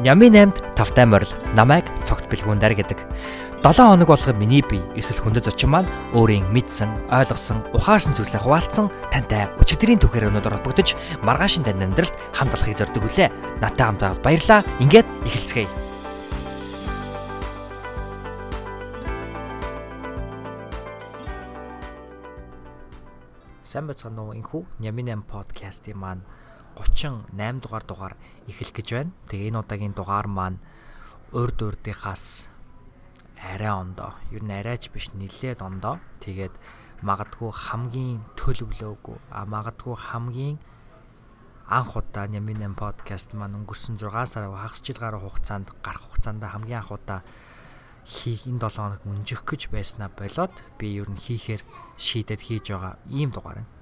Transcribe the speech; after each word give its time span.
Нями 0.00 0.32
8-д 0.32 0.56
тавтай 0.80 1.04
морил 1.04 1.28
намайг 1.52 1.84
цогт 2.08 2.24
бэлгүүндэр 2.32 2.72
гэдэг. 2.72 3.04
7 3.60 3.84
хоног 3.84 4.08
болгоо 4.08 4.32
миний 4.32 4.64
бие 4.64 4.80
эсвэл 4.96 5.20
хүндэт 5.20 5.44
зочин 5.44 5.76
маань 5.76 5.92
өөрийн 6.16 6.48
мэдсэн, 6.48 7.12
ойлгосон, 7.12 7.60
ухаарсан 7.76 8.16
зүйлсээ 8.16 8.40
хуваалцсан 8.40 8.88
тантай 9.12 9.52
өчигдрийн 9.60 10.00
түүхээр 10.00 10.32
өнөдөр 10.32 10.56
холбогдож 10.56 10.96
маргаашин 11.20 11.68
тань 11.68 11.84
амьдралд 11.84 12.16
хамт 12.32 12.56
олохыг 12.56 12.80
зорддог 12.80 13.04
үлээ. 13.04 13.28
Натаа 13.60 13.92
хамт 13.92 14.00
байгаад 14.00 14.24
баярлаа. 14.24 14.64
Ингээд 14.80 15.04
эхэлцгээе. 15.28 15.68
Сайн 23.68 23.84
байцгаана 23.84 24.24
уу 24.24 24.32
энхүү 24.32 24.64
Нямин 24.80 25.12
8 25.12 25.28
подкастын 25.28 26.00
маань 26.00 26.24
38 26.76 27.60
дугаар 27.62 27.84
дугаар 27.84 28.14
эхлэх 28.46 28.72
гэж 28.74 28.88
байна. 28.92 29.12
Тэгээ 29.28 29.48
энэ 29.50 29.60
удаагийн 29.62 29.94
дугаар 29.94 30.26
маань 30.26 30.58
урд 31.32 31.58
урдынхаас 31.62 32.50
арай 33.40 33.72
ондоо. 33.72 34.14
Ер 34.30 34.42
нь 34.44 34.52
арайч 34.52 34.90
биш 34.92 35.10
нилээд 35.14 35.62
ондоо. 35.62 35.98
Тэгээд 36.20 36.54
магадгүй 37.00 37.50
хамгийн 37.50 38.20
төлөвлөөгүй 38.36 39.18
а 39.32 39.48
магадгүй 39.48 39.96
хамгийн 39.96 40.60
анх 41.70 41.96
удаа 41.96 42.26
Нямин 42.28 42.60
8 42.60 42.76
подкаст 42.76 43.32
маань 43.32 43.56
өнгөрсөн 43.62 43.96
6 43.96 44.26
сар 44.28 44.50
хагас 44.52 44.82
жил 44.84 44.98
гаруй 45.00 45.22
хугацаанд 45.24 45.72
гарах 45.80 46.04
хугацаанд 46.04 46.44
хамгийн 46.44 46.84
анх 46.84 46.92
удаа 46.92 47.24
хийх 48.04 48.44
энэ 48.44 48.60
7 48.60 48.76
хоног 48.76 49.02
үнжих 49.06 49.46
гэж 49.48 49.72
байснаа 49.72 50.10
болоод 50.12 50.52
би 50.76 50.98
ер 51.00 51.08
нь 51.08 51.16
хийхээр 51.16 51.62
шийдэд 51.96 52.40
хийж 52.44 52.74
байгаа 52.74 52.98
ийм 53.08 53.30
дугаар 53.32 53.64
байна. 53.64 53.79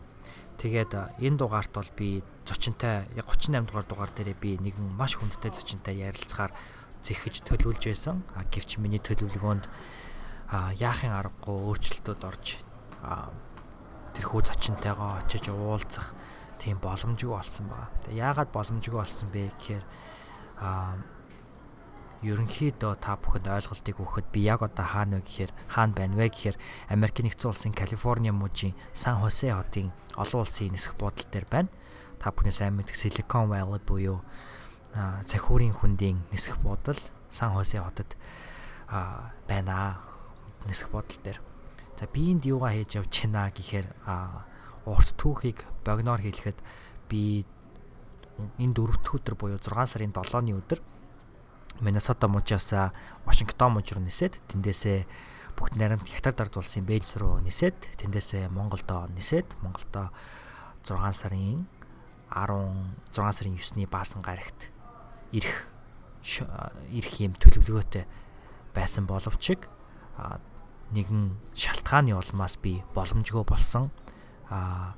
Тэгээд 0.58 1.22
энэ 1.22 1.38
дугаарт 1.38 1.70
бол 1.70 1.90
би 1.94 2.22
зочинтой 2.42 3.06
яг 3.14 3.30
38 3.30 3.70
дугаар 3.70 3.86
дугаар 3.86 4.10
дээрээ 4.10 4.38
би 4.42 4.50
нэгэн 4.58 4.90
маш 4.98 5.14
хүндтэй 5.14 5.54
зочинтой 5.54 5.94
ярилцахаар 6.02 6.50
зэхэж 7.06 7.46
төлөвлөж 7.46 7.84
байсан. 7.86 8.26
А 8.34 8.42
гэвч 8.42 8.82
миний 8.82 8.98
төлөвлөгөөнд 8.98 9.64
а 10.50 10.74
яахын 10.74 11.14
аргагүй 11.14 11.54
өөрчлөлтүүд 11.62 12.22
орж 12.26 12.58
а 13.06 13.30
тэрхүү 14.18 14.40
зочинтойгоо 14.50 15.22
очиж 15.22 15.46
уулзах 15.52 16.10
тийм 16.58 16.82
боломжгүй 16.82 17.30
болсон 17.30 17.70
байна. 17.70 17.94
Тэгээ 18.02 18.18
яагаад 18.18 18.50
боломжгүй 18.50 18.98
болсон 18.98 19.28
бэ 19.30 19.54
гэхээр 19.54 19.84
а 20.58 20.98
ерөнхийдөө 22.22 22.98
та 22.98 23.14
бүхэнд 23.14 23.46
ойлголтыг 23.46 24.02
өгөхөд 24.02 24.26
би 24.34 24.42
яг 24.50 24.66
одоо 24.66 24.82
хаана 24.82 25.22
вэ 25.22 25.26
гэхээр 25.26 25.52
хаана 25.70 25.94
байна 25.94 26.14
вэ 26.18 26.26
гэхээр 26.34 26.56
Америк 26.90 27.22
нэгдсэн 27.22 27.50
улсын 27.50 27.74
Калифорни 27.74 28.34
мужийн 28.34 28.74
Сан 28.90 29.22
Хосе 29.22 29.54
хотын 29.54 29.94
олон 30.18 30.42
улсын 30.42 30.74
нисэх 30.74 30.98
буудлын 30.98 31.30
дээр 31.30 31.46
байна. 31.46 31.70
Та 32.18 32.34
бүхний 32.34 32.50
сайн 32.50 32.74
мэдэх 32.74 32.98
Silicon 32.98 33.46
Valley 33.46 33.78
буюу 33.86 34.18
цахиурийн 34.94 35.78
хүндийн 35.78 36.18
нисэх 36.34 36.58
буудал 36.58 36.98
Сан 37.30 37.54
Хосе 37.54 37.78
хотод 37.78 38.18
байна. 39.46 40.02
Нисэх 40.66 40.90
буудлын 40.90 41.22
дээр. 41.22 41.38
За 41.94 42.10
би 42.10 42.34
энд 42.34 42.42
юугаа 42.50 42.74
хийж 42.74 42.98
явж 42.98 43.14
байна 43.30 43.54
гэхээр 43.54 43.86
урт 44.90 45.14
түүхийг 45.14 45.62
богноор 45.86 46.18
хэлэхэд 46.18 46.58
би 47.06 47.46
энэ 48.58 48.74
дөрөвт 48.74 49.06
өдөр 49.06 49.34
буюу 49.38 49.58
6 49.62 49.86
сарын 49.86 50.10
7-ны 50.10 50.58
өдөр 50.58 50.80
Миннесота 51.80 52.28
мужаас 52.28 52.72
Вашингтон 53.24 53.72
муж 53.72 53.92
руу 53.92 54.02
нисээд 54.02 54.38
тэндээсээ 54.50 55.06
бүгд 55.54 55.74
наримт 55.78 56.06
хятад 56.10 56.40
ард 56.40 56.58
улсын 56.58 56.86
Бээжс 56.86 57.18
руу 57.18 57.38
нисээд 57.38 57.98
тэндээсээ 57.98 58.50
Монголдо 58.50 59.06
нисээд 59.14 59.46
Монголдо 59.62 60.10
6 60.82 60.98
сарын 61.14 61.66
10 62.30 63.14
6 63.14 63.32
сарын 63.32 63.56
9-ний 63.56 63.86
баасан 63.86 64.22
гарагт 64.22 64.70
ирэх 65.32 65.66
ирэх 66.90 67.14
юм 67.22 67.34
төлөвлөгөөтэй 67.38 68.04
байсан 68.74 69.06
боловч 69.06 69.58
нэгэн 70.92 71.36
шалтгааны 71.52 72.16
улмаас 72.16 72.56
би 72.62 72.80
боломжгүй 72.96 73.44
болсон. 73.44 73.92
Аа 74.48 74.96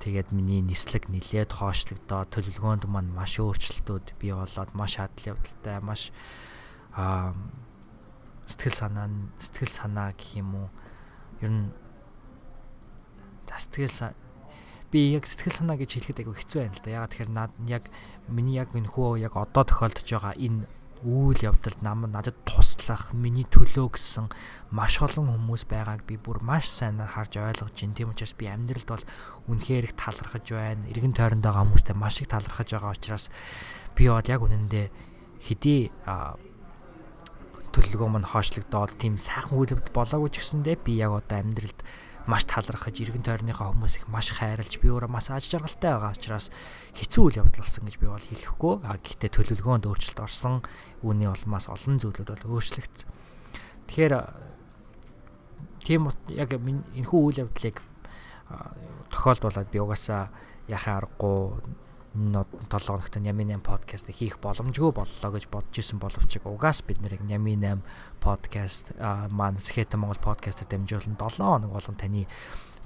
Тэгээд 0.00 0.32
миний 0.32 0.64
нислэг 0.64 1.12
нилээд 1.12 1.60
хоошлогдоо 1.60 2.24
төлөвлөгөөнд 2.32 2.88
маань 2.88 3.12
маш 3.12 3.36
өөрчлөлтүүд 3.36 4.16
бий 4.16 4.32
болоод 4.32 4.72
маш 4.72 4.96
хадл 4.96 5.36
явдалтай 5.36 5.76
маш 5.84 6.08
аа 6.96 7.36
сэтгэл 8.48 8.80
санаа 8.80 9.06
сэтгэл 9.36 9.68
санаа 9.68 10.16
гэх 10.16 10.40
юм 10.40 10.50
уу 10.56 10.68
ер 11.44 11.52
нь 11.52 11.68
сэтгэл 13.52 14.16
би 14.90 15.12
яг 15.14 15.28
сэтгэл 15.28 15.54
санаа 15.54 15.76
гэж 15.78 16.00
хэлэхэд 16.00 16.20
айгүй 16.24 16.34
хэцүү 16.34 16.58
байна 16.64 16.74
л 16.74 16.82
да. 16.82 16.90
Ягаад 16.90 17.12
тэгэхээр 17.14 17.30
над 17.30 17.52
яг 17.70 17.84
миний 18.26 18.58
яг 18.58 18.74
энэ 18.74 18.90
хөө 18.90 19.22
яг 19.22 19.36
одоо 19.38 19.62
тохиолдож 19.62 20.08
байгаа 20.08 20.34
энэ 20.34 20.66
үйл 21.00 21.40
явдалд 21.40 21.80
нам 21.80 22.04
надад 22.12 22.36
туслах 22.44 23.16
миний 23.16 23.48
төлөө 23.48 23.96
гэсэн 23.96 24.28
маш 24.68 25.00
олон 25.00 25.32
хүмүүс 25.32 25.64
байгааг 25.64 26.04
би 26.04 26.20
бүр 26.20 26.44
маш 26.44 26.68
сайн 26.68 27.00
харж 27.00 27.40
ойлгож 27.40 27.72
байна. 27.72 27.96
Тийм 27.96 28.12
учраас 28.12 28.36
би 28.36 28.44
амьдралд 28.52 28.84
бол 28.84 29.04
үнэхээр 29.48 29.88
их 29.88 29.94
талархаж 29.96 30.44
байна. 30.52 30.84
Иргэн 30.92 31.16
тойронд 31.16 31.40
байгаа 31.40 31.64
хүмүүстэй 31.64 31.96
маш 31.96 32.20
их 32.20 32.28
талархаж 32.28 32.68
байгаа 32.68 32.92
учраас 32.92 33.32
би 33.96 34.12
бол 34.12 34.28
яг 34.28 34.40
үнэндээ 34.44 34.86
хэдий 35.40 35.88
төлөвлөгөө 37.72 38.08
мань 38.12 38.28
хоошлогдоод 38.28 39.00
тийм 39.00 39.16
сайхан 39.16 39.56
үйл 39.56 39.72
явдал 39.72 39.94
болоогүй 39.96 40.30
ч 40.36 40.44
гэсэндээ 40.44 40.76
би 40.84 41.00
яг 41.00 41.16
одоо 41.16 41.40
амьдралд 41.40 41.80
маш 42.28 42.44
талархаж 42.44 43.00
иргэн 43.00 43.24
тойрныхоо 43.24 43.72
хүмүүс 43.72 44.02
их 44.02 44.06
маш 44.12 44.32
хайрлж 44.36 44.80
би 44.82 44.92
өөрөө 44.92 45.08
маш 45.08 45.30
аж 45.32 45.48
жаргалтай 45.48 45.96
байгаа 45.96 46.12
учраас 46.12 46.52
хэцүү 46.98 47.22
үйл 47.24 47.40
явдал 47.40 47.64
болсон 47.64 47.84
гэж 47.88 47.96
би 47.96 48.06
бол 48.10 48.20
хэлэхгүй. 48.20 48.74
А 48.84 49.00
гэхдээ 49.00 49.30
төлөвлөгөөнд 49.30 49.88
өөрчлөлт 49.88 50.20
орсон. 50.20 50.60
Үүний 51.00 51.28
улмаас 51.32 51.72
олон 51.72 51.96
зүйлүүд 51.96 52.28
бол 52.44 52.60
өөрчлөгдсөн. 52.60 53.08
Тэгэхээр 53.88 54.14
тийм 55.84 56.12
яг 56.36 56.50
энэхүү 56.52 57.20
үйл 57.24 57.42
явдлыг 57.48 57.80
тохиолдуулаад 59.10 59.68
би 59.70 59.78
угаасаа 59.80 60.28
яхаа 60.68 61.00
аргагүй 61.00 61.60
7 62.14 62.44
хоногт 62.70 63.16
Ями 63.22 63.44
8 63.44 63.62
подкаст 63.62 64.10
хийх 64.10 64.42
боломжгүй 64.42 64.90
боллоо 64.90 65.30
гэж 65.30 65.46
бодож 65.46 65.78
исэн 65.78 66.02
боловч 66.02 66.42
угаас 66.42 66.82
бид 66.82 66.98
нарыг 66.98 67.22
Ями 67.30 67.54
8 67.54 67.86
подкаст 68.18 68.90
маань 69.30 69.62
Skate 69.62 69.94
Монгол 69.94 70.18
подкастер 70.18 70.66
дамжуулан 70.66 71.14
7 71.14 71.38
хоног 71.38 71.70
болгон 71.70 71.94
таны 71.94 72.26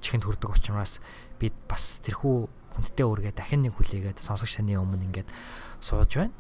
чихэнд 0.05 0.29
хүрдэг 0.29 0.51
учраас 0.53 1.01
бид 1.41 1.57
бас 1.65 2.05
тэрхүү 2.05 2.37
хүндтэй 2.77 3.07
үргээ 3.09 3.33
дахин 3.33 3.65
нэг 3.65 3.81
хүлээгээд 3.81 4.21
сонсогч 4.21 4.61
таны 4.61 4.77
өмнө 4.77 5.09
ингээд 5.09 5.33
сууж 5.81 6.21
байна. 6.21 6.37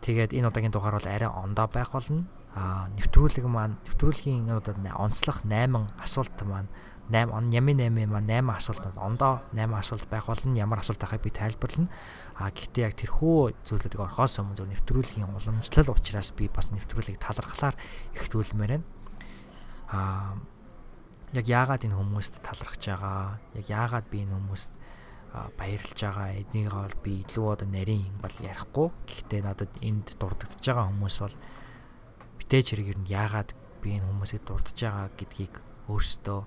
Тэгээд 0.00 0.32
энэ 0.32 0.48
удаагийн 0.48 0.72
дугаар 0.72 0.96
бол 0.96 1.12
арай 1.12 1.28
ондоо 1.28 1.68
байх 1.68 1.92
болно. 1.92 2.24
А 2.56 2.88
нэвтрүүлэг 2.96 3.44
маань 3.44 3.76
нэвтрүүлгийн 3.84 4.48
одоо 4.48 4.72
онцлох 4.96 5.44
8 5.44 6.00
асуулт 6.00 6.36
маань 6.48 6.72
8 7.10 7.32
он 7.34 7.50
ями 7.50 7.74
8 7.74 8.06
маань 8.06 8.30
8 8.30 8.46
асуулт 8.54 8.84
ондоо 8.96 9.42
8 9.52 9.74
асуулт 9.74 10.06
байх 10.08 10.26
болно. 10.26 10.54
Ямар 10.54 10.80
асуулт 10.80 11.00
байхыг 11.00 11.22
би 11.22 11.30
тайлбарлана. 11.30 11.90
А 12.38 12.50
гэхдээ 12.50 12.86
яг 12.86 12.94
тэрхүү 12.94 13.66
зүйлүүдийг 13.66 14.00
орхоос 14.00 14.38
өмнө 14.38 14.56
зөв 14.56 14.70
нэвтрүүлгийн 14.70 15.26
уламжлал 15.26 15.90
учраас 15.90 16.30
би 16.32 16.46
бас 16.48 16.70
нэвтрүүлгийг 16.70 17.18
талархлаар 17.18 17.74
ихтүүлмээр 18.14 18.72
байна. 18.78 18.86
А 19.90 20.38
яг 21.34 21.46
яагаад 21.48 21.84
энэ 21.84 21.98
хүмүүст 21.98 22.38
талархаж 22.40 22.82
байгаа? 22.86 23.42
Яг 23.58 23.66
яагаад 23.66 24.06
би 24.06 24.22
энэ 24.22 24.36
хүмүүст 24.38 24.72
баярлж 25.58 25.98
байгаа? 25.98 26.38
Эднийг 26.38 26.70
бол 26.70 26.96
би 27.02 27.12
илүү 27.26 27.46
одоо 27.50 27.68
нарийн 27.68 28.14
бол 28.22 28.36
ярихгүй. 28.40 28.88
Гэхдээ 29.10 29.40
надад 29.42 29.72
энд 29.82 30.14
дурддаж 30.16 30.60
байгаа 30.60 30.86
хүмүүс 30.86 31.16
бол 31.18 31.36
битээч 32.38 32.66
хэрэг 32.72 32.88
ер 32.94 32.98
нь 33.02 33.10
яагаад 33.10 33.50
би 33.82 33.98
энэ 33.98 34.06
хүмүүсийг 34.06 34.44
дурдж 34.46 34.76
байгаа 34.76 35.08
гэдгийг 35.18 35.54
өөрсдөө 35.90 36.40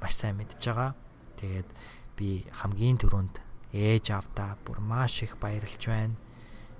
маш 0.00 0.14
сайн 0.16 0.36
мэдж 0.36 0.60
байгаа. 0.60 0.92
Тэгээд 1.40 1.68
би 2.16 2.48
хамгийн 2.52 2.96
түрүүнд 3.00 3.40
ээж 3.72 4.16
авдаа 4.16 4.56
бүр 4.64 4.80
маш 4.80 5.22
их 5.22 5.36
баярлж 5.36 5.82
байна. 5.86 6.16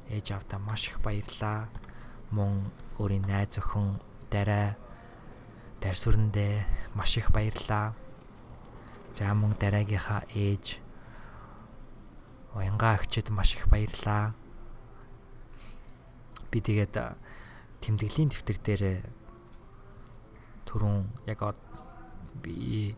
Ээж 0.08 0.32
авдаа 0.32 0.58
маш 0.60 0.88
их 0.88 1.00
баярлаа. 1.00 1.68
Мөн 2.30 2.72
өөрийн 2.98 3.26
найз 3.28 3.58
охин 3.60 4.00
дараа 4.30 4.76
дарсүрэндээ 5.80 6.94
маш 6.94 7.16
их 7.16 7.30
баярлаа. 7.30 7.94
За 9.12 9.32
мөн 9.34 9.56
дараагийнхаа 9.60 10.24
ээж 10.32 10.80
уянгаа 12.56 12.96
өгчөд 12.96 13.28
маш 13.30 13.56
их 13.56 13.68
баярлаа. 13.68 14.32
Би 16.50 16.60
тэгээд 16.64 16.96
тэмдэглэлийн 17.84 18.32
дэвтэр 18.32 18.58
дээр 18.64 18.84
түрүүн 20.64 21.28
яг 21.28 21.40
би 22.42 22.96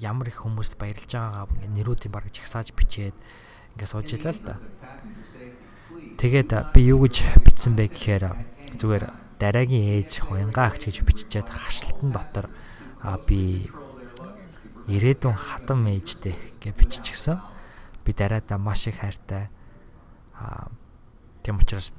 ямар 0.00 0.28
их 0.28 0.44
хүмүүст 0.44 0.76
баярлж 0.76 1.08
байгаагаа 1.08 1.48
ингээ 1.64 1.76
нэрүүдийн 1.80 2.12
баг 2.12 2.28
жагсааж 2.28 2.76
бичээд 2.76 3.16
ингээ 3.76 3.88
сууж 3.88 4.08
илаа 4.12 4.32
л 4.36 4.42
да. 4.44 4.54
Тэгээд 6.20 6.50
би 6.76 6.80
юу 6.92 7.08
гэж 7.08 7.40
бичсэн 7.40 7.72
бэ 7.76 7.88
гэхээр 7.88 8.24
зүгээр 8.76 9.04
дараагийн 9.40 10.00
ээж 10.00 10.28
хуянгаа 10.28 10.70
агч 10.70 10.92
гэж 10.92 10.96
биччихээд 11.02 11.48
хашлтан 11.48 12.10
дотор 12.12 12.46
би 13.26 13.72
ирээдүйн 14.86 15.36
хатам 15.36 15.88
ээжтэй 15.88 16.36
гэж 16.60 16.74
биччихсэн. 16.76 17.40
Би 18.04 18.10
дараадаа 18.12 18.58
маш 18.58 18.86
их 18.86 19.00
хайртай. 19.00 19.48
Аа 20.36 20.68
тийм 21.42 21.58
учраас 21.58 21.90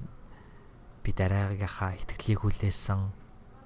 би 1.04 1.12
дараагийнхаа 1.12 2.00
итгэлийг 2.00 2.44
хүлээсэн 2.44 3.12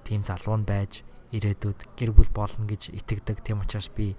тийм 0.02 0.22
залуу 0.26 0.58
нь 0.58 0.66
байж 0.66 1.06
ирээдүйд 1.32 1.80
гэр 1.96 2.10
бүл 2.16 2.30
болно 2.32 2.64
гэж 2.64 2.94
итгэдэг. 2.94 3.44
Тийм 3.44 3.60
учраас 3.60 3.88
би 3.92 4.16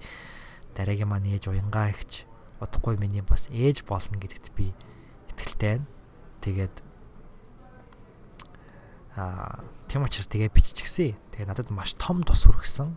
дараагийн 0.75 1.09
маань 1.09 1.29
ээж 1.29 1.49
уянгаа 1.49 1.93
ихч 1.93 2.25
удахгүй 2.61 2.97
миний 2.99 3.25
бас 3.25 3.49
ээж 3.49 3.83
болно 3.87 4.19
гэдэгт 4.19 4.53
би 4.53 4.73
итгэлтэй 5.33 5.81
байна. 5.81 5.87
Тэгээд 6.43 6.75
аа 9.17 9.65
тийм 9.89 10.05
учраас 10.05 10.29
тэгээ 10.29 10.53
биччихсэн. 10.53 11.17
Тэгээ 11.33 11.49
надад 11.49 11.69
маш 11.73 11.97
том 11.97 12.21
тус 12.21 12.45
хүргэсэн. 12.45 12.93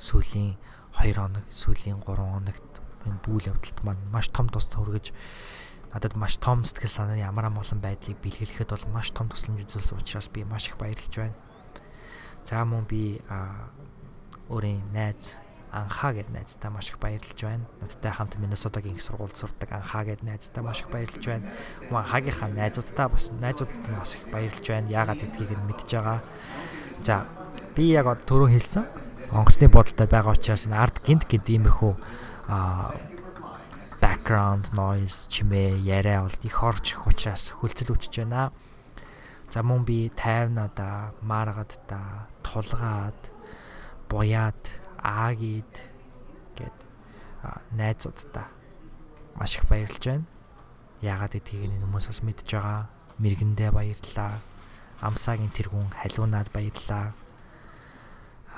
Сүүлийн 0.00 0.56
2 0.96 1.18
хоног, 1.18 1.44
сүүлийн 1.52 2.00
3 2.00 2.06
хоногт 2.06 2.72
бүйл 3.24 3.50
явдалт 3.50 3.80
маань 3.84 4.04
маш 4.12 4.28
том 4.30 4.48
тус 4.48 4.68
хүргэж 4.70 5.12
надад 5.92 6.14
маш 6.14 6.38
том 6.38 6.62
сэтгэл 6.64 6.88
санааны 6.88 7.20
ямар 7.20 7.50
амгалан 7.50 7.82
байдлыг 7.82 8.20
бэлгэлэхэд 8.22 8.70
бол 8.70 8.86
маш 8.94 9.10
том 9.10 9.26
тусламж 9.26 9.66
үзүүлсэн 9.66 9.98
учраас 9.98 10.28
би 10.30 10.44
маш 10.46 10.70
их 10.70 10.78
баярлж 10.78 11.10
байна. 11.10 11.34
За 12.44 12.64
мөн 12.64 12.84
би 12.88 13.20
өөрийн 14.50 14.82
найз 14.92 15.36
Анхаа 15.70 16.10
гэд 16.10 16.34
найзтай 16.34 16.70
маш 16.70 16.90
их 16.90 16.98
баярлж 16.98 17.38
байна. 17.38 17.62
Надтай 17.80 18.10
хамт 18.10 18.34
Миннесотагийн 18.42 18.98
их 18.98 19.02
сургуульд 19.02 19.38
сурдаг 19.38 19.70
Анхаа 19.70 20.02
гэд 20.02 20.26
найзтай 20.26 20.64
маш 20.64 20.82
их 20.82 20.90
баярлж 20.90 21.22
байна. 21.22 21.46
Мөн 21.90 22.02
Анхаагийнхаа 22.02 22.50
найзуудтай 22.50 23.06
бас 23.06 23.30
найзуудад 23.38 23.78
нь 23.86 23.94
бас 23.94 24.18
их 24.18 24.26
баярлж 24.34 24.66
байна. 24.66 24.90
Яагаад 24.90 25.22
гэдгийг 25.22 25.54
нь 25.54 25.66
мэдж 25.70 25.94
байгаа. 25.94 26.26
За 26.98 27.30
би 27.78 27.94
яг 27.94 28.10
түрүү 28.26 28.50
хэлсэн 28.50 28.84
онгоцны 29.30 29.70
бодолтой 29.70 30.10
байгаа 30.10 30.34
учраас 30.34 30.66
энэ 30.66 30.74
арт 30.74 31.06
гинт 31.06 31.30
гинт 31.30 31.46
иймэрхүү 31.46 31.94
а 32.50 32.90
background 34.02 34.74
noise 34.74 35.30
чимээ 35.30 35.78
яриа 35.86 36.26
бол 36.26 36.34
их 36.42 36.58
орж 36.66 36.98
их 36.98 37.06
учраас 37.06 37.54
хөлцөл 37.54 37.94
үчиж 37.94 38.26
байна. 38.26 38.50
За 39.50 39.62
мөн 39.62 39.84
би 39.84 40.10
тайвнада, 40.14 41.10
маргадда, 41.22 42.30
тулгаад, 42.46 43.18
буяад, 44.08 44.62
аагид 45.02 45.74
гэд 46.54 46.76
найзуудтай 47.74 48.46
маш 49.34 49.56
их 49.56 49.64
баярлж 49.66 50.04
байна. 50.04 50.24
Яагаад 51.00 51.32
гэдгийг 51.32 51.64
энэ 51.66 51.80
хүмүүс 51.80 52.06
бас 52.12 52.20
мэдж 52.20 52.44
байгаа. 52.44 52.92
Мэргэндээ 53.18 53.70
баярлалаа. 53.72 54.36
Амсаагийн 55.00 55.50
тэргүүн 55.50 55.96
халуунаад 55.96 56.52
баярлалаа. 56.52 57.16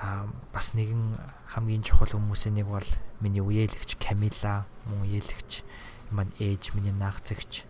Аа 0.03 0.27
бас 0.51 0.75
нэгэн 0.75 1.17
хамгийн 1.55 1.87
чухал 1.87 2.19
хүмүүсийн 2.19 2.59
нэг 2.59 2.67
бол 2.67 2.89
миний 3.23 3.41
үеэлэгч 3.41 3.95
Камила 4.03 4.67
мөн 4.91 5.07
үеэлэгч 5.07 5.63
маань 6.11 6.35
ээж 6.43 6.75
миний 6.75 6.91
наагцэгч 6.91 7.63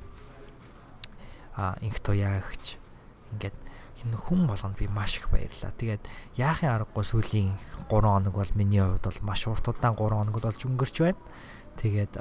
а 1.53 1.77
инх 1.85 2.01
туяагч 2.01 2.81
ингээд 3.33 3.57
энэ 4.03 4.19
хүн 4.19 4.47
болгонд 4.51 4.77
би 4.79 4.89
маш 4.89 5.19
их 5.19 5.31
баярлаа. 5.31 5.71
Тэгээд 5.79 6.03
яахын 6.37 6.75
аргагүй 6.75 7.05
сүүлийн 7.07 7.55
3 7.87 8.03
хоног 8.03 8.35
бол 8.35 8.53
миний 8.59 8.83
хувьд 8.83 9.07
бол 9.07 9.21
маш 9.23 9.47
урт 9.47 9.69
удаан 9.69 9.95
3 9.95 10.11
хоногд 10.11 10.43
болж 10.43 10.61
өнгөрч 10.67 10.97
байна. 11.01 11.21
Тэгээд 11.79 12.19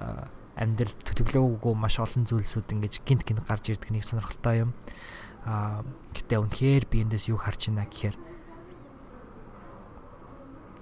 амьдрал 0.56 0.96
төлөвлөөгүй 1.08 1.74
маш 1.74 1.98
олон 1.98 2.28
зүйлсүүд 2.28 2.75
ингэж 2.75 2.94
гинт 3.08 3.24
гинт 3.25 3.42
гарч 3.48 3.72
ирдэг 3.74 3.92
нэг 3.92 4.06
сонирхолтой 4.06 4.69
юм. 4.69 4.72
Аа 5.48 5.81
гэтээ 6.13 6.38
үнэхээр 6.38 6.86
би 6.86 7.02
эндээс 7.02 7.34
юу 7.34 7.40
харж 7.42 7.72
байна 7.72 7.90
гэхээр 7.90 8.16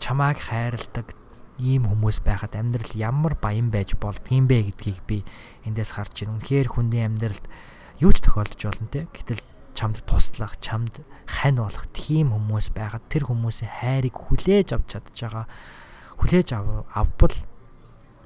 чамааг 0.03 0.37
хайрладаг 0.41 1.15
ийм 1.59 1.87
хүмүүс 1.87 2.23
байхад 2.23 2.55
амьдрал 2.55 2.91
ямар 2.95 3.35
баян 3.39 3.71
байж 3.71 3.95
болдгийм 3.95 4.47
бэ 4.51 4.73
гэдгийг 4.73 4.99
би 5.07 5.17
эндээс 5.63 5.95
харж 5.95 6.27
байна. 6.27 6.39
Үнэхээр 6.39 6.67
хүний 6.71 7.03
амьдралд 7.07 7.45
юу 8.03 8.11
ч 8.11 8.23
тохиолдож 8.23 8.59
болно 8.63 8.87
те. 8.91 9.07
Гэтэл 9.11 9.43
чамд 9.79 10.03
туслах, 10.03 10.59
чамд 10.59 10.99
хань 11.23 11.63
болох 11.63 11.87
тийм 11.95 12.35
хүмүүс 12.35 12.75
байгаад 12.75 13.07
тэр 13.07 13.31
хүмүүсийн 13.31 13.71
хайрыг 13.79 14.11
хүлээж 14.11 14.75
авч 14.75 14.99
чадж 14.99 15.15
байгаа. 15.15 15.47
Хүлээж 16.19 16.51
авбал 16.51 17.35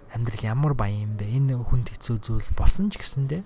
амьдрал 0.10 0.42
ямар 0.42 0.74
баян 0.74 1.14
бэ? 1.14 1.30
Энэ 1.30 1.62
хүнд 1.62 1.94
хэцүү 1.94 2.18
зүйл 2.26 2.50
болсон 2.58 2.90
ч 2.90 2.98
гэсэндэ 2.98 3.46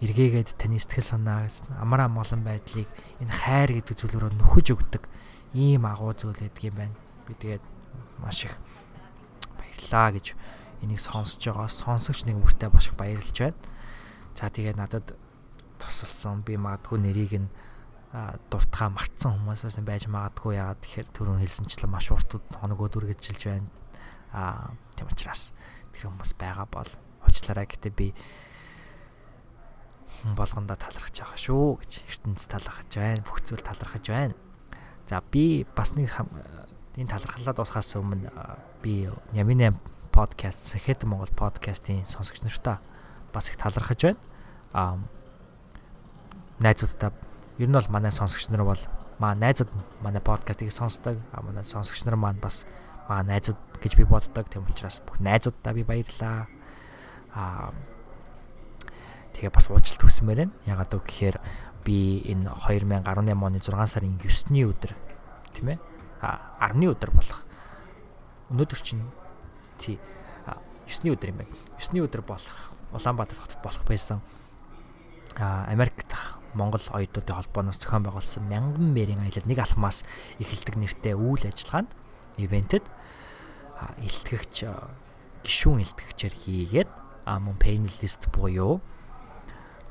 эргээгээд 0.00 0.56
таны 0.56 0.80
сэтгэл 0.80 1.04
санаа 1.04 1.44
амар 1.76 2.08
амгалан 2.08 2.44
байдлыг 2.48 2.88
энэ 3.20 3.32
хайр 3.32 3.76
гэдэг 3.76 3.92
зүйлөөрөө 3.92 4.32
нөхөж 4.40 4.66
өгдөг 4.72 5.04
ийм 5.52 5.84
агуу 5.84 6.16
зүйл 6.16 6.40
гэдэг 6.40 6.64
юм 6.72 6.76
байна. 6.80 6.96
Би 7.28 7.36
тэгээд 7.36 7.64
маш 8.24 8.48
их 8.48 8.56
баярлаа 9.56 10.16
гэж 10.16 10.32
энийг 10.80 11.00
сонсож 11.00 11.40
байгаа. 11.40 11.68
Сонсогч 11.68 12.24
нэг 12.24 12.40
бүртээ 12.40 12.72
маш 12.72 12.88
их 12.88 12.96
баярлж 12.96 13.36
байна. 13.36 13.60
За 14.32 14.48
тэгээд 14.48 14.76
надад 14.76 15.12
тусалсан 15.78 16.42
би 16.46 16.56
магадгүй 16.56 16.98
нэрийг 17.00 17.32
нь 17.40 17.48
дуртахаа 18.50 18.94
мартсан 18.94 19.34
хүмүүсээс 19.42 19.82
байж 19.82 20.06
магадгүй 20.06 20.54
яагаад 20.54 20.78
тэгэхээр 20.86 21.08
түрүүн 21.18 21.42
хэлсэнчлэн 21.42 21.90
маш 21.90 22.14
урт 22.14 22.38
хоног 22.62 22.78
өдөргөжилж 22.86 23.42
байна. 23.50 23.68
Аа 24.30 24.70
тийм 24.94 25.10
учраас 25.10 25.50
тэр 25.90 26.06
хүмүүс 26.14 26.38
байгаа 26.38 26.66
бол 26.70 26.90
уучлаарай 27.26 27.66
гэтээ 27.66 27.90
би 27.90 28.14
болгондоо 30.38 30.78
талархаж 30.78 31.26
байгаа 31.26 31.38
шүү 31.42 31.66
гэж 31.82 31.92
ертөнц 32.06 32.46
талархаж 32.46 32.90
байна. 32.94 33.26
Бүх 33.26 33.42
зүйл 33.42 33.66
талархаж 33.66 34.04
байна. 34.06 34.34
За 35.10 35.18
би 35.18 35.66
бас 35.74 35.98
нэг 35.98 36.14
энэ 36.94 37.10
талархлаа 37.10 37.50
дуусгаас 37.50 37.98
өмнө 37.98 38.30
би 38.78 39.10
Ямин 39.34 39.74
8 39.74 40.14
подкаст 40.14 40.70
Сэхэд 40.70 41.02
Монгол 41.02 41.34
подкастын 41.34 42.06
сонсогч 42.06 42.46
нартай 42.46 42.78
бас 43.34 43.50
их 43.50 43.58
талархаж 43.58 44.14
байна. 44.14 44.22
Аа 44.70 45.02
найзуудтай 46.58 47.10
ер 47.58 47.68
нь 47.68 47.74
бол 47.74 47.88
манай 47.90 48.12
сонсогч 48.12 48.48
нар 48.50 48.64
бол 48.64 48.82
маа 49.18 49.34
найзууд 49.34 49.70
манай 50.02 50.22
подкастыг 50.22 50.72
сонсдог. 50.72 51.18
Аа 51.32 51.42
манай 51.42 51.64
сонсогч 51.64 52.04
нар 52.04 52.16
маань 52.16 52.40
бас 52.40 52.66
маа 53.08 53.22
найзууд 53.22 53.58
гэж 53.82 53.96
би 53.96 54.04
боддог. 54.04 54.46
Тэм 54.48 54.66
учраас 54.68 55.00
бүх 55.02 55.18
найзуудтай 55.20 55.74
би 55.74 55.82
баярлаа. 55.82 56.46
Аа 57.34 57.72
тэгээ 59.34 59.50
бас 59.50 59.70
уучлалт 59.70 60.02
хүсмээр 60.02 60.38
байна. 60.46 60.54
Ягаад 60.66 60.90
гэв 60.90 61.02
гэхээр 61.02 61.36
би 61.84 62.22
энэ 62.26 62.50
2018 62.54 63.06
оны 63.34 63.58
6 63.60 63.86
сарын 63.86 64.18
9-ний 64.18 64.64
өдөр 64.64 64.92
тийм 65.54 65.68
ээ 65.74 65.78
10-ны 66.22 66.86
өдөр 66.90 67.10
болох. 67.10 67.44
Өнөөдөр 68.50 68.80
чинь 68.80 69.04
тий 69.78 69.98
9-ний 70.86 71.12
өдөр 71.12 71.30
юм 71.34 71.38
байна. 71.42 71.52
9-ний 71.78 72.02
өдөр 72.02 72.22
болох 72.22 72.72
Улаанбаатар 72.94 73.34
хотод 73.34 73.58
болох 73.58 73.82
байсан 73.84 74.22
а 75.36 75.66
Америк 75.66 76.06
дахь 76.08 76.13
Монгол 76.54 76.82
оюутнуудын 76.94 77.36
холбооноос 77.36 77.78
зохион 77.82 78.06
байгуулсан 78.06 78.44
мянган 78.48 78.94
мэрийн 78.94 79.22
аялал 79.22 79.46
нэг 79.46 79.58
алхмаас 79.58 80.06
эхэлдэг 80.38 80.74
нэртэй 80.78 81.14
үйл 81.14 81.44
ажиллагаанд 81.44 81.90
ивентэд 82.38 82.84
илтгэгч 84.00 84.64
гишүүн 85.44 85.84
илтгэгчээр 85.84 86.34
хийгээд 86.34 86.90
а 87.26 87.38
мөн 87.38 87.56
панелист 87.60 88.30
буюу 88.32 88.80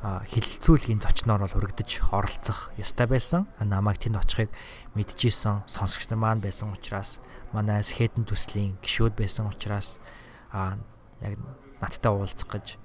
хилцүүлгийн 0.03 0.99
зочноор 0.99 1.47
бол 1.47 1.57
өргөдөж 1.63 2.11
оролцох 2.11 2.75
ёстой 2.75 3.07
байсан. 3.07 3.47
Намайг 3.63 4.03
тэнд 4.03 4.19
очихыг 4.19 4.51
мэдчихсэн 4.99 5.63
сонсогч 5.63 6.11
нар 6.11 6.19
маань 6.19 6.43
байсан 6.43 6.75
учраас 6.75 7.23
манай 7.55 7.79
Сэхэтэн 7.79 8.27
төслийн 8.27 8.75
гишүүд 8.83 9.15
байсан 9.15 9.47
учраас 9.47 10.03
аа 10.51 10.75
яг 11.23 11.39
надтай 11.79 12.11
уулзах 12.11 12.51
гэж 12.51 12.82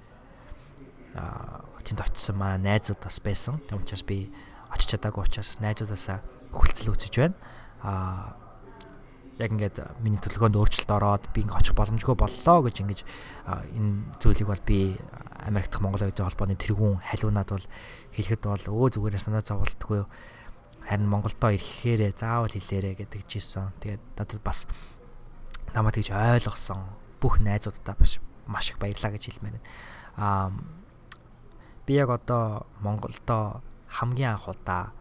тэнд 1.15 1.99
очисон 2.05 2.37
маа 2.37 2.57
найзууд 2.57 3.01
бас 3.01 3.19
байсан. 3.23 3.59
Тэм 3.69 3.81
учраас 3.81 4.05
би 4.05 4.29
очиж 4.69 4.97
чадаагүй 4.97 5.25
учраас 5.25 5.57
найзуудаасаа 5.59 6.21
хүлцэл 6.53 6.93
үүсэж 6.93 7.13
байна. 7.17 7.37
Аа 7.81 8.37
яг 9.39 9.55
ингээд 9.55 10.03
миний 10.03 10.19
төлөвлөгөөнд 10.19 10.59
өөрчлөлт 10.59 10.91
ороод 10.91 11.23
би 11.31 11.47
ингээд 11.47 11.63
очих 11.63 11.75
боломжгүй 11.79 12.15
боллоо 12.19 12.59
гэж 12.67 12.75
ингэж 12.83 12.99
энэ 13.47 14.19
зүйлийг 14.19 14.51
бол 14.51 14.63
би 14.67 14.99
Америк 15.39 15.71
дахь 15.71 15.79
Монгол 15.79 16.03
Оюутны 16.03 16.27
холбооны 16.27 16.59
тэргүүн 16.59 16.99
халиунаад 16.99 17.49
бол 17.55 17.65
хэлэхэд 18.19 18.43
бол 18.43 18.65
өө 18.67 18.99
зүгээрээ 18.99 19.23
санаа 19.23 19.39
зовлтгүй 19.39 20.03
харин 20.83 21.07
Монголдоо 21.07 21.55
ирэхээрээ 21.55 22.19
заавал 22.19 22.51
хэлээрэ 22.51 22.99
гэдэг 22.99 23.23
жисэн. 23.23 23.71
Тэгээд 23.79 24.03
надад 24.19 24.43
бас 24.43 24.67
намайг 25.71 25.95
тэгж 25.95 26.11
ойлгосон 26.11 26.83
бүх 27.23 27.39
найзуудтай 27.39 27.95
бас 27.95 28.19
маш 28.43 28.75
их 28.75 28.77
баярлаа 28.81 29.15
гэж 29.15 29.23
хэлмээр 29.23 29.55
байна. 29.55 29.67
Аа 30.19 30.51
би 31.89 31.97
яг 31.97 32.13
одоо 32.13 32.69
Монголдоо 32.85 33.65
хамгийн 33.89 34.37
анх 34.37 34.45
удаа 34.45 34.93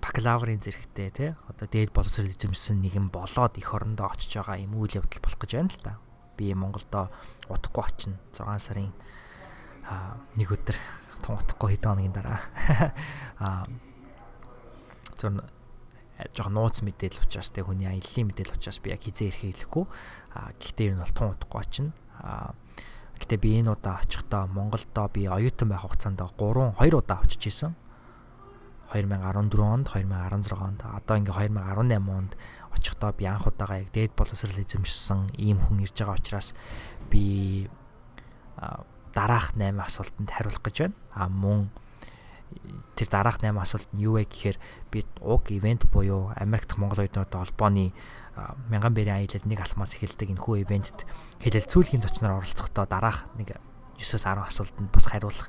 бакалаврын 0.00 0.64
зэрэгтэй 0.64 1.10
тий 1.12 1.30
одоо 1.44 1.68
дээд 1.68 1.92
боловсрол 1.92 2.32
эзэмсэн 2.32 2.80
нэгэн 2.80 3.12
болоод 3.12 3.60
эх 3.60 3.68
орондоо 3.76 4.08
очиж 4.08 4.40
байгаа 4.40 4.64
юм 4.64 4.80
үйл 4.80 4.96
явдал 4.96 5.20
болох 5.20 5.40
гэж 5.44 5.52
байна 5.60 5.68
л 5.68 5.84
да. 5.84 6.00
Би 6.40 6.56
Монголдо 6.56 7.12
удахгүй 7.52 7.84
очино. 7.84 8.16
6 8.32 8.64
сарын 8.64 8.96
нэг 10.40 10.48
өдөр 10.48 10.80
тун 11.20 11.36
утахгүй 11.36 11.76
хэдэн 11.76 11.90
хоногийн 11.92 12.16
дараа 12.16 12.40
аа 13.44 13.68
зөв 15.20 15.36
жоохон 16.32 16.56
нууц 16.56 16.80
мэдээлэл 16.80 17.28
учраас 17.28 17.52
тэг 17.52 17.68
хүний 17.68 17.92
аяллаа 17.92 18.24
мэдээлэл 18.24 18.56
учраас 18.56 18.80
би 18.80 18.96
яг 18.96 19.04
хизээ 19.04 19.36
ирэхээ 19.36 19.68
хэлэхгүй. 19.68 19.84
Аа 20.32 20.56
гэхдээ 20.56 20.86
ер 20.88 20.96
нь 20.96 21.04
бол 21.04 21.12
тун 21.12 21.36
утахгүй 21.36 21.60
очино. 21.60 21.92
Аа 22.24 22.56
гэхдээ 23.20 23.38
би 23.38 23.50
энэ 23.60 23.76
удаа 23.76 24.00
очихдоо 24.00 24.48
Монголдо 24.48 25.08
би 25.12 25.28
оюутан 25.28 25.68
байх 25.68 25.84
хугацаанд 25.84 26.20
3 26.24 26.80
2 26.80 26.96
удаа 26.96 27.20
очиж 27.20 27.46
исэн 27.46 27.76
2014 28.90 29.60
онд 29.62 29.86
2016 29.86 30.56
онд 30.58 30.80
одоо 30.82 31.16
ингээ 31.20 31.52
2018 31.52 32.10
онд 32.10 32.32
очихдоо 32.74 33.12
би 33.12 33.24
анх 33.30 33.46
удаага 33.46 33.78
яг 33.78 33.92
дээд 33.94 34.12
боловсрал 34.18 34.58
эзэмшсэн 34.58 35.38
ийм 35.38 35.62
хүн 35.62 35.86
ирж 35.86 35.94
байгаа 35.94 36.18
учраас 36.18 36.54
би 37.10 37.70
дараах 39.14 39.54
8 39.54 39.78
асуултанд 39.78 40.30
хариулах 40.30 40.62
гэж 40.62 40.76
байна. 40.80 40.94
А 41.14 41.28
мөн 41.28 41.70
тэр 42.98 43.08
дараах 43.08 43.38
8 43.42 43.54
асуулт 43.58 43.88
нь 43.94 44.02
юу 44.02 44.18
вэ 44.18 44.26
гэхээр 44.26 44.58
би 44.90 45.06
уг 45.22 45.50
ивент 45.50 45.86
буюу 45.90 46.34
Америк 46.34 46.66
дахь 46.66 46.78
Монгол 46.78 47.06
оюутнууд 47.06 47.30
холбооны 47.30 47.94
мянган 48.70 48.94
бэрийн 48.94 49.22
аялал 49.22 49.46
нэг 49.46 49.60
алхмаас 49.62 49.94
эхэлдэг 49.94 50.34
энэхүү 50.34 50.66
ивентэд 50.66 51.06
хэлэлцүүлгийн 51.40 52.04
зочноор 52.04 52.44
оролцохдоо 52.44 52.84
дараах 52.84 53.24
нэг 53.40 53.56
9-10 53.96 54.44
асуултанд 54.44 54.92
бас 54.92 55.06
хариулах 55.08 55.48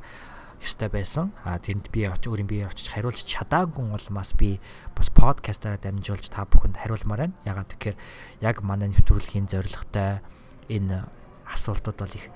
ёстой 0.62 0.90
байсан. 0.90 1.34
А 1.44 1.58
тэнд 1.58 1.90
би 1.92 2.06
өөрийн 2.06 2.48
бие 2.48 2.68
очиж 2.70 2.94
хариулж 2.94 3.26
чадаагүй 3.26 3.92
улмаас 3.92 4.38
би 4.38 4.62
бас 4.96 5.10
подкастаараа 5.10 5.82
дамжуулж 5.82 6.30
та 6.30 6.46
бүхэнд 6.46 6.78
хариулмаар 6.78 7.32
байна. 7.32 7.36
Ягаад 7.44 7.74
гэхээр 7.76 7.98
яг 8.46 8.62
манай 8.62 8.94
нэвтрүүлгийн 8.94 9.50
зорилготой 9.50 10.22
энэ 10.70 11.10
асуултууд 11.50 11.98
бол 11.98 12.16
их 12.16 12.30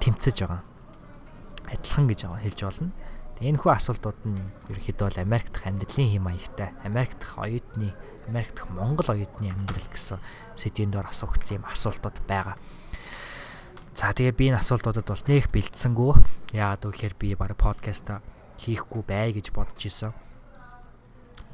тэмцэж 0.00 0.36
байгаа. 0.42 0.62
Адилхан 1.68 2.08
гэж 2.08 2.20
хэлж 2.26 2.60
болно. 2.64 2.90
Энэ 3.42 3.58
хүү 3.58 3.72
асуултууд 3.74 4.18
нь 4.26 4.38
ерөөхдөө 4.70 5.06
бол 5.10 5.18
Америк 5.18 5.50
дахь 5.50 5.66
амьдралын 5.66 6.10
хэм 6.14 6.24
маягтай, 6.24 6.70
Америк 6.86 7.18
дахь 7.18 7.36
оюутны, 7.42 7.90
Америк 8.28 8.54
дахь 8.54 8.70
Монгол 8.70 9.08
оюутны 9.10 9.50
амьдрал 9.50 9.88
гэсэн 9.90 10.18
сэдвийн 10.54 10.90
доор 10.92 11.10
асуугдсан 11.10 11.62
юм 11.62 11.64
асуултууд 11.66 12.18
байгаа. 12.28 12.56
За 13.94 14.12
тэгээ 14.12 14.36
би 14.36 14.44
энэ 14.50 14.60
асуултуудад 14.62 15.06
бол 15.06 15.24
нэх 15.26 15.50
бэлдсэнгүү. 15.50 16.12
Яагаад 16.54 16.82
гэвэл 16.90 17.18
би 17.18 17.34
баг 17.34 17.56
подкаст 17.58 18.08
хийхгүй 18.62 19.02
бай 19.04 19.32
гэж 19.34 19.52
бодож 19.52 19.82
исэн. 19.82 20.12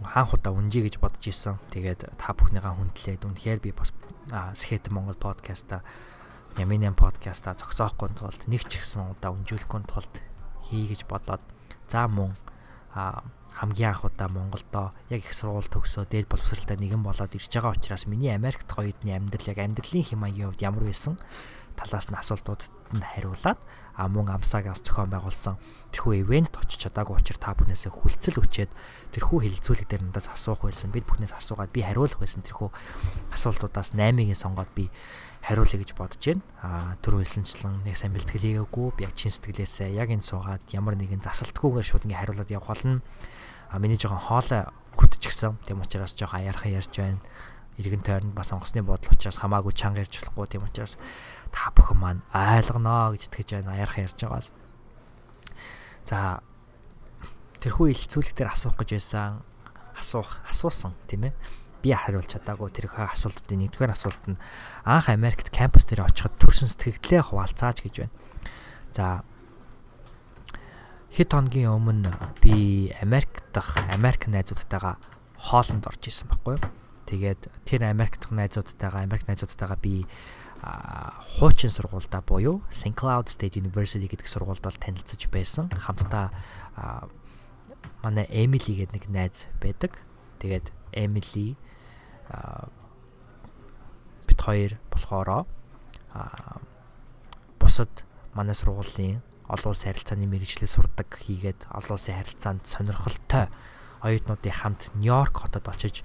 Хаан 0.05 0.29
худаа 0.29 0.53
үнжи 0.55 0.85
гэж 0.85 1.01
бодож 1.03 1.25
исэн. 1.25 1.59
Тэгээд 1.73 2.15
та 2.21 2.33
бүхнийгаа 2.37 2.77
хүндлээд 2.79 3.27
үнэхээр 3.27 3.61
би 3.65 3.71
бас 3.73 3.91
Сэхэт 4.29 4.93
Монгол 4.93 5.17
подкаста 5.17 5.83
Яминэн 6.61 6.95
подкаста 6.95 7.57
зогсоохгүй 7.57 8.13
тулд 8.13 8.41
нэг 8.47 8.69
ч 8.69 8.79
ихсэн 8.79 9.17
удаа 9.17 9.33
үнжүүлэхгүй 9.33 9.83
тулд 9.89 10.15
хий 10.69 10.85
гэж 10.85 11.09
бодоод 11.09 11.41
За 11.89 12.05
мөн 12.07 12.37
хамгийн 13.59 13.91
анх 13.91 14.07
удаа 14.07 14.29
Монголдо 14.31 14.95
яг 15.11 15.27
их 15.27 15.35
сургууль 15.35 15.67
төгсөө 15.67 16.07
дээд 16.07 16.31
боловсралтай 16.31 16.79
нэгэн 16.79 17.03
болоод 17.03 17.35
ирж 17.35 17.50
байгаа 17.50 17.75
учраас 17.75 18.07
миний 18.07 18.31
Америкт 18.31 18.71
гоёдны 18.71 19.11
амьдрал 19.11 19.50
яг 19.50 19.59
амьдралын 19.59 20.07
хэм 20.07 20.19
маягийн 20.23 20.49
хувьд 20.55 20.62
ямар 20.62 20.87
байсан 20.87 21.19
талаас 21.75 22.07
нь 22.11 22.19
асуултуудад 22.19 22.71
нь 22.95 23.03
хариулаад 23.03 23.59
а 23.99 24.07
мөн 24.07 24.31
амсаагаас 24.31 24.83
зохион 24.87 25.11
байгуулсан 25.11 25.59
тэрхүү 25.91 26.23
ивент 26.23 26.55
очиж 26.55 26.87
чадаагүй 26.87 27.19
учраас 27.19 27.43
та 27.43 27.55
бүхнээсээ 27.59 27.91
хүлцэл 27.91 28.38
өчээд 28.38 28.71
тэрхүү 29.15 29.38
хилцүүлэг 29.43 29.87
дээр 29.91 30.03
надаас 30.07 30.31
асуух 30.31 30.62
байсан 30.67 30.95
бид 30.95 31.07
бүхнээс 31.07 31.35
асуугаад 31.35 31.75
би 31.75 31.83
хариулах 31.83 32.23
байсан 32.23 32.47
тэрхүү 32.47 32.71
асуултуудаас 33.35 33.95
8-ыг 33.99 34.38
сонгоод 34.38 34.71
би 34.79 34.87
хариулъя 35.43 35.79
гэж 35.83 35.91
бодож 35.95 36.23
байна. 36.23 36.43
Аа 36.62 36.95
түр 37.03 37.23
хэлсэнчлэн 37.23 37.87
нэг 37.87 37.97
сайн 37.97 38.12
бэлтгэл 38.15 38.67
хийгээгүй. 38.67 39.03
Яг 39.03 39.15
чин 39.15 39.31
сэтгэлээсээ 39.31 39.95
яг 39.95 40.11
энэ 40.11 40.27
суугаад 40.27 40.62
ямар 40.75 40.99
нэгэн 40.99 41.23
засалтгүйгээр 41.23 41.87
шууд 41.87 42.05
ингээ 42.07 42.21
хариулаад 42.21 42.50
явах 42.50 42.71
болно. 42.75 43.03
Аа 43.69 43.79
миний 43.79 43.97
жоохон 44.01 44.19
хоолой 44.19 44.65
хөтчихсэн. 44.97 45.59
Тэм 45.67 45.81
учраас 45.85 46.17
жоохон 46.17 46.41
аяархан 46.41 46.73
ярьж 46.73 46.93
байна. 46.97 47.21
Иргэн 47.77 48.03
тойронд 48.03 48.35
бас 48.35 48.53
онгоцны 48.53 48.83
бодол 48.83 49.13
учраас 49.13 49.39
хамаагүй 49.39 49.73
чанга 49.77 50.03
ярьж 50.03 50.19
болохгүй. 50.25 50.47
Тэм 50.59 50.65
учраас 50.65 50.97
та 51.53 51.71
бүхэн 51.77 51.99
маань 52.01 52.23
ойлгоноо 52.33 53.13
гэж 53.15 53.29
итгэж 53.29 53.49
байна. 53.61 53.77
Аяархан 53.77 54.09
ярьж 54.09 54.19
байгаа 54.19 54.43
л. 54.43 54.51
За 56.09 56.19
тэрхүү 57.61 57.93
илцүүлэг 57.93 58.35
дээр 58.35 58.51
асуух 58.57 58.77
гэж 58.81 58.91
байсан. 58.97 59.45
Асуух, 59.99 60.39
асуусан 60.47 60.95
тийм 61.11 61.29
ээ 61.29 61.35
би 61.83 61.95
хариулж 61.95 62.35
чадаагүй 62.35 62.71
тэр 62.75 62.91
асуултуудын 62.91 63.63
нэгдүгээр 63.67 63.95
асуулт 63.95 64.23
нь 64.27 64.39
анх 64.83 65.07
Америкт 65.11 65.51
кампус 65.55 65.87
дээр 65.87 66.11
очиход 66.11 66.35
төрсэн 66.43 66.71
сэтгэлдээ 66.71 67.31
хуваалцааж 67.31 67.83
гэж 67.87 67.95
байна. 68.03 68.15
За 68.91 69.05
хэд 71.15 71.31
хоногийн 71.33 71.73
өмнө 71.73 72.12
би 72.43 72.93
Америк 73.00 73.43
дахь 73.53 73.77
Америк 73.93 74.29
найзуудтайгаа 74.29 75.00
хоолнд 75.38 75.87
орж 75.88 76.03
исэн 76.09 76.29
байхгүй 76.29 76.59
юу? 76.59 76.65
Тэгээд 77.09 77.49
тэр 77.65 77.88
Америк 77.88 78.21
дахь 78.21 78.35
найзуудтайгаа 78.37 79.03
Америк 79.09 79.25
найзуудтайгаа 79.29 79.79
би 79.81 80.05
хуучин 80.61 81.71
сургуультай 81.71 82.21
буюу 82.21 82.62
St 82.71 82.95
Cloud 82.95 83.31
State 83.31 83.57
University 83.57 84.11
гэдэг 84.11 84.27
сургуульд 84.27 84.61
бол 84.61 84.75
танилцж 84.75 85.31
байсан. 85.31 85.71
Хамтдаа 85.71 86.35
манай 88.03 88.27
Emily 88.29 88.83
гэдэг 88.83 88.93
нэг 88.93 89.05
найз 89.09 89.47
байдаг. 89.62 90.03
Тэгээд 90.43 90.71
Emily 90.93 91.57
бит 94.27 94.41
хоёр 94.43 94.77
болохоро 94.91 95.47
бусад 97.59 97.91
манай 98.35 98.55
сургуулийн 98.55 99.23
олон 99.49 99.73
улсын 99.73 99.90
харилцааны 99.93 100.28
мэрэгчлээ 100.28 100.69
сурдаг 100.69 101.09
хийгээд 101.09 101.73
олон 101.73 101.97
улсын 101.97 102.17
харилцаанд 102.21 102.62
сонирхолтой 102.69 103.49
оюутнуудын 104.05 104.55
хамт 104.55 104.83
Нью-Йорк 104.95 105.35
хотод 105.43 105.67
очиж 105.69 106.05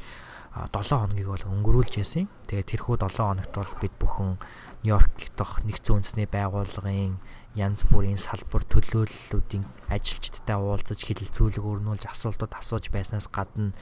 7 0.53 0.69
хоногийг 0.71 1.27
бол 1.27 1.45
өнгөрүүлж 1.49 1.97
яасан. 1.97 2.29
Тэгээд 2.45 2.77
тэрхүү 2.77 2.95
7 3.01 3.17
хоногт 3.17 3.53
бол 3.53 3.71
бид 3.81 3.93
бүхэн 3.97 4.37
Нью-Йорк 4.85 5.33
дахь 5.37 5.65
нэгдсэн 5.65 5.95
үндэсний 5.97 6.27
байгууллагын 6.29 7.17
янз 7.57 7.85
бүрийн 7.89 8.17
салбар 8.17 8.65
төлөөллүүдийн 8.65 9.65
ажилчдтай 9.89 10.57
уулзаж 10.57 11.05
хилэлцүүлэг 11.05 11.61
өрнүүлж 11.61 12.09
асуултууд 12.09 12.53
асууж 12.57 12.89
байснаас 12.89 13.29
гадна 13.29 13.73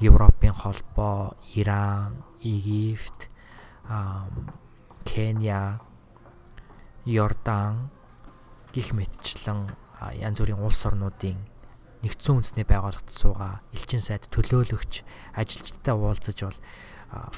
Европын 0.00 0.52
холбоо, 0.52 1.36
Иран, 1.56 2.24
Египт, 2.40 3.28
Кenya, 5.04 5.80
Йордан 7.04 7.88
гих 8.74 8.90
мэтчлэн 8.90 9.70
янз 10.18 10.42
бүрийн 10.42 10.58
улс 10.58 10.82
орнуудын 10.82 11.38
нэгдсэн 12.02 12.42
үндэсний 12.42 12.66
байгууллагт 12.66 13.14
суугаа 13.14 13.62
элчин 13.70 14.02
сайд 14.02 14.26
төлөөлөгч 14.34 15.06
ажилчдтай 15.38 15.94
уулзаж 15.94 16.38
бол 16.42 16.58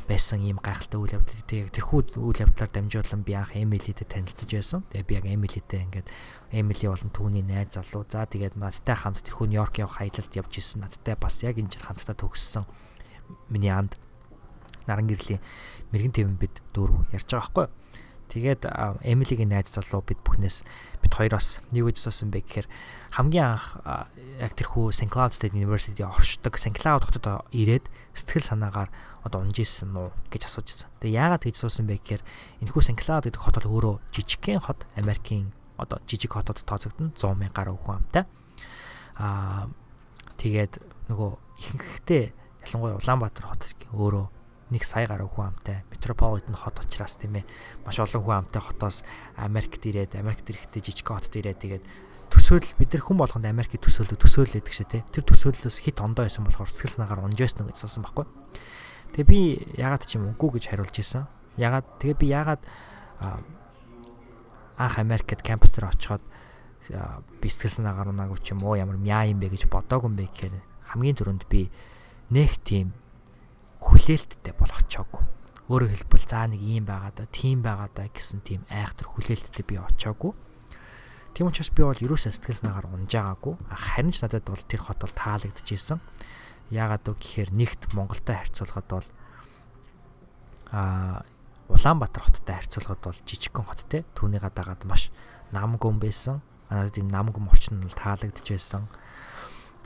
байсан 0.08 0.40
ийм 0.40 0.58
гайхалтай 0.58 0.96
үйл 0.96 1.16
явдал 1.20 1.44
тэгээ 1.44 1.76
тэрхүү 1.76 2.16
үйл 2.16 2.40
явдлаар 2.40 2.70
дамжуулан 2.72 3.22
би 3.22 3.36
анх 3.36 3.52
Эмилитэй 3.52 4.08
танилцж 4.08 4.48
байсан. 4.48 4.88
Тэгээ 4.88 5.04
би 5.04 5.14
яг 5.20 5.26
Эмилитэй 5.28 5.80
ингээд 5.84 6.08
Эмили 6.50 6.88
болон 6.88 7.12
түүний 7.12 7.44
найз 7.44 7.76
залуу. 7.76 8.08
За 8.08 8.24
тэгээд 8.24 8.56
надтай 8.56 8.96
хамт 8.96 9.20
тэрхүү 9.20 9.52
Нью-Йорк 9.52 9.76
явах 9.84 10.00
аялалд 10.00 10.32
явж 10.32 10.52
исэн. 10.56 10.88
Надтай 10.88 11.16
бас 11.20 11.44
яг 11.44 11.60
энэ 11.60 11.68
жил 11.68 11.84
хамтдаа 11.84 12.16
төгссөн. 12.16 12.64
Миний 13.52 13.68
анд 13.68 14.00
наран 14.88 15.06
гэрлийн 15.12 15.44
мэрэгэн 15.92 16.14
тэвэн 16.14 16.36
бид 16.40 16.56
дөрөв 16.72 17.12
ярьж 17.12 17.28
байгаа 17.28 17.44
байхгүй 17.44 17.64
юу? 17.68 17.74
Тэгээд 18.26 18.66
Эмилигийн 19.06 19.54
найз 19.54 19.70
залуу 19.70 20.02
бид 20.02 20.18
бүхнээс 20.26 20.66
бид 21.00 21.12
хоёроос 21.14 21.62
нэг 21.70 21.94
үж 21.94 22.02
суусан 22.02 22.34
бэ 22.34 22.42
гэхээр 22.42 22.66
хамгийн 23.14 23.54
анх 23.54 23.78
яг 24.42 24.52
тэрхүү 24.58 24.90
St 24.90 25.08
Cloud 25.08 25.30
State 25.30 25.54
University 25.54 26.02
оршдог 26.02 26.58
St 26.58 26.74
Cloud 26.74 27.06
хотод 27.06 27.46
ирээд 27.54 27.86
сэтгэл 28.18 28.50
санаагаар 28.50 28.90
одоо 29.22 29.46
унж 29.46 29.62
исэн 29.62 29.94
нуу 29.94 30.10
гэж 30.28 30.50
асууж 30.50 30.66
ирсэн. 30.66 30.90
Тэгээ 31.00 31.16
яагаад 31.16 31.46
гэж 31.46 31.56
суусан 31.56 31.86
бэ 31.86 32.02
гэхээр 32.02 32.22
энэхүү 32.66 32.82
St 32.82 32.98
Cloud 32.98 33.30
гэдэг 33.30 33.42
хотод 33.42 33.64
өөрөө 33.70 33.94
жижигхэн 34.10 34.62
хот 34.66 34.84
Америкийн 34.98 35.54
одоо 35.78 36.02
жижиг 36.04 36.34
хотод 36.34 36.60
тооцогдно 36.66 37.14
100 37.14 37.34
мянган 37.38 37.54
гаруй 37.54 37.78
хүн 37.78 38.02
амтай. 38.02 38.24
Аа 39.16 39.70
тэгээд 40.36 40.82
нөгөө 41.08 41.30
ихэнхдээ 41.62 42.24
ялангуяа 42.66 42.98
Улаанбаатар 43.00 43.46
хот 43.48 43.62
өөрөө 43.94 44.35
нэг 44.70 44.82
сая 44.82 45.06
гаруй 45.06 45.30
хүн 45.30 45.54
амтай. 45.54 45.86
Метрополитен 45.90 46.58
хот 46.58 46.82
учраас 46.82 47.16
тийм 47.16 47.38
ээ 47.38 47.46
маш 47.86 48.02
олон 48.02 48.22
хүн 48.22 48.36
амтай 48.46 48.62
хотоос 48.62 49.06
Америкт 49.38 49.82
ирээд 49.86 50.18
Америкт 50.18 50.50
ирэхдээ 50.50 50.82
жижиг 50.82 51.06
хотод 51.06 51.34
ирээд 51.38 51.62
тэгээд 51.62 51.84
төсөөлөл 52.34 52.74
бид 52.74 52.90
нар 52.90 53.02
хүн 53.06 53.18
болгонд 53.22 53.46
Америкийн 53.46 53.82
төсөөлөл 53.82 54.18
төсөөлөл 54.18 54.58
гэдэг 54.58 54.74
шиг 54.74 54.90
тийм 54.90 55.06
тэр 55.14 55.24
төсөөллөөс 55.30 55.78
хит 55.86 56.02
ондоо 56.02 56.26
байсан 56.26 56.42
болохоор 56.42 56.66
сэтгэл 56.66 56.94
санаагаар 56.98 57.22
унж 57.22 57.38
байсан 57.38 57.70
гэж 57.70 57.78
сонсон 57.78 58.02
байхгүй. 58.02 58.26
Тэгээ 59.14 59.30
би 59.30 59.40
ягаад 59.78 60.02
ч 60.02 60.18
юм 60.18 60.34
үгүй 60.34 60.58
гэж 60.58 60.74
хариулж 60.74 60.96
исэн 60.98 61.30
ягаад 61.56 61.86
тэгээ 62.02 62.18
би 62.18 62.26
ягаад 62.34 62.62
анх 63.22 64.98
Америкт 64.98 65.46
кампус 65.46 65.70
дээр 65.70 65.94
очиход 65.94 66.22
би 66.90 67.46
сэтгэл 67.46 67.78
санаагаар 67.86 68.10
унаагүй 68.10 68.42
ч 68.42 68.52
юм 68.52 68.66
уу 68.66 68.74
ямар 68.74 68.98
мяа 68.98 69.24
юм 69.24 69.38
бэ 69.38 69.54
гэж 69.54 69.70
бодоагүй 69.70 70.10
юм 70.10 70.18
бэ 70.18 70.26
гэхээр 70.26 70.54
хамгийн 70.90 71.16
түрүүнд 71.16 71.44
би 71.46 71.70
нэг 72.34 72.58
тийм 72.66 72.90
хүлээлттэй 73.86 74.54
бол 74.58 74.72
очоогүй. 74.74 75.22
Өөрөөр 75.70 75.92
хэлбэл 75.94 76.26
заа 76.26 76.50
нэг 76.50 76.62
юм 76.62 76.90
байгаа 76.90 77.12
да, 77.14 77.24
тийм 77.30 77.62
байгаа 77.62 77.90
да 77.94 78.10
гэсэн 78.10 78.42
тийм 78.42 78.66
айхтар 78.66 79.06
хүлээлттэй 79.06 79.64
би 79.66 79.78
очоогүй. 79.78 80.34
Тийм 81.34 81.50
учраас 81.52 81.70
би 81.70 81.82
бол 81.84 81.94
ерөөсөө 81.94 82.32
сэтгэл 82.32 82.60
санаагаар 82.64 82.90
унжаагаагүй. 82.96 83.54
Харин 83.70 84.10
ч 84.10 84.24
надад 84.24 84.46
бол 84.48 84.62
тэр 84.62 84.82
хот 84.82 84.98
бол 85.04 85.14
таалагдчихсэн. 85.14 86.00
Яагаад 86.72 87.04
вэ 87.06 87.14
гэхээр 87.14 87.50
нэгт 87.52 87.82
Монголтой 87.94 88.36
харьцуулахад 88.40 88.88
бол 88.88 89.08
аа 90.72 91.22
Улаанбаатар 91.68 92.22
хоттой 92.22 92.54
харьцуулахад 92.56 93.02
бол 93.02 93.18
жижигхэн 93.26 93.66
хоттэй. 93.66 94.02
Түүнийгээ 94.14 94.54
дагаад 94.54 94.82
маш 94.86 95.10
намгүм 95.50 95.98
байсан. 95.98 96.40
Надад 96.70 96.94
энэ 96.94 97.10
намгүм 97.10 97.50
орчин 97.50 97.82
нь 97.82 97.90
таалагдчихсэн. 97.90 98.86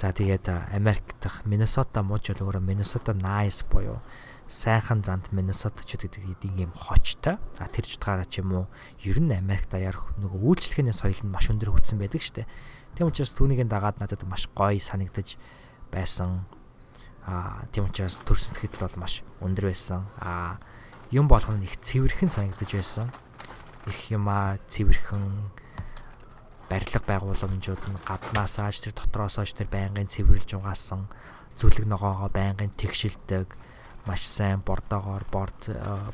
За 0.00 0.16
тэгээд 0.16 0.48
Америк 0.72 1.04
дахь 1.20 1.44
Миннесота 1.44 2.00
мууч 2.00 2.32
бол 2.32 2.48
өөрөө 2.48 2.64
Миннесота 2.64 3.12
Nice 3.12 3.68
буюу 3.68 4.00
сайхан 4.48 5.04
зант 5.04 5.28
Миннесотачуд 5.28 6.08
гэдэг 6.16 6.56
ийм 6.56 6.72
хочтой. 6.72 7.36
А 7.60 7.68
тэр 7.68 7.84
ч 7.84 8.00
утгаараа 8.00 8.24
ч 8.24 8.40
юм 8.40 8.64
уу 8.64 8.64
ер 9.04 9.20
нь 9.20 9.28
Америк 9.28 9.68
даяар 9.68 10.00
нөгөө 10.16 10.40
үйлчлэгээний 10.40 10.96
соёл 10.96 11.20
нь 11.20 11.28
маш 11.28 11.52
өндөр 11.52 11.76
хөгжсөн 11.76 12.00
байдаг 12.00 12.24
дээ. 12.24 12.48
Тийм 12.96 13.12
учраас 13.12 13.36
түүнийг 13.36 13.68
дагаад 13.68 14.00
надад 14.00 14.24
маш 14.24 14.48
гоё 14.56 14.80
санагдаж 14.80 15.36
байсан. 15.92 16.48
А 17.28 17.68
тийм 17.68 17.84
учраас 17.84 18.24
төрсөн 18.24 18.56
сэтгэл 18.56 18.88
бол 18.88 19.04
маш 19.04 19.20
өндөр 19.44 19.68
байсан. 19.68 20.08
А 20.16 20.56
юм 21.12 21.28
болгоно 21.28 21.60
их 21.60 21.76
цэвэрхэн 21.76 22.32
санагдаж 22.32 22.72
байсан. 22.72 23.12
Их 23.84 24.08
юмаа 24.08 24.56
цэвэрхэн 24.64 25.59
барилга 26.70 27.02
байгууламжууд 27.02 27.82
нь 27.90 28.02
гаднаасаа 28.06 28.70
ч 28.70 28.86
тэр 28.86 28.94
дотроосоо 28.94 29.44
ч 29.44 29.58
тэр 29.58 29.68
байнгын 29.68 30.06
цэвэрлж 30.06 30.54
угаасан 30.54 31.10
зүлэг 31.58 31.84
ногоогоо 31.90 32.30
байнгын 32.30 32.70
тэгшилдэг 32.78 33.58
маш 34.06 34.22
сайн 34.24 34.62
бордоогоор 34.62 35.26
борд 35.34 35.60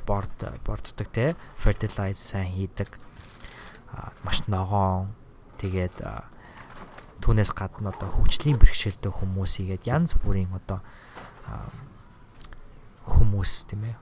борд 0.08 0.36
борддог 0.64 1.08
те 1.12 1.36
fertilize 1.60 2.18
сайн 2.18 2.50
хийдэг 2.56 2.98
маш 4.24 4.42
ногоон. 4.48 5.14
Тэгээд 5.60 6.02
түүнээс 7.22 7.52
гадна 7.56 7.94
одоо 7.94 8.08
хөгжлийн 8.12 8.60
бэрхшээлтэй 8.60 9.12
хүмүүсийгээд 9.12 9.88
янз 9.88 10.18
бүрийн 10.20 10.52
одоо 10.52 10.84
хүмүүс 13.06 13.70
тийм 13.70 13.88
ээ 13.88 13.96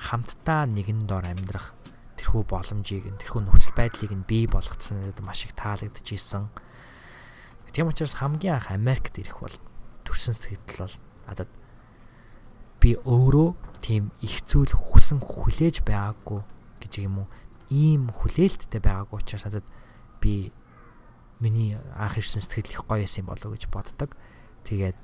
хамтдаа 0.00 0.64
нэгэн 0.64 1.04
дор 1.04 1.28
амьдрах 1.28 1.76
тэрхүү 2.20 2.44
боломжийг 2.44 3.08
нь 3.08 3.16
тэрхүү 3.16 3.48
нөхцөл 3.48 3.72
байдлыг 3.72 4.12
нь 4.12 4.28
бий 4.28 4.44
болгоцсон 4.44 5.00
надад 5.00 5.24
маш 5.24 5.48
их 5.48 5.56
таалагдж 5.56 6.04
исэн. 6.12 6.52
Тийм 7.72 7.88
учраас 7.88 8.20
хамгийн 8.20 8.60
анх 8.60 8.68
Америкт 8.70 9.16
ирэх 9.16 9.40
бол 9.40 9.56
төрсэн 10.04 10.36
сэтгэл 10.36 10.84
бол 10.84 10.96
надад 11.24 11.50
би 12.80 13.00
өөрөө 13.00 13.80
тийм 13.80 14.12
их 14.20 14.44
зүйл 14.44 14.68
хүсэн 14.68 15.24
хүлээж 15.24 15.80
байгаагүй 15.86 16.44
гэж 16.84 16.92
юм 17.06 17.24
уу 17.24 17.28
ийм 17.70 18.10
хүлээлттэй 18.10 18.82
байгаагүй 18.82 19.16
учраас 19.22 19.46
надад 19.46 19.66
би 20.20 20.52
миний 21.40 21.78
анх 21.96 22.18
ирсэн 22.18 22.42
сэтгэл 22.42 22.74
их 22.74 22.82
гоё 22.84 23.06
юм 23.06 23.26
болов 23.30 23.54
гэж 23.54 23.70
боддог. 23.70 24.12
Тэгээд 24.66 24.98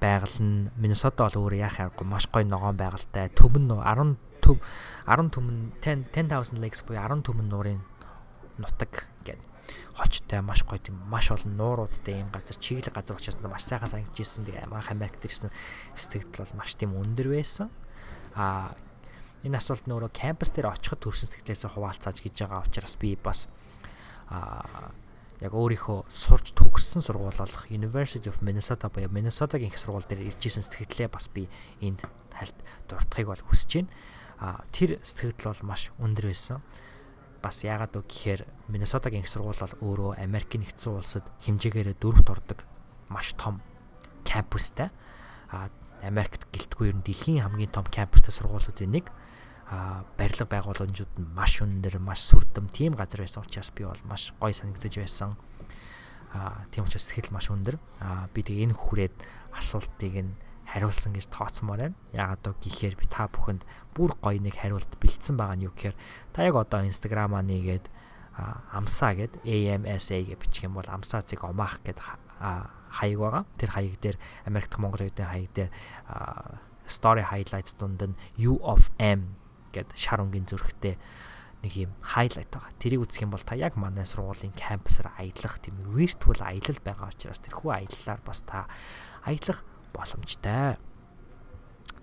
байгаль 0.00 0.38
нь 0.38 0.70
Миннесота 0.78 1.26
бол 1.26 1.50
өөрөө 1.50 1.60
яах 1.60 1.76
юм 1.98 2.08
маш 2.08 2.30
гоё 2.30 2.46
ногоон 2.46 2.78
байгальтай. 2.78 3.28
Төв 3.34 3.58
нь 3.58 3.66
10 3.66 4.16
төв 4.48 4.58
10 5.04 5.28
түмэн 5.36 5.58
10 5.84 6.08
10000 6.16 6.64
lakes 6.64 6.80
буюу 6.88 7.04
10 7.04 7.28
түмэн 7.28 7.52
нуурын 7.52 7.84
нутаг 8.56 9.04
гэдэг 9.22 9.44
хочтой 9.94 10.40
маш 10.40 10.64
гоё 10.64 10.78
тийм 10.78 10.96
маш 11.10 11.30
олон 11.30 11.56
нууруудтай 11.56 12.22
юм 12.22 12.30
газар 12.32 12.56
чиглэг 12.56 12.94
газар 12.94 13.16
учраас 13.16 13.40
маш 13.42 13.64
сайхан 13.66 13.88
санагдчихсэн. 13.88 14.46
Тэгээ 14.46 14.70
манх 14.70 14.90
Америкт 14.90 15.24
ирсэн 15.24 15.50
сэтгэл 15.94 16.46
бол 16.48 16.58
маш 16.58 16.74
тийм 16.78 16.94
өндөр 16.96 17.28
байсан. 17.34 17.68
Аа 18.34 18.74
энэ 19.42 19.58
асуулт 19.58 19.86
нөөрэ 19.86 20.08
кампус 20.14 20.50
дээр 20.54 20.72
очиход 20.72 21.02
төрсэн 21.02 21.30
сэтгэлээс 21.30 21.66
хуваалцааж 21.68 22.18
гэж 22.22 22.34
байгаа 22.46 22.64
учраас 22.66 22.96
би 22.96 23.18
бас 23.18 23.46
аа 24.30 24.94
яг 25.38 25.54
өөрийнхөө 25.54 26.10
сурч 26.10 26.50
төгссөн 26.58 27.02
сургууль 27.02 27.38
болох 27.38 27.70
University 27.70 28.26
of 28.26 28.42
Minnesota 28.42 28.90
буюу 28.90 29.06
Minnesota-гийн 29.06 29.70
их 29.70 29.78
сургууль 29.78 30.06
дээр 30.10 30.34
ирж 30.34 30.42
исэн 30.42 30.66
сэтгэлээ 30.66 31.06
бас 31.06 31.30
би 31.30 31.46
энд 31.78 32.02
тальд 32.34 32.58
дуртахыг 32.90 33.30
бол 33.30 33.46
хүсэж 33.46 33.86
байна 33.86 33.90
тэр 34.70 35.02
сэтгэл 35.02 35.50
бол 35.50 35.62
маш 35.74 35.90
өндөр 35.98 36.30
байсан. 36.30 36.62
Бас 37.42 37.62
яагаад 37.62 37.94
вэ 37.94 38.02
гэхээр 38.06 38.40
Миннесотагийн 38.70 39.22
их 39.22 39.30
сургууль 39.30 39.58
бол 39.58 39.74
өөрөө 39.82 40.22
Америкийн 40.22 40.66
нэгдсэн 40.66 40.94
улсад 40.94 41.26
хэмжээгээр 41.46 41.98
дөрөвт 41.98 42.28
ордог 42.30 42.62
маш 43.10 43.34
том 43.34 43.62
кампустай. 44.26 44.90
А 45.50 45.70
Америкт 46.02 46.46
гэлтгүй 46.50 46.94
ер 46.94 46.96
нь 46.98 47.06
дэлхийн 47.06 47.42
хамгийн 47.42 47.74
том 47.74 47.86
кампустай 47.86 48.30
сургуулиудын 48.34 48.90
нэг 48.90 49.10
а 49.68 50.04
барилга 50.16 50.48
байгууламжууд 50.48 51.12
нь 51.20 51.28
маш 51.36 51.60
өндөр, 51.60 52.00
маш 52.00 52.24
сүрдэм 52.24 52.72
тийм 52.72 52.96
газар 52.96 53.20
байсан 53.20 53.44
учраас 53.44 53.68
би 53.76 53.84
бол 53.84 54.00
маш 54.08 54.32
гой 54.40 54.56
санагдаж 54.56 54.96
байсан. 54.96 55.36
А 56.32 56.64
тийм 56.72 56.88
учраас 56.88 57.04
сэтгэл 57.04 57.36
маш 57.36 57.52
өндөр. 57.52 57.76
А 58.00 58.32
би 58.32 58.40
тэгээ 58.40 58.72
энэ 58.72 58.76
хүрээд 58.76 59.16
асуултыг 59.52 60.14
нь 60.24 60.32
хариулсан 60.78 61.12
гэж 61.12 61.26
тооцмоор 61.34 61.90
байна. 61.90 61.98
Яагаад 62.14 62.46
вэ 62.46 62.54
гэхээр 62.62 62.94
би 62.94 63.06
та 63.10 63.26
бүхэнд 63.26 63.66
бүр 63.98 64.14
гоё 64.22 64.38
нэг 64.38 64.54
хариулт 64.54 64.88
бэлдсэн 65.02 65.34
байгаа 65.34 65.58
нь 65.58 65.66
юу 65.66 65.74
гэхээр 65.74 65.96
та 66.30 66.46
яг 66.46 66.54
одоо 66.54 66.86
Instagram-аа 66.86 67.42
нэгээд 67.42 67.90
амсаа 68.70 69.18
гэд 69.18 69.42
AMSA 69.42 70.22
гэж 70.22 70.38
бичих 70.38 70.70
юм 70.70 70.78
бол 70.78 70.86
амсаа 70.86 71.26
цэг 71.26 71.42
омаах 71.42 71.82
гэд 71.82 71.98
хаяг 71.98 73.18
байгаа. 73.18 73.44
Тэр 73.58 73.70
хаяг 73.74 73.94
дээр 73.98 74.16
Америкт 74.46 74.78
Монгол 74.78 75.02
үеийн 75.02 75.26
хаяг 75.26 75.50
дээр 75.50 75.70
story 76.86 77.26
highlights 77.26 77.74
дунд 77.74 77.98
нь 77.98 78.16
U 78.38 78.62
of 78.62 78.94
M 79.02 79.34
гэд 79.74 79.90
шар 79.98 80.22
өнгийн 80.22 80.46
зүрхтэй 80.46 80.94
нэг 81.66 81.72
юм 81.74 81.92
хайлайт 82.00 82.48
байгаа. 82.54 82.70
Тэрийг 82.78 83.02
үзэх 83.02 83.26
юм 83.26 83.34
бол 83.34 83.42
та 83.42 83.58
яг 83.58 83.74
манай 83.74 84.06
сургуулийн 84.06 84.54
кампусаар 84.54 85.10
аялах 85.18 85.58
тийм 85.58 85.74
virtual 85.90 86.38
аялал 86.38 86.78
байгаа 86.86 87.10
учраас 87.10 87.42
тэрхүү 87.42 87.70
аяллаар 87.74 88.22
бас 88.22 88.46
та 88.46 88.70
аялах 89.26 89.66
боломжтой. 89.92 90.76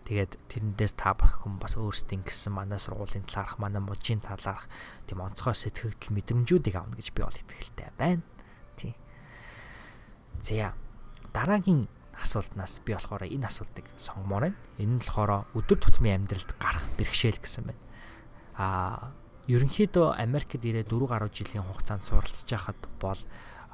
Тэгээд 0.05 0.37
тэрнээс 0.49 0.93
та 0.93 1.17
бүхэн 1.17 1.57
бас 1.57 1.73
өөрсдийн 1.81 2.21
гэсэн 2.21 2.53
манай 2.53 2.77
сургуулийн 2.77 3.25
талаарх, 3.25 3.57
манай 3.57 3.81
мужийн 3.81 4.21
талаарх 4.21 4.69
тийм 5.09 5.25
онцгой 5.25 5.57
сэтгэгдэл 5.57 6.13
мэдрэмжүүдийг 6.13 6.75
авна 6.77 6.93
гэж 6.93 7.09
би 7.09 7.25
бол 7.25 7.33
итгэлтэй 7.33 7.89
байна. 7.97 8.21
Тийм. 8.77 8.93
За 10.45 10.77
дараагийн 11.33 11.89
асуултнаас 12.21 12.85
би 12.85 12.93
болохоор 12.93 13.25
энэ 13.25 13.49
асуултыг 13.49 13.89
сонгомоор 13.97 14.53
байна. 14.53 14.57
Энэ 14.77 14.93
нь 14.93 15.01
болохоор 15.01 15.49
өдөр 15.57 15.79
тутмын 15.81 16.21
амьдралд 16.21 16.53
гарах 16.61 16.85
бэрхшээл 17.01 17.41
гэсэн 17.41 17.63
байна. 17.65 17.81
Аа 18.55 19.11
ерөнхийдөө 19.49 20.17
Америкт 20.17 20.63
ирээ 20.63 20.85
4 20.89 21.11
гаруй 21.11 21.29
жилийн 21.29 21.65
хугацаанд 21.65 22.05
суралцж 22.05 22.49
байхад 22.49 22.79
бол 22.97 23.19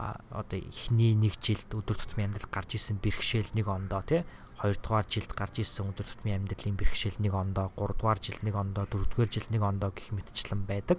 одоо 0.02 0.58
эхний 0.58 1.14
нэг 1.14 1.38
жилд 1.38 1.70
өдөр 1.70 1.98
тутмын 1.98 2.34
амьдрал 2.34 2.50
гарч 2.50 2.82
исэн 2.82 2.98
бэрхшээл 2.98 3.54
нэг 3.54 3.68
ондоо 3.70 4.02
тий 4.02 4.26
хоёрдугаар 4.58 5.06
жилд 5.06 5.32
гарч 5.38 5.62
исэн 5.62 5.94
өдөр 5.94 6.06
тутмын 6.10 6.42
амьдралын 6.42 6.78
бэрхшээл 6.78 7.22
нэг 7.22 7.34
ондоо 7.38 7.70
гуравдугаар 7.78 8.18
жилд 8.18 8.42
нэг 8.42 8.56
ондоо 8.58 8.90
дөрөвдүгээр 8.90 9.30
жилд 9.30 9.50
нэг 9.54 9.62
ондоо 9.62 9.90
гэх 9.94 10.10
мэтчлэн 10.10 10.66
байдаг 10.66 10.98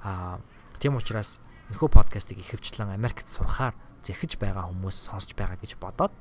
аа 0.00 0.40
тийм 0.80 0.96
учраас 0.96 1.40
энэхүү 1.68 1.88
подкастыг 1.92 2.40
ихэвчлэн 2.40 2.92
Америкт 2.96 3.28
сурахаар 3.28 3.76
зэхэж 4.04 4.36
байгаа 4.40 4.68
хүмүүс 4.68 4.96
сонсож 5.08 5.32
байгаа 5.36 5.60
гэж 5.60 5.76
бодоод 5.80 6.12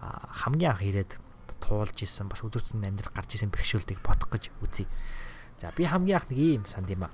хамгийн 0.00 0.74
анх 0.74 0.82
ирээд 0.82 1.18
туулж 1.62 2.02
исэн 2.02 2.26
бас 2.26 2.42
өдөр 2.42 2.62
тутмын 2.62 2.90
амьдрал 2.90 3.14
гарч 3.14 3.38
исэн 3.38 3.54
бэрхшээлүүдийг 3.54 4.00
бодох 4.02 4.30
гэж 4.32 4.50
үзье. 4.64 4.86
За 5.60 5.70
би 5.76 5.84
хамгийн 5.86 6.18
анх 6.18 6.30
нэг 6.32 6.38
юм 6.38 6.64
санд 6.66 6.90
юм 6.90 7.06
а. 7.06 7.10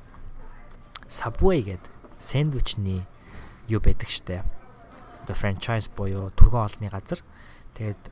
Subway 1.11 1.61
гэдэг 1.67 1.93
сэндвичний 2.19 3.05
юу 3.69 3.81
байдаг 3.81 4.09
штэ. 4.11 4.45
Одоо 5.27 5.35
франчайз 5.35 5.91
буюу 5.91 6.31
түргэн 6.35 6.67
олны 6.67 6.89
газар. 6.91 7.21
Тэгээд 7.75 8.03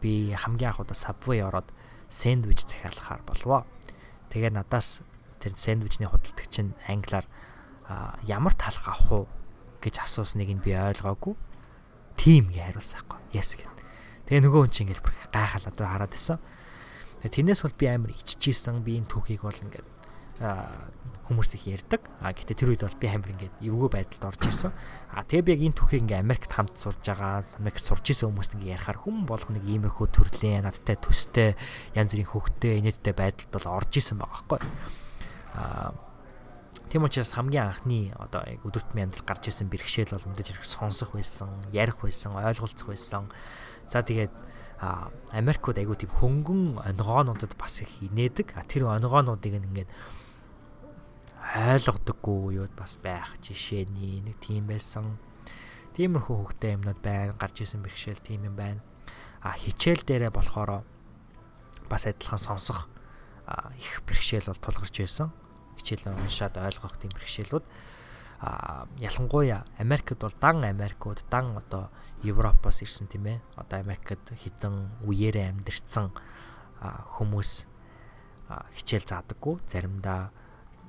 би 0.00 0.32
хамгийн 0.32 0.72
анх 0.72 0.80
удаа 0.80 0.96
Subway 0.96 1.44
ороод 1.44 1.68
сэндвич 2.08 2.64
захиалахаар 2.64 3.22
болвоо. 3.26 3.66
Тэгээ 4.32 4.52
надаас 4.52 5.04
тэр 5.40 5.56
сэндвичний 5.56 6.08
худалдагч 6.08 6.54
нь 6.64 6.76
англиар 6.88 7.26
ямар 8.24 8.54
талх 8.54 8.86
авах 8.88 9.12
уу 9.12 9.24
гэж 9.82 10.00
асуусныг 10.00 10.48
нь 10.48 10.64
би 10.64 10.72
ойлгоогүй. 10.72 11.34
Тим 12.16 12.52
гэж 12.52 12.72
хариулсаахгүй. 12.72 13.18
Yes 13.34 13.58
гэд. 13.58 13.68
Тэгээ 14.30 14.46
нөгөө 14.46 14.60
хүн 14.64 14.72
чинь 14.72 14.86
ингээл 14.88 15.04
гайхал 15.32 15.66
одоо 15.66 15.86
хараад 15.88 16.14
исэн. 16.14 16.38
Тэрнээс 17.26 17.62
бол 17.66 17.76
би 17.76 17.86
амар 17.90 18.10
иччихсэн. 18.14 18.80
Би 18.86 18.96
энэ 19.02 19.10
түүхийг 19.10 19.42
бол 19.42 19.56
ингээд 19.56 19.86
хүмүүс 20.40 21.54
их 21.56 21.64
ярьдаг. 21.68 22.02
А 22.20 22.32
гэтээ 22.32 22.56
тэр 22.56 22.70
үед 22.72 22.82
бол 22.84 23.00
би 23.00 23.06
хамир 23.08 23.32
ингээд 23.32 23.56
эвгүй 23.62 23.90
байдалд 23.92 24.24
орж 24.32 24.42
исэн. 24.48 24.72
А 25.12 25.24
тэгээ 25.24 25.44
би 25.44 25.52
яг 25.54 25.62
энэ 25.70 25.76
түүхийг 25.78 26.02
ингээд 26.08 26.24
Америкт 26.24 26.52
хамт 26.52 26.76
сурж 26.76 27.00
байгаа, 27.04 27.44
Америкт 27.56 27.84
сурж 27.84 28.04
исэн 28.10 28.32
хүмүүст 28.32 28.56
ингээд 28.56 28.74
ярихаар 28.76 28.98
хүм 29.00 29.24
болох 29.24 29.48
нэг 29.48 29.64
иймэрхүү 29.64 30.06
төрлийн 30.12 30.66
надтай 30.66 30.98
төстэй 30.98 31.56
янз 31.94 32.12
бүрийн 32.12 32.32
хөвгтэй 32.32 32.72
инээдтэй 32.82 33.14
байдалд 33.14 33.50
бол 33.54 33.66
орж 33.80 33.92
исэн 33.96 34.18
байгаа 34.18 34.44
байхгүй. 34.44 34.60
А 35.56 35.94
Тийм 36.92 37.04
учраас 37.08 37.32
хамгийн 37.32 37.72
анхны 37.72 38.12
одоо 38.20 38.44
яг 38.44 38.60
өдөртмийн 38.68 39.08
амьдрал 39.08 39.24
гарч 39.24 39.48
ирсэн 39.48 39.72
бэрхшээл 39.72 40.12
бол 40.12 40.28
мэдээж 40.28 40.60
хэрэг 40.60 40.68
сонсох 40.68 41.16
байсан, 41.16 41.48
ярих 41.72 41.96
байсан, 42.04 42.36
ойлголцох 42.36 42.92
байсан. 42.92 43.32
За 43.88 44.04
тэгээд 44.04 44.28
Америкууд 45.32 45.80
айгуу 45.80 45.96
тийм 45.96 46.12
хөнгөн 46.12 46.84
онгоонуудад 46.84 47.56
бас 47.56 47.80
их 47.80 47.88
инээдэг. 48.04 48.52
Тэр 48.68 48.92
онгоонуудыг 48.92 49.56
ингээд 49.56 49.88
ойлгодоггүй 51.52 52.56
юуд 52.56 52.72
бас 52.72 52.96
байх 52.96 53.36
жишээний 53.44 54.24
нэг 54.24 54.40
тийм 54.40 54.72
байсан. 54.72 55.20
Тиймэрхүү 55.92 56.36
хөвгтэй 56.40 56.80
юмнууд 56.80 57.00
байна. 57.04 57.36
Гарч 57.36 57.68
исэн 57.68 57.84
бэрхшээл 57.84 58.24
тийм 58.24 58.48
юм 58.48 58.56
байна. 58.56 58.80
А 59.44 59.52
хичээл 59.52 60.00
дээрээ 60.00 60.32
болохоор 60.32 60.80
бас 61.92 62.08
адилхан 62.08 62.40
сонсох 62.40 62.88
их 63.76 64.00
бэрхшээл 64.08 64.48
бол 64.48 64.64
тулгарч 64.64 64.96
байсан. 64.96 65.28
Хичээл 65.76 66.16
уншаад 66.16 66.56
ойлгох 66.56 66.96
тийм 66.96 67.12
бэрхшээлүүд. 67.12 67.64
а 68.42 68.88
ялангуяа 68.98 69.62
Америкт 69.78 70.18
бол 70.18 70.32
дан 70.40 70.64
Америкууд 70.64 71.22
дан 71.30 71.56
одоо 71.56 71.92
Европоос 72.24 72.82
ирсэн 72.82 73.06
тийм 73.12 73.28
ээ. 73.28 73.38
Одоо 73.60 73.78
Америкт 73.84 74.32
хідэн 74.32 75.04
үеэрээ 75.04 75.52
амьдэрсэн 75.52 76.10
хүмүүс 77.20 77.68
хичээл 78.72 79.06
заадаггүй. 79.06 79.60
Заримдаа 79.68 80.32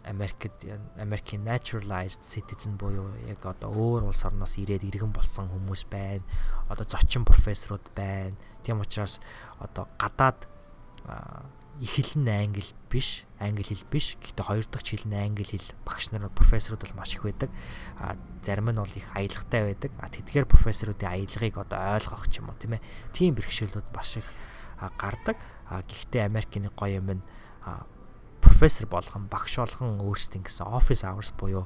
Америкт 0.03 0.65
Америкийн 0.97 1.43
naturalized 1.43 2.23
citizen 2.23 2.77
буюу 2.77 3.07
яг 3.27 3.45
одоо 3.45 3.71
өөр 3.71 4.11
улс 4.11 4.25
орноос 4.27 4.59
ирээд 4.59 4.83
иргэн 4.83 5.15
болсон 5.15 5.47
хүмүүс 5.47 5.87
байна. 5.87 6.23
Одоо 6.67 6.83
зочин 6.83 7.23
профессорууд 7.23 7.87
байна. 7.95 8.35
Тийм 8.63 8.83
учраас 8.83 9.19
одоо 9.59 9.87
гадаад 9.97 10.47
нь 11.79 12.29
англи 12.29 12.65
биш, 12.91 13.23
англи 13.39 13.63
хэл 13.63 13.83
биш. 13.89 14.19
Гэхдээ 14.19 14.43
хоёр 14.43 14.65
дахь 14.67 14.83
хэл 14.83 15.07
нь 15.07 15.15
англи 15.15 15.43
хэл 15.47 15.71
багш 15.87 16.11
нар 16.11 16.29
профессорууд 16.29 16.83
бол 16.83 16.97
маш 16.99 17.15
их 17.15 17.23
байдаг. 17.23 17.49
А 17.97 18.15
зарим 18.43 18.69
нь 18.69 18.77
бол 18.77 18.91
их 18.95 19.07
аялгатай 19.15 19.73
байдаг. 19.73 19.91
А 20.03 20.11
тэдгээр 20.11 20.45
профессоруудын 20.45 21.09
аялгыг 21.15 21.57
одоо 21.57 21.79
ойлгох 21.95 22.27
ч 22.27 22.43
юм 22.43 22.51
уу 22.51 22.59
тийм 22.59 22.75
ээ. 22.75 22.83
Тийм 23.15 23.35
бэрхшээлүүд 23.39 23.87
маш 23.95 24.19
их 24.19 24.27
гардаг. 24.99 25.39
А 25.71 25.81
гэхдээ 25.81 26.27
Америкийн 26.27 26.69
гоё 26.75 26.99
юм 26.99 27.09
нь 27.17 27.23
профессор 28.53 28.85
болгон 28.85 29.25
багш 29.33 29.57
болгон 29.57 29.97
өөрсдийн 30.05 30.45
гэсэн 30.45 30.69
office 30.69 31.01
hours 31.01 31.33
буюу 31.33 31.65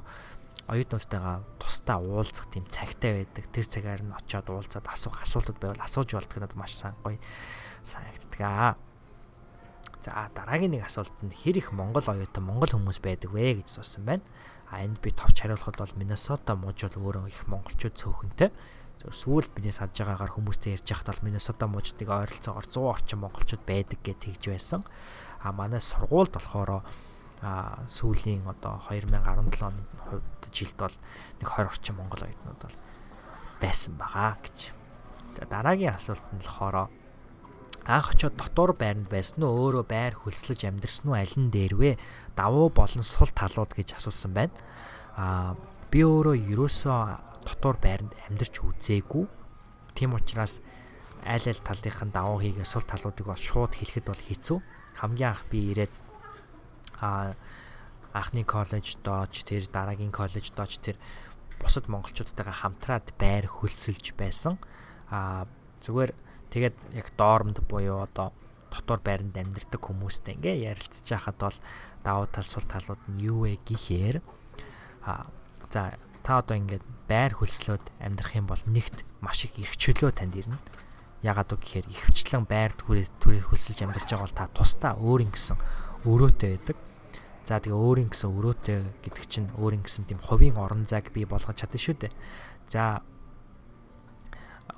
оюутнуудтайгаа 0.72 1.44
тусдаа 1.60 2.00
уулзах 2.00 2.48
тийм 2.48 2.64
цагтай 2.64 3.12
байдаг. 3.28 3.44
Тэр 3.52 3.66
цагаар 3.68 4.00
нь 4.00 4.16
очиод 4.16 4.48
уулзаад 4.48 4.88
асуух 4.88 5.20
асуултууд 5.20 5.60
байвал 5.60 5.84
асууж 5.84 6.16
болдог 6.16 6.40
надад 6.40 6.56
маш 6.56 6.72
сайн 6.80 6.96
гоё 7.04 7.20
санагддаг 7.84 8.40
аа. 8.40 8.72
За 10.00 10.32
дараагийн 10.32 10.80
нэг 10.80 10.88
асуулт 10.88 11.12
нь 11.20 11.32
хэр 11.32 11.60
их 11.60 11.72
Монгол 11.76 12.08
оюутан 12.08 12.48
Монгол 12.48 12.72
хүмүүс 12.72 13.04
байдаг 13.04 13.36
вэ 13.36 13.60
гэж 13.60 13.68
суусан 13.68 14.08
байна. 14.08 14.24
А 14.72 14.80
энд 14.80 14.96
би 15.04 15.12
товч 15.12 15.44
хариулахад 15.44 15.76
бол 15.76 15.92
Миннесота 15.96 16.56
мужи 16.56 16.88
бол 16.88 17.12
өөрөө 17.12 17.28
их 17.28 17.44
монголчууд 17.48 18.00
цөөхөнтэй. 18.00 18.48
Сүүлд 19.04 19.54
миний 19.54 19.72
садж 19.72 20.02
байгаагаар 20.02 20.34
хүмүүстэй 20.34 20.76
ярьж 20.76 20.88
байхад 20.88 21.12
бол 21.12 21.24
Миннесота 21.24 21.64
мужидыг 21.68 22.08
ойролцоогоор 22.08 22.66
100 22.66 22.82
орчим 22.82 23.18
монголчууд 23.24 23.62
байдаг 23.64 23.98
гэж 24.02 24.16
тэгж 24.20 24.44
байсан. 24.50 24.82
А 25.42 25.52
манай 25.52 25.80
сургуульд 25.80 26.32
болохоор 26.34 26.82
а 27.42 27.86
сүүлийн 27.86 28.42
одоо 28.50 28.82
2017 28.90 29.62
оны 29.62 29.82
хувьд 30.10 30.42
жилд 30.50 30.74
бол 30.74 30.96
нэг 31.38 31.46
20 31.46 31.70
орчим 31.70 31.94
монгол 31.94 32.26
оюутнууд 32.26 32.60
бол 32.66 32.76
байсан 33.62 33.94
байгаа 33.94 34.34
гэж. 34.42 34.74
За 35.38 35.46
дараагийн 35.46 35.94
асуулт 35.94 36.26
нь 36.34 36.42
болохоор 36.42 36.90
анх 37.86 38.10
очиод 38.10 38.34
дотор 38.34 38.74
байранд 38.74 39.06
байсан 39.06 39.46
уу 39.46 39.70
өөрөө 39.70 39.86
байр 39.86 40.18
хөлслөж 40.18 40.66
амьдрсан 40.66 41.14
уу 41.14 41.16
аль 41.16 41.36
нь 41.38 41.54
дээрвэ 41.54 41.94
давуу 42.34 42.74
болон 42.74 43.06
сул 43.06 43.30
талууд 43.30 43.70
гэж 43.78 44.02
асуусан 44.02 44.34
байна. 44.34 44.58
А 45.14 45.54
би 45.94 46.02
өөрөө 46.02 46.34
ерөөсөө 46.58 47.46
дотор 47.46 47.78
байранд 47.78 48.18
амьдарч 48.26 48.58
үзээгүй. 48.66 49.24
Тийм 49.94 50.18
учраас 50.18 50.58
аль 51.22 51.46
аль 51.46 51.62
талынхын 51.62 52.10
давуу 52.10 52.42
хийгээ 52.42 52.66
сул 52.66 52.82
талуудыг 52.82 53.30
бол 53.30 53.38
шууд 53.38 53.78
хэлэхэд 53.78 54.10
бол 54.10 54.18
хэцүү 54.26 54.58
хамгийн 55.00 55.30
анх 55.32 55.42
би 55.50 55.72
ирээд 55.72 55.94
а 57.00 57.34
анхны 58.12 58.42
коллеж 58.44 58.98
дооч 59.06 59.46
тэр 59.46 59.70
дараагийн 59.70 60.12
коллеж 60.12 60.50
дооч 60.52 60.78
тэр 60.82 60.96
бусад 61.62 61.86
монголчуудтайгаа 61.86 62.66
хамтраад 62.66 63.14
байр 63.18 63.46
хөлсөлж 63.46 64.14
байсан 64.18 64.58
а 65.10 65.46
зүгээр 65.82 66.12
Тэгээд 66.48 66.76
яг 66.96 67.12
доормд 67.16 67.60
буюу 67.68 68.08
одоо 68.08 68.32
дотор 68.72 69.04
байранд 69.04 69.36
амьдардаг 69.36 69.84
хүмүүстэй 69.84 70.40
ингээ 70.40 70.72
ярилцж 70.72 71.04
байхад 71.04 71.36
бол 71.36 71.58
давуу 72.00 72.26
тал 72.32 72.48
сул 72.48 72.64
талууд 72.64 73.00
нь 73.12 73.20
юу 73.20 73.44
вэ 73.44 73.60
гэхээр 73.68 74.24
а 75.04 75.28
за 75.68 76.00
та 76.24 76.40
одоо 76.40 76.56
ингээд 76.56 76.84
байр 77.04 77.36
хөлслөөд 77.36 77.84
амьдрах 78.00 78.32
юм 78.32 78.48
бол 78.48 78.62
нэгт 78.64 79.04
маш 79.20 79.44
их 79.44 79.60
эрх 79.60 79.76
чөлөө 79.76 80.12
танд 80.16 80.40
ирнэ. 80.40 80.56
Ягаад 81.22 81.50
үг 81.54 81.60
гэхээр 81.62 81.86
ихвчлэн 81.90 82.46
байр 82.46 82.72
түрээ 82.78 83.10
түрээ 83.18 83.42
хөлсөлж 83.50 83.78
амьдарч 83.82 84.06
байгаа 84.06 84.26
бол 84.26 84.38
та 84.38 84.46
тусдаа 84.54 84.92
өөрийн 85.02 85.34
гэсэн 85.34 85.56
өрөөтэй 86.06 86.50
байдаг. 86.54 86.78
За 87.42 87.58
тэгээ 87.58 87.74
өөрийн 87.74 88.10
гэсэн 88.14 88.30
өрөөтэй 88.38 88.78
гэдэг 89.02 89.24
чинь 89.26 89.48
өөрийн 89.58 89.82
гэсэн 89.82 90.06
тийм 90.06 90.20
хувийн 90.22 90.60
орон 90.60 90.86
зайг 90.86 91.10
бий 91.10 91.26
болгож 91.26 91.58
чадна 91.58 91.80
шүү 91.80 91.96
дээ. 92.06 92.12
За 92.70 93.02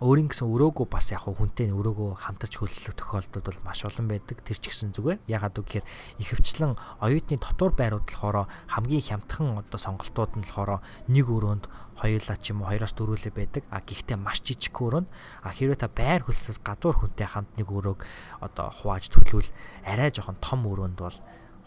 өөрийн 0.01 0.33
гэсэн 0.33 0.49
өрөөгөө 0.49 0.89
бас 0.89 1.13
яг 1.13 1.29
хүнтэй 1.29 1.77
өрөөгөө 1.77 2.25
хамтарч 2.25 2.57
хөлслөх 2.57 2.97
тохиолдол 2.97 3.45
бол 3.45 3.61
маш 3.69 3.85
олон 3.85 4.09
байдаг. 4.09 4.41
Тэр 4.49 4.57
ч 4.57 4.73
гэсэн 4.73 4.97
зүгээр. 4.97 5.21
Ягаад 5.29 5.61
гэвэл 5.61 5.85
ихэвчлэн 6.17 6.73
оюутны 7.05 7.37
дотор 7.37 7.77
байрууд 7.77 8.09
болохоор 8.09 8.49
хамгийн 8.73 9.05
хямдхан 9.05 9.61
одоо 9.61 9.77
сонголтууд 9.77 10.41
нь 10.41 10.45
болохоор 10.49 10.81
нэг 11.05 11.27
өрөөнд 11.29 11.65
хоёулаа 12.01 12.37
ч 12.41 12.57
юм 12.57 12.65
уу 12.65 12.73
хоёроос 12.73 12.97
дөрвөлээ 12.97 13.35
байдаг. 13.37 13.63
А 13.69 13.85
гэхдээ 13.85 14.17
маш 14.17 14.41
жижиг 14.41 14.73
өрөөнд 14.73 15.09
а 15.45 15.53
хэрвээ 15.53 15.85
та 15.85 15.93
байр 15.93 16.25
хөлсөл 16.25 16.57
гадуур 16.65 16.97
хүнтэй 16.97 17.29
хамт 17.29 17.53
нэг 17.61 17.69
өрөөг 17.69 18.01
одоо 18.41 18.73
хувааж 18.73 19.13
төлвөл 19.13 19.53
арай 19.85 20.09
жоохон 20.09 20.41
том 20.41 20.65
өрөөнд 20.65 20.97
бол 20.97 21.19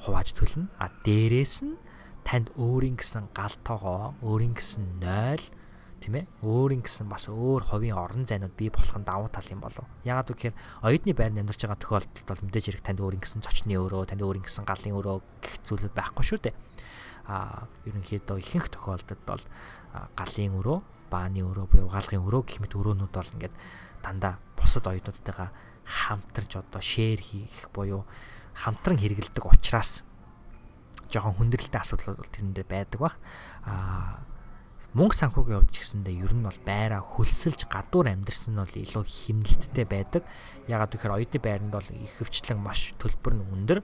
хувааж 0.09 0.33
төлнө. 0.33 0.73
А 0.81 0.89
дээрээс 1.05 1.69
нь 1.69 1.77
танд 2.25 2.49
өөрийн 2.57 2.97
гэсэн 2.97 3.29
гал 3.29 3.53
тоогоо, 3.61 4.17
өөрийн 4.25 4.57
гэсэн 4.57 4.97
0 5.05 5.37
тийм 6.03 6.19
ээ 6.19 6.27
өөрийн 6.43 6.83
гэсэн 6.83 7.07
бас 7.07 7.31
өөр 7.31 7.63
ховийн 7.63 7.95
орон 7.95 8.27
зайнууд 8.27 8.51
бий 8.59 8.67
болох 8.67 8.91
нь 8.91 9.07
давуу 9.07 9.31
тал 9.31 9.47
юм 9.47 9.63
болов. 9.63 9.87
Яагаад 10.03 10.35
гэвэл 10.35 10.59
оюутны 10.83 11.15
байранд 11.15 11.39
амьдарч 11.39 11.63
байгаа 11.63 11.79
тохиолдолд 11.79 12.27
бол 12.27 12.43
мэдээж 12.43 12.65
хэрэг 12.67 12.83
танд 12.83 12.99
өөрийн 12.99 13.23
гэсэн 13.23 13.39
зочны 13.39 13.79
өрөө, 13.79 14.11
танд 14.11 14.19
өөрийн 14.19 14.43
гэсэн 14.43 14.67
галын 14.67 14.99
өрөө 14.99 15.17
гэх 15.39 15.55
зүйлүүд 15.63 15.95
байхгүй 15.95 16.23
шүү 16.27 16.39
дээ. 16.43 16.55
Аа 17.31 17.71
ерөнхийдөө 17.87 18.37
ихэнх 18.43 18.67
тохиолдолд 18.67 19.23
бол 19.23 19.43
галын 20.19 20.53
өрөө, 20.59 20.79
бааны 21.07 21.39
өрөө 21.47 21.65
буюу 21.71 21.87
галгын 21.87 22.25
өрөө 22.27 22.43
гэх 22.43 22.59
мэт 22.59 22.75
өрөөнүүд 22.75 23.13
бол 23.15 23.33
ингээд 23.39 23.55
дандаа 24.03 24.43
бусад 24.59 24.83
оюутнуудтайгаа 24.91 25.55
хамтарч 25.87 26.51
одоо 26.59 26.81
шеэр 26.83 27.23
хийх 27.23 27.71
буюу 27.71 28.03
хамтран 28.51 28.99
хэрэгэлдэг 28.99 29.45
учраас 29.45 30.03
жоохон 31.13 31.37
хүндрэлтэй 31.37 31.79
асуудал 31.79 32.17
бол 32.17 32.33
тэрэндээ 32.33 32.65
байдаг 32.65 32.99
бах. 32.99 33.15
Аа 33.63 34.25
мөнгө 34.93 35.17
санхүүгийн 35.17 35.65
хувьд 35.65 35.73
ч 35.73 35.81
гэсэндээ 35.81 36.21
ер 36.21 36.33
нь 36.37 36.45
бол 36.45 36.59
байраа 36.69 37.01
хөлсөлж 37.01 37.65
гадуур 37.65 38.13
амьдрсан 38.13 38.53
нь 38.53 38.61
бол 38.61 38.77
илүү 38.77 39.03
хэмнэлттэй 39.09 39.85
байдаг. 39.89 40.21
Ягаад 40.69 40.93
гэхээр 40.93 41.17
оюутны 41.17 41.39
байранд 41.41 41.73
бол 41.73 41.89
их 41.97 42.13
хөвчлэн 42.21 42.61
маш 42.61 42.93
төлбөр 43.01 43.33
нь 43.41 43.45
өндөр. 43.57 43.79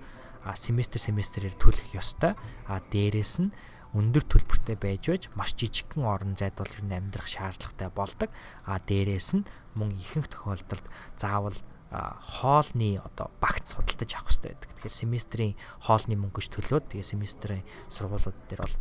А 0.45 0.53
семестр 0.53 1.01
семестрээр 1.01 1.57
төлөх 1.57 1.97
ёстой. 1.97 2.37
А 2.69 2.77
дээрэс 2.93 3.41
нь 3.41 3.49
өндөр 3.97 4.21
төлбөртэй 4.21 4.77
байж 4.77 5.03
байж 5.09 5.23
маш 5.33 5.57
жижигхэн 5.57 6.05
орон 6.05 6.37
зайд 6.37 6.53
бол 6.61 6.69
ер 6.69 6.85
нь 6.85 6.93
амьдрах 6.93 7.25
шаардлагатай 7.25 7.89
болдог. 7.89 8.29
А 8.69 8.77
дээрэс 8.77 9.33
нь 9.33 9.49
мөн 9.73 9.97
ихэнх 9.97 10.29
тохиолдолд 10.29 10.85
заавал 11.17 11.57
хоолны 11.89 13.01
одоо 13.01 13.33
багц 13.41 13.73
судалдаж 13.73 14.13
авах 14.13 14.29
хэрэгтэй 14.29 14.53
байдаг. 14.53 14.69
Тэгэхээр 14.77 14.93
семестрийн 14.93 15.53
хоолны 15.81 16.13
мөнгөж 16.21 16.53
төлөөд 16.53 16.93
тэгээ 16.93 17.01
семестрийн 17.01 17.65
сургуулиуд 17.89 18.37
дээр 18.45 18.61
бол 18.61 18.77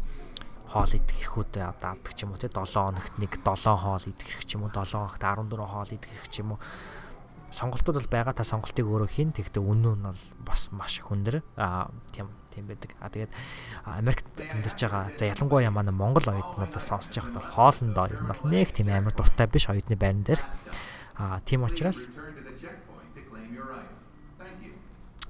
хоол 0.69 0.93
идэх 0.93 1.17
хэрэгүүдээ 1.17 1.65
одоо 1.65 1.89
авдаг 1.97 2.13
ч 2.13 2.29
юм 2.29 2.37
уу 2.37 2.41
те 2.41 2.53
7 2.53 2.61
хоногт 2.69 3.15
нэг 3.17 3.33
7 3.41 3.73
хоол 3.73 4.05
идэх 4.05 4.27
хэрэг 4.29 4.45
ч 4.45 4.51
юм 4.55 4.69
уу 4.69 4.73
7 4.73 4.85
хоногт 4.93 5.23
14 5.25 5.65
хоол 5.65 5.91
идэх 5.97 6.11
хэрэг 6.13 6.29
ч 6.29 6.37
юм 6.45 6.51
уу. 6.53 6.61
Сонголтууд 7.49 8.05
бол 8.05 8.13
байгаа 8.13 8.37
та 8.37 8.45
сонголтыг 8.45 8.85
өөрөө 8.85 9.09
хийн 9.09 9.33
тэгтээ 9.33 9.65
үнэн 9.65 9.97
нь 9.97 10.05
бол 10.05 10.25
бас 10.45 10.69
маш 10.69 11.01
их 11.01 11.09
өндөр. 11.09 11.41
Аа 11.57 11.89
тийм 12.13 12.29
тийм 12.53 12.69
байдаг. 12.69 12.93
А 13.01 13.09
тэгээд 13.09 13.33
Америкт 13.89 14.29
амьдарч 14.37 14.79
байгаа 14.85 15.17
за 15.17 15.25
ялангуяа 15.33 15.73
манай 15.73 15.97
Монгол 15.97 16.29
оюутнуудаас 16.29 16.85
сонсож 16.85 17.17
байхад 17.17 17.41
бол 17.41 17.49
хоолндоо 17.57 18.07
ер 18.13 18.21
нь 18.21 18.29
бол 18.29 18.43
нэг 18.45 18.69
тийм 18.77 18.93
амар 18.93 19.17
дуртай 19.17 19.49
биш 19.49 19.73
оюутны 19.73 19.97
байран 19.97 20.29
дээр. 20.29 20.45
А 21.17 21.41
тийм 21.49 21.65
учраас 21.65 22.05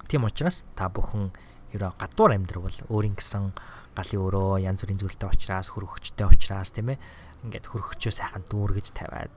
тийм 0.09 0.25
учраас 0.25 0.65
та 0.75 0.89
бүхэн 0.89 1.31
ерөө 1.77 1.93
гадуур 2.01 2.33
амьдрал 2.33 2.73
өөрийн 2.89 3.15
гэсэн 3.15 3.53
галын 3.99 4.23
өрөө 4.31 4.63
янз 4.63 4.87
бүрийн 4.87 5.03
зүйлтэй 5.03 5.27
учраас 5.27 5.75
хөргөгчтэй 5.75 6.27
учраас 6.31 6.71
тийм 6.71 6.95
ээ. 6.95 7.03
Ингээд 7.43 7.67
хөргөгчөө 7.67 8.13
сайхан 8.15 8.47
дүүргэж 8.47 8.95
тавиад 8.95 9.35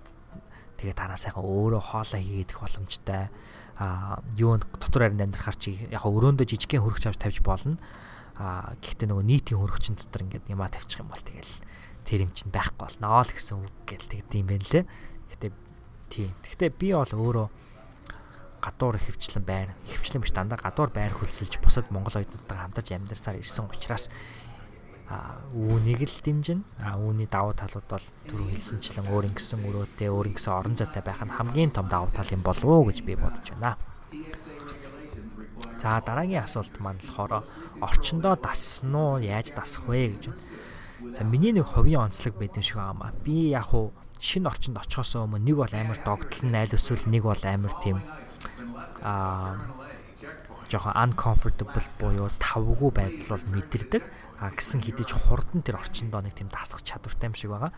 тэгээ 0.78 0.93
дараа 0.93 1.17
сайхан 1.17 1.41
өөрөө 1.41 1.82
хоолоо 1.82 2.21
хийгээд 2.21 2.54
их 2.54 2.62
боломжтой. 2.62 3.34
А 3.82 4.21
юу 4.38 4.62
дотор 4.62 5.10
харин 5.10 5.26
амьдрахаар 5.26 5.58
чи 5.58 5.89
яг 5.89 6.06
өрөөндөө 6.06 6.45
жижигхэн 6.45 6.86
хөргөч 6.86 7.10
авч 7.10 7.17
тавьж 7.17 7.41
болно. 7.41 7.82
А 8.38 8.78
гэхдээ 8.78 9.10
нөгөө 9.10 9.26
нийтийн 9.26 9.58
хөргөчн 9.58 9.97
дотор 9.97 10.21
ингээд 10.30 10.50
ямаа 10.54 10.69
тавьчих 10.69 11.02
юм 11.02 11.10
бол 11.10 11.26
тэгэл 11.26 11.54
тэр 12.06 12.30
юм 12.30 12.32
чинь 12.34 12.54
байхгүй 12.54 12.78
болно 12.86 13.26
л 13.26 13.34
гэсэн 13.34 13.58
үг 13.58 13.74
гэл 13.89 14.10
тэгдэм 14.13 14.45
байх 14.45 14.65
лээ. 14.69 14.86
Гэхдээ 15.30 15.52
тийм. 16.13 16.34
Гэхдээ 16.45 16.69
би 16.78 16.93
бол 16.93 17.10
өөрөө 17.10 17.47
гадуур 18.62 18.97
хөвчлэн 19.02 19.45
байр 19.45 19.69
хөвчлэн 19.89 20.21
биш 20.21 20.34
дандаа 20.34 20.62
гадуур 20.62 20.93
байр 20.93 21.13
хөлсөлж 21.17 21.58
бусад 21.65 21.89
монгол 21.89 22.21
оюутнуудтай 22.21 22.58
хамтарч 22.62 22.93
амьдарсаар 22.93 23.41
ирсэн 23.41 23.65
учраас 23.65 24.06
үүнийг 25.54 26.02
л 26.08 26.19
дэмжинэ. 26.24 26.63
А 26.84 26.95
үүний 26.97 27.28
давуу 27.28 27.54
талууд 27.58 27.88
бол 27.89 28.06
түрүү 28.30 28.47
хэлсэнчлэн 28.56 29.12
өөр 29.12 29.30
ингэсэн 29.32 29.60
өрөөтэй, 29.65 30.10
өөр 30.12 30.32
ингэсэн 30.32 30.54
орон 30.54 30.76
зайтай 30.76 31.04
байх 31.04 31.21
нь 31.24 31.36
хамгийн 31.36 31.71
том 31.71 31.88
давуу 31.88 32.12
тал 32.15 32.30
юм 32.32 32.43
болов 32.43 32.65
уу 32.65 32.88
гэж 32.88 33.04
би 33.04 33.15
бодож 33.15 33.47
байна. 33.56 33.76
За 35.82 35.97
дараагийн 36.00 36.45
асуулт 36.45 36.78
маань 36.80 37.02
болохоор 37.02 37.43
орчондоо 37.82 38.36
дассан 38.38 38.93
уу, 38.95 39.17
яаж 39.19 39.52
дасах 39.52 39.89
вэ 39.89 40.15
гэж 40.15 40.24
байна. 40.30 41.15
За 41.17 41.24
миний 41.24 41.52
нэг 41.52 41.65
ховийн 41.65 42.08
онцлог 42.08 42.38
байдаг 42.38 42.63
шиг 42.63 42.78
аамаа. 42.78 43.12
Би 43.26 43.50
яг 43.50 43.74
хуу 43.74 43.91
шинэ 44.21 44.47
орчинд 44.47 44.78
очихоос 44.78 45.17
өмнө 45.17 45.41
нэг 45.41 45.58
бол 45.58 45.74
амар 45.74 45.97
догтлон 46.06 46.54
айл 46.54 46.78
эсвэл 46.78 47.10
нэг 47.10 47.26
бол 47.26 47.41
амар 47.41 47.74
тийм 47.82 47.97
аа 49.02 49.58
жоохон 50.69 50.93
uncomfortable 50.93 51.88
буюу 52.00 52.30
тавгүй 52.39 52.91
байдал 52.93 53.36
бол 53.36 53.45
мэдэрдэг. 53.58 54.04
А 54.41 54.49
гисэн 54.49 54.82
хідэж 54.82 55.13
хурдан 55.13 55.62
тэр 55.62 55.77
орчиндоо 55.77 56.25
нэг 56.25 56.34
тийм 56.34 56.49
дасах 56.49 56.82
чадвартай 56.82 57.30
юм 57.30 57.38
шиг 57.38 57.54
байгаа. 57.54 57.71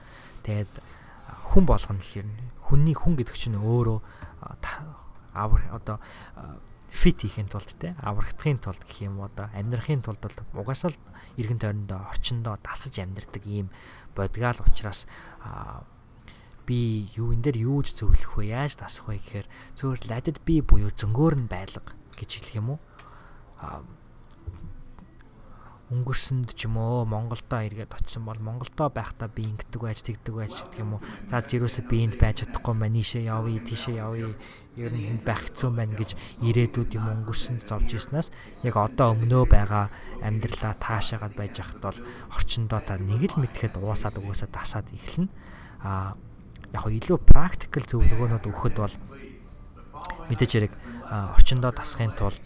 Тэгээд 0.47 0.71
хүн 1.51 1.67
болгоно 1.67 1.99
л 1.99 2.15
ер 2.15 2.27
нь 2.27 2.39
хүнний 2.63 2.95
хүн 2.95 3.19
гэдэг 3.19 3.35
чинь 3.35 3.59
өөрөө 3.59 3.99
авар 5.35 5.61
одоо 5.75 5.99
фит 6.93 7.25
хийхин 7.25 7.49
тулд 7.49 7.73
те 7.79 7.95
аврагдахын 7.99 8.61
тулд 8.61 8.79
гэх 8.85 9.01
юм 9.01 9.19
одоо 9.19 9.49
амьдрахын 9.51 10.05
тулд 10.05 10.21
бол 10.21 10.63
угаасаа 10.63 10.93
л 10.93 10.99
эргэн 11.41 11.59
тойрондоо 11.59 11.99
орчиндоо 12.13 12.55
дасаж 12.61 12.95
амьдрдаг 13.01 13.43
ийм 13.49 13.67
бодгаал 14.15 14.61
учраас 14.61 15.09
би 16.69 17.09
юу 17.17 17.33
энэ 17.33 17.49
дээр 17.49 17.57
юу 17.65 17.81
ч 17.83 17.97
зөвлөх 17.97 18.37
вэ 18.37 18.53
яаж 18.53 18.77
дасах 18.77 19.09
вэ 19.09 19.19
гэхээр 19.19 19.47
зөвхөн 19.75 20.05
ладд 20.07 20.37
би 20.45 20.61
буюу 20.61 20.93
зөнгөөр 20.93 21.35
нь 21.43 21.49
байлга 21.49 21.81
гэж 22.13 22.29
хэлэх 22.39 22.55
юм 22.61 22.77
уу 22.77 22.79
өнгөрсөнд 25.91 26.55
ч 26.55 26.71
юм 26.71 26.79
уу 26.79 27.03
Монголдоо 27.03 27.59
эргээд 27.67 27.91
очисон 27.91 28.23
бол 28.23 28.39
Монголдоо 28.39 28.87
байхдаа 28.87 29.27
би 29.27 29.43
ингэдэг 29.51 29.81
байж 29.83 29.99
тэгдэг 29.99 30.33
байж 30.33 30.53
гэдэг 30.63 30.79
юм 30.79 30.95
уу. 30.95 31.01
За 31.27 31.43
зэрөөсөө 31.43 31.83
би 31.91 31.97
энд 32.07 32.15
байж 32.15 32.47
чадахгүй 32.47 32.71
маа 32.71 32.87
нийшээ 32.87 33.27
явъя, 33.27 33.59
тийшээ 33.59 33.99
явъя. 33.99 34.31
Ер 34.79 34.89
нь 34.95 35.11
энд 35.11 35.21
байх 35.27 35.43
хэцүү 35.51 35.69
байна 35.75 35.93
гэж 35.93 36.15
ирээдүйд 36.39 36.95
юм 36.97 37.05
өнгөрсөнд 37.11 37.67
зовж 37.67 37.99
ирснаас 37.99 38.31
яг 38.63 38.75
одоо 38.79 39.13
өмнөө 39.13 39.43
байгаа 39.45 39.91
амьдралаа 40.23 40.73
таашаагаад 40.79 41.35
байж 41.35 41.59
хахад 41.59 41.83
бол 41.83 41.99
орчиндоо 42.31 42.81
та 42.81 42.97
нэг 42.97 43.35
л 43.35 43.43
мэдхэд 43.43 43.77
уусаад 43.77 44.17
угаасаа 44.17 44.49
дасаад 44.49 44.87
эхэлнэ. 44.89 45.29
Аа 45.83 46.17
яг 46.73 46.89
илүү 46.89 47.21
практикал 47.21 47.85
зөвлөгөөнүүд 47.85 48.49
өгөхөд 48.49 48.75
бол 48.81 48.95
мэдээж 50.31 50.51
хэрэг 50.57 50.73
орчиндоо 51.37 51.69
дасахын 51.69 52.17
тулд 52.17 52.41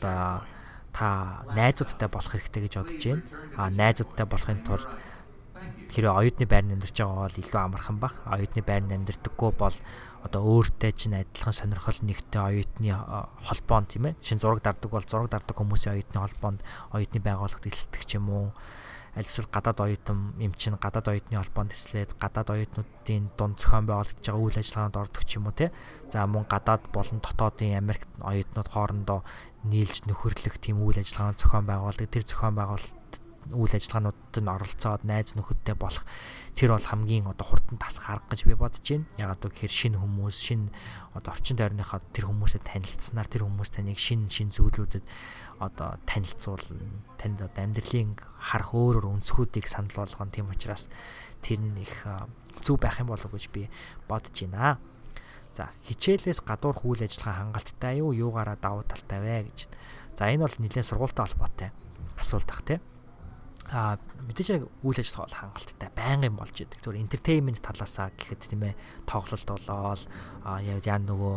та 0.97 1.45
найзуудтай 1.53 2.09
болох 2.09 2.33
хэрэгтэй 2.33 2.65
гэж 2.65 2.73
бодож 2.81 3.03
байна. 3.05 3.21
А 3.53 3.69
найзуудтай 3.69 4.25
болохын 4.25 4.65
тулд 4.65 4.89
хэрэв 5.93 6.17
оюутны 6.17 6.49
байранд 6.49 6.73
амьдарч 6.73 6.97
байгаа 6.97 7.29
бол 7.29 7.37
илүү 7.37 7.61
амархан 7.61 7.97
баг. 8.01 8.13
Оюутны 8.25 8.61
байранд 8.65 8.97
амьдардаггүй 8.97 9.51
бол 9.53 9.77
одоо 10.25 10.41
өөртөө 10.41 10.91
чинь 10.97 11.21
адилхан 11.21 11.53
сонирхол 11.53 12.01
нэгтэй 12.01 12.41
оюутны 12.41 12.97
холбоонд 13.45 13.93
тийм 13.93 14.09
ээ. 14.09 14.17
Нь 14.17 14.41
зураг 14.41 14.65
дардаг 14.65 14.89
бол 14.89 15.05
зураг 15.05 15.29
дардаг 15.29 15.53
хүмүүсийн 15.53 16.01
оюутны 16.01 16.17
холбоонд 16.17 16.59
оюутны 16.89 17.19
байгууллагад 17.21 17.69
элсдэг 17.69 18.01
ч 18.09 18.17
юм 18.17 18.33
уу 18.33 18.47
аль 19.17 19.25
эсвэл 19.25 19.49
гадаад 19.49 19.81
оюутан 19.81 20.37
юм 20.37 20.53
чинь 20.53 20.77
гадаад 20.77 21.09
оюутны 21.09 21.41
холбоонд 21.41 21.73
төслээд 21.73 22.13
гадаад 22.21 22.49
оюутнуудын 22.53 23.25
дунд 23.33 23.57
зохион 23.57 23.85
байгуулагдж 23.89 24.21
байгаа 24.29 24.45
үйл 24.45 24.61
ажиллагаанд 24.61 24.97
ордог 25.01 25.23
ч 25.25 25.41
юм 25.41 25.49
уу 25.49 25.57
те. 25.57 25.73
За 26.05 26.29
мөн 26.29 26.45
гадаад 26.45 26.85
болон 26.93 27.17
дотоодын 27.25 27.81
Америк 27.81 28.05
оюутнууд 28.21 28.69
хоорондоо 28.69 29.25
нийлж 29.65 30.05
нөхөрлөх 30.05 30.61
тийм 30.61 30.85
үйл 30.85 31.01
ажиллагаанд 31.01 31.41
зохион 31.41 31.65
байгуулдаг. 31.65 32.07
Тэр 32.13 32.23
зохион 32.29 32.55
байгуулалт 32.61 32.96
үйл 33.53 33.73
ажиллагаануудад 33.73 34.43
нь 34.43 34.51
оролцоод 34.51 35.01
найз 35.07 35.35
нөхөдтэй 35.35 35.75
болох 35.77 36.03
тэр 36.57 36.73
бол 36.73 36.83
хамгийн 36.83 37.29
одоо 37.29 37.45
хурдан 37.45 37.77
тасах 37.77 38.09
арга 38.09 38.33
гэж 38.33 38.49
би 38.49 38.55
бодож 38.57 38.81
байна. 38.81 39.05
Ягаад 39.21 39.45
гэвэл 39.45 39.71
шинэ 39.71 39.97
хүмүүс, 40.01 40.37
шинэ 40.41 40.73
одоо 41.13 41.31
орчин 41.31 41.57
тойрныхаа 41.61 42.01
тэр 42.11 42.25
хүмүүсээ 42.27 42.61
танилцсанаар 42.65 43.29
тэр 43.29 43.43
хүмүүс 43.45 43.69
таныг 43.71 43.99
шинэ 44.01 44.27
шинэ 44.27 44.55
зүйлүүдэд 44.57 45.05
одоо 45.61 46.01
танилцуулна. 46.09 47.05
Танд 47.21 47.39
одоо 47.45 47.61
амьдралын 47.61 48.17
харах 48.19 48.73
өөр 48.73 49.05
өөр 49.05 49.21
өнцгүүдийг 49.21 49.69
санал 49.69 49.93
болгоно. 49.93 50.33
Тийм 50.33 50.49
учраас 50.49 50.89
тэр 51.45 51.61
нь 51.61 51.77
их 51.77 52.05
зүг 52.65 52.81
байх 52.81 52.97
юм 52.99 53.13
болов 53.13 53.29
гэж 53.29 53.53
би 53.53 53.69
бодож 54.09 54.33
байна. 54.33 54.81
За 55.53 55.69
хичээлээс 55.85 56.41
гадуур 56.41 56.77
үйл 56.81 57.05
ажиллагаа 57.05 57.53
хангалттай 57.53 58.01
юу 58.01 58.13
юугаараа 58.13 58.57
давуу 58.57 58.85
талтай 58.85 59.21
вэ 59.21 59.49
гэж. 59.49 59.59
За 60.17 60.29
энэ 60.29 60.45
бол 60.45 60.57
нэлээд 60.57 60.85
сургуультай 60.85 61.25
холбоотой 61.25 61.69
асуулт 62.17 62.49
ах 62.49 62.61
тийм 62.65 62.81
а 63.71 63.99
мэдээж 64.27 64.49
яг 64.55 64.63
үйл 64.83 64.99
ажиллагаа 64.99 65.27
бол 65.27 65.39
хангалттай 65.43 65.89
байнгын 65.91 66.35
болж 66.39 66.55
идэг. 66.55 66.79
Зөвхөн 66.79 67.03
entertainment 67.03 67.59
талаасаа 67.59 68.15
гэхэд 68.15 68.47
тийм 68.47 68.63
ээ 68.71 68.79
тоглолт 69.03 69.43
болоод 69.43 70.01
яа 70.63 70.97
нөгөө 71.03 71.35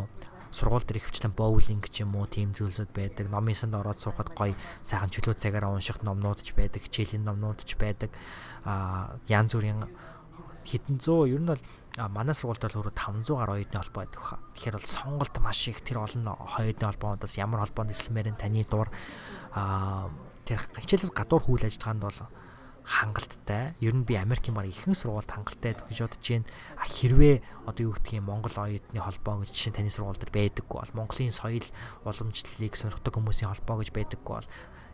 сургууль 0.50 0.86
дээр 0.86 1.02
ихвчлэн 1.02 1.34
боулинг 1.34 1.86
ч 1.90 2.02
юм 2.02 2.14
уу 2.18 2.26
тийм 2.26 2.54
зүйлсүүд 2.54 2.90
байдаг. 2.90 3.30
Номын 3.30 3.54
санд 3.54 3.74
ороод 3.74 4.02
суухад 4.02 4.34
гоё 4.34 4.54
сайхан 4.82 5.10
чөлөө 5.10 5.38
цагаараа 5.38 5.74
унших 5.74 6.02
номнууд 6.02 6.42
ч 6.42 6.54
байдаг, 6.54 6.82
хичээлийн 6.82 7.22
номнууд 7.22 7.62
ч 7.62 7.78
байдаг. 7.78 8.10
а 8.66 9.16
янз 9.30 9.54
бүрийн 9.54 9.86
хэдэн 10.66 10.98
зуун 11.00 11.30
ер 11.30 11.40
нь 11.40 11.50
бол 11.50 11.62
манай 12.10 12.34
сургуульд 12.34 12.66
бол 12.66 12.78
өөрөө 12.82 12.94
500 12.94 13.38
гаруй 13.38 13.54
оюутны 13.62 13.78
холбоо 13.78 14.02
байдаг 14.02 14.22
хаа. 14.22 14.38
Тэгэхээр 14.54 14.76
бол 14.78 14.90
сонголт 14.90 15.34
маш 15.38 15.60
их 15.70 15.80
тэр 15.82 16.02
олон 16.02 16.26
оюутны 16.34 16.86
холбоодоос 16.86 17.34
ямар 17.38 17.62
холбоонд 17.62 17.94
эслэмээр 17.94 18.34
таны 18.36 18.66
дур 18.66 18.90
а 19.54 20.10
тэр 20.46 20.61
хичээлээс 20.79 21.12
гадуур 21.12 21.42
хүл 21.42 21.64
ажиллагаанд 21.64 22.03
бол 22.05 22.18
хангалттай. 22.90 23.74
Ер 23.81 23.94
нь 23.94 24.05
би 24.05 24.16
Америкийн 24.18 24.57
баг 24.57 24.66
ихэнх 24.66 24.98
сургуульд 24.98 25.31
хангалттай 25.31 25.79
гэж 25.79 25.98
бодож 26.00 26.26
байна. 26.26 26.48
А 26.74 26.85
хэрвээ 26.90 27.35
одоо 27.70 27.83
юу 27.87 27.94
гэдгийг 27.94 28.24
Монгол 28.24 28.57
оюутны 28.57 28.98
холбоо 28.98 29.44
гэж 29.44 29.50
жишээ 29.55 29.79
таны 29.79 29.92
сургууль 29.94 30.18
дээр 30.18 30.35
байдаггүй 30.35 30.79
бол 30.81 30.96
Монголын 30.98 31.31
соёл 31.31 31.66
уламжлалыг 32.03 32.74
сонирхдаг 32.74 33.14
хүмүүсийн 33.14 33.50
холбоо 33.53 33.76
гэж 33.79 33.90
байдаггүй 33.94 34.35
бол 34.42 34.48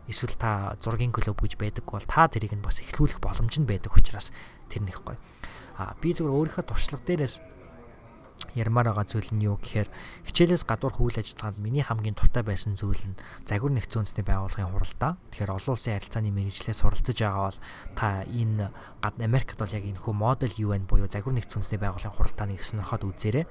эсвэл 0.07 0.35
та 0.37 0.77
зургийн 0.77 1.11
клуб 1.15 1.41
гэж 1.41 1.57
байдаггүй 1.57 1.95
бол 1.97 2.11
та 2.11 2.29
тэрийг 2.29 2.53
нь 2.53 2.61
бас 2.61 2.83
эхлүүлэх 2.85 3.17
боломж 3.17 3.55
нь 3.57 3.65
байдаг 3.65 3.91
учраас 3.97 4.29
тэр 4.69 4.85
нэг 4.85 5.01
гоё. 5.01 5.17
А 5.77 5.97
би 5.97 6.13
зөвхөн 6.13 6.37
өөрийнхөө 6.37 6.65
туршлага 6.69 7.01
дээрээс 7.01 7.41
ярмаар 8.57 8.91
байгаа 8.91 9.05
зүйл 9.05 9.29
нь 9.37 9.45
юу 9.45 9.61
гэхээр 9.61 9.89
хичээлээс 10.25 10.65
гадуур 10.65 10.97
үйл 10.97 11.21
ажиллагаанд 11.21 11.61
миний 11.61 11.85
хамгийн 11.85 12.17
дуртай 12.17 12.41
байсан 12.41 12.73
зүйл 12.73 12.99
нь 13.05 13.19
загвар 13.45 13.73
нэгдсэн 13.77 14.01
үндэсний 14.01 14.25
байгууллагын 14.25 14.73
хуралдаа. 14.73 15.11
Тэгэхээр 15.31 15.53
олон 15.53 15.73
улсын 15.77 15.95
харилцааны 15.95 16.31
мэрэгчлээс 16.33 16.81
суралцж 16.81 17.17
байгаа 17.21 17.45
бол 17.47 17.59
та 17.93 18.07
энэ 18.25 18.73
гад 19.01 19.15
Америкт 19.21 19.57
бол 19.61 19.71
яг 19.71 19.85
энэ 19.85 20.01
хөө 20.01 20.13
модел 20.17 20.53
UN 20.57 20.89
буюу 20.89 21.05
загвар 21.05 21.37
нэгдсэн 21.37 21.61
үндэсний 21.61 21.81
байгууллагын 21.81 22.17
хуралдааны 22.17 22.53
их 22.57 22.65
сонирхоод 22.65 23.05
үзээрэй 23.05 23.45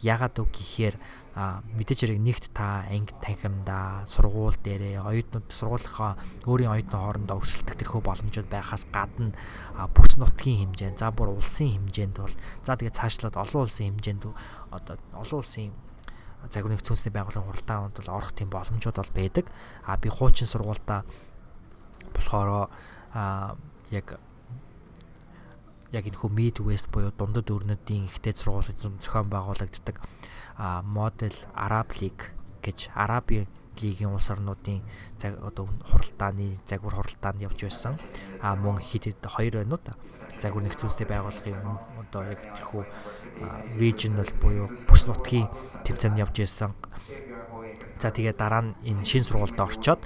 ягаад 0.00 0.36
үг 0.40 0.50
гэхээр 0.52 0.96
мэдээж 1.36 2.00
хэрэг 2.08 2.20
нэгт 2.24 2.44
та 2.56 2.88
анги 2.88 3.12
танхимда 3.20 4.08
сургууль 4.08 4.56
дээрээ 4.56 5.04
оюутнууд 5.04 5.52
сургуулийнхаа 5.52 6.16
өөрийн 6.48 6.72
оюутны 6.72 6.96
хоорондоо 6.96 7.36
өрсөлдөх 7.44 7.76
тэрхүү 7.76 8.00
боломжууд 8.00 8.48
байхаас 8.48 8.88
гадна 8.88 9.36
бүс 9.92 10.16
нутгийн 10.16 10.72
хэмжээнд 10.72 10.96
за 10.96 11.12
бүр 11.12 11.36
улсын 11.36 11.76
хэмжээнд 11.76 12.16
бол 12.16 12.32
за 12.64 12.72
тэгээ 12.80 12.96
цаашлаад 12.96 13.36
олон 13.36 13.68
улсын 13.68 13.92
хэмжээнд 13.92 14.24
одоо 14.72 14.96
олон 15.12 15.38
улсын 15.44 15.76
загвар 16.48 16.72
нэгдсэн 16.72 17.12
байгууллагын 17.12 17.48
хуралдаанд 17.52 17.96
бол 18.00 18.14
орох 18.16 18.32
тийм 18.32 18.48
боломжууд 18.48 18.96
бол 18.96 19.12
байдаг. 19.12 19.46
А 19.84 20.00
би 20.00 20.08
хуучин 20.08 20.48
сургуультаа 20.48 21.04
болохоор 22.14 22.70
а 23.12 23.56
яг 23.90 24.18
яг 25.92 26.04
энэ 26.06 26.18
хөө 26.18 26.30
Mid 26.30 26.56
West 26.64 26.90
буюу 26.90 27.12
дундад 27.14 27.50
өрнөдийн 27.50 28.06
ихтэй 28.10 28.34
сургуулиуд 28.36 29.00
зохион 29.00 29.30
байгуулагддаг 29.30 30.02
модел 30.58 31.36
Arab 31.54 31.92
League 32.00 32.32
гэж 32.62 32.90
Арабын 32.94 33.46
лигийн 33.82 34.12
улс 34.12 34.30
орнуудын 34.30 34.80
цаг 35.20 35.36
одоо 35.44 35.68
хуралдааны 35.84 36.58
загвар 36.66 36.94
хуралдаанд 36.96 37.42
явж 37.42 37.62
байсан. 37.62 38.00
А 38.40 38.56
мөн 38.56 38.80
хэд 38.80 39.04
хэд 39.12 39.26
хоёр 39.26 39.60
байна 39.60 39.76
уу 39.76 39.82
та. 39.84 39.94
Загвар 40.40 40.64
нэгцүүлстэй 40.64 41.06
байгууллагын 41.06 41.60
одоо 42.00 42.22
яг 42.24 42.40
тэрхүү 42.56 42.82
regional 43.76 44.28
буюу 44.40 44.68
бүс 44.88 45.06
нутгийн 45.06 45.48
тэмцээнд 45.84 46.20
явж 46.24 46.36
байсан. 46.40 46.72
За 48.00 48.08
тэгээ 48.10 48.36
дараа 48.36 48.62
нь 48.64 48.76
энэ 48.84 49.04
шин 49.04 49.24
сургуульд 49.24 49.60
орчоод 49.60 50.00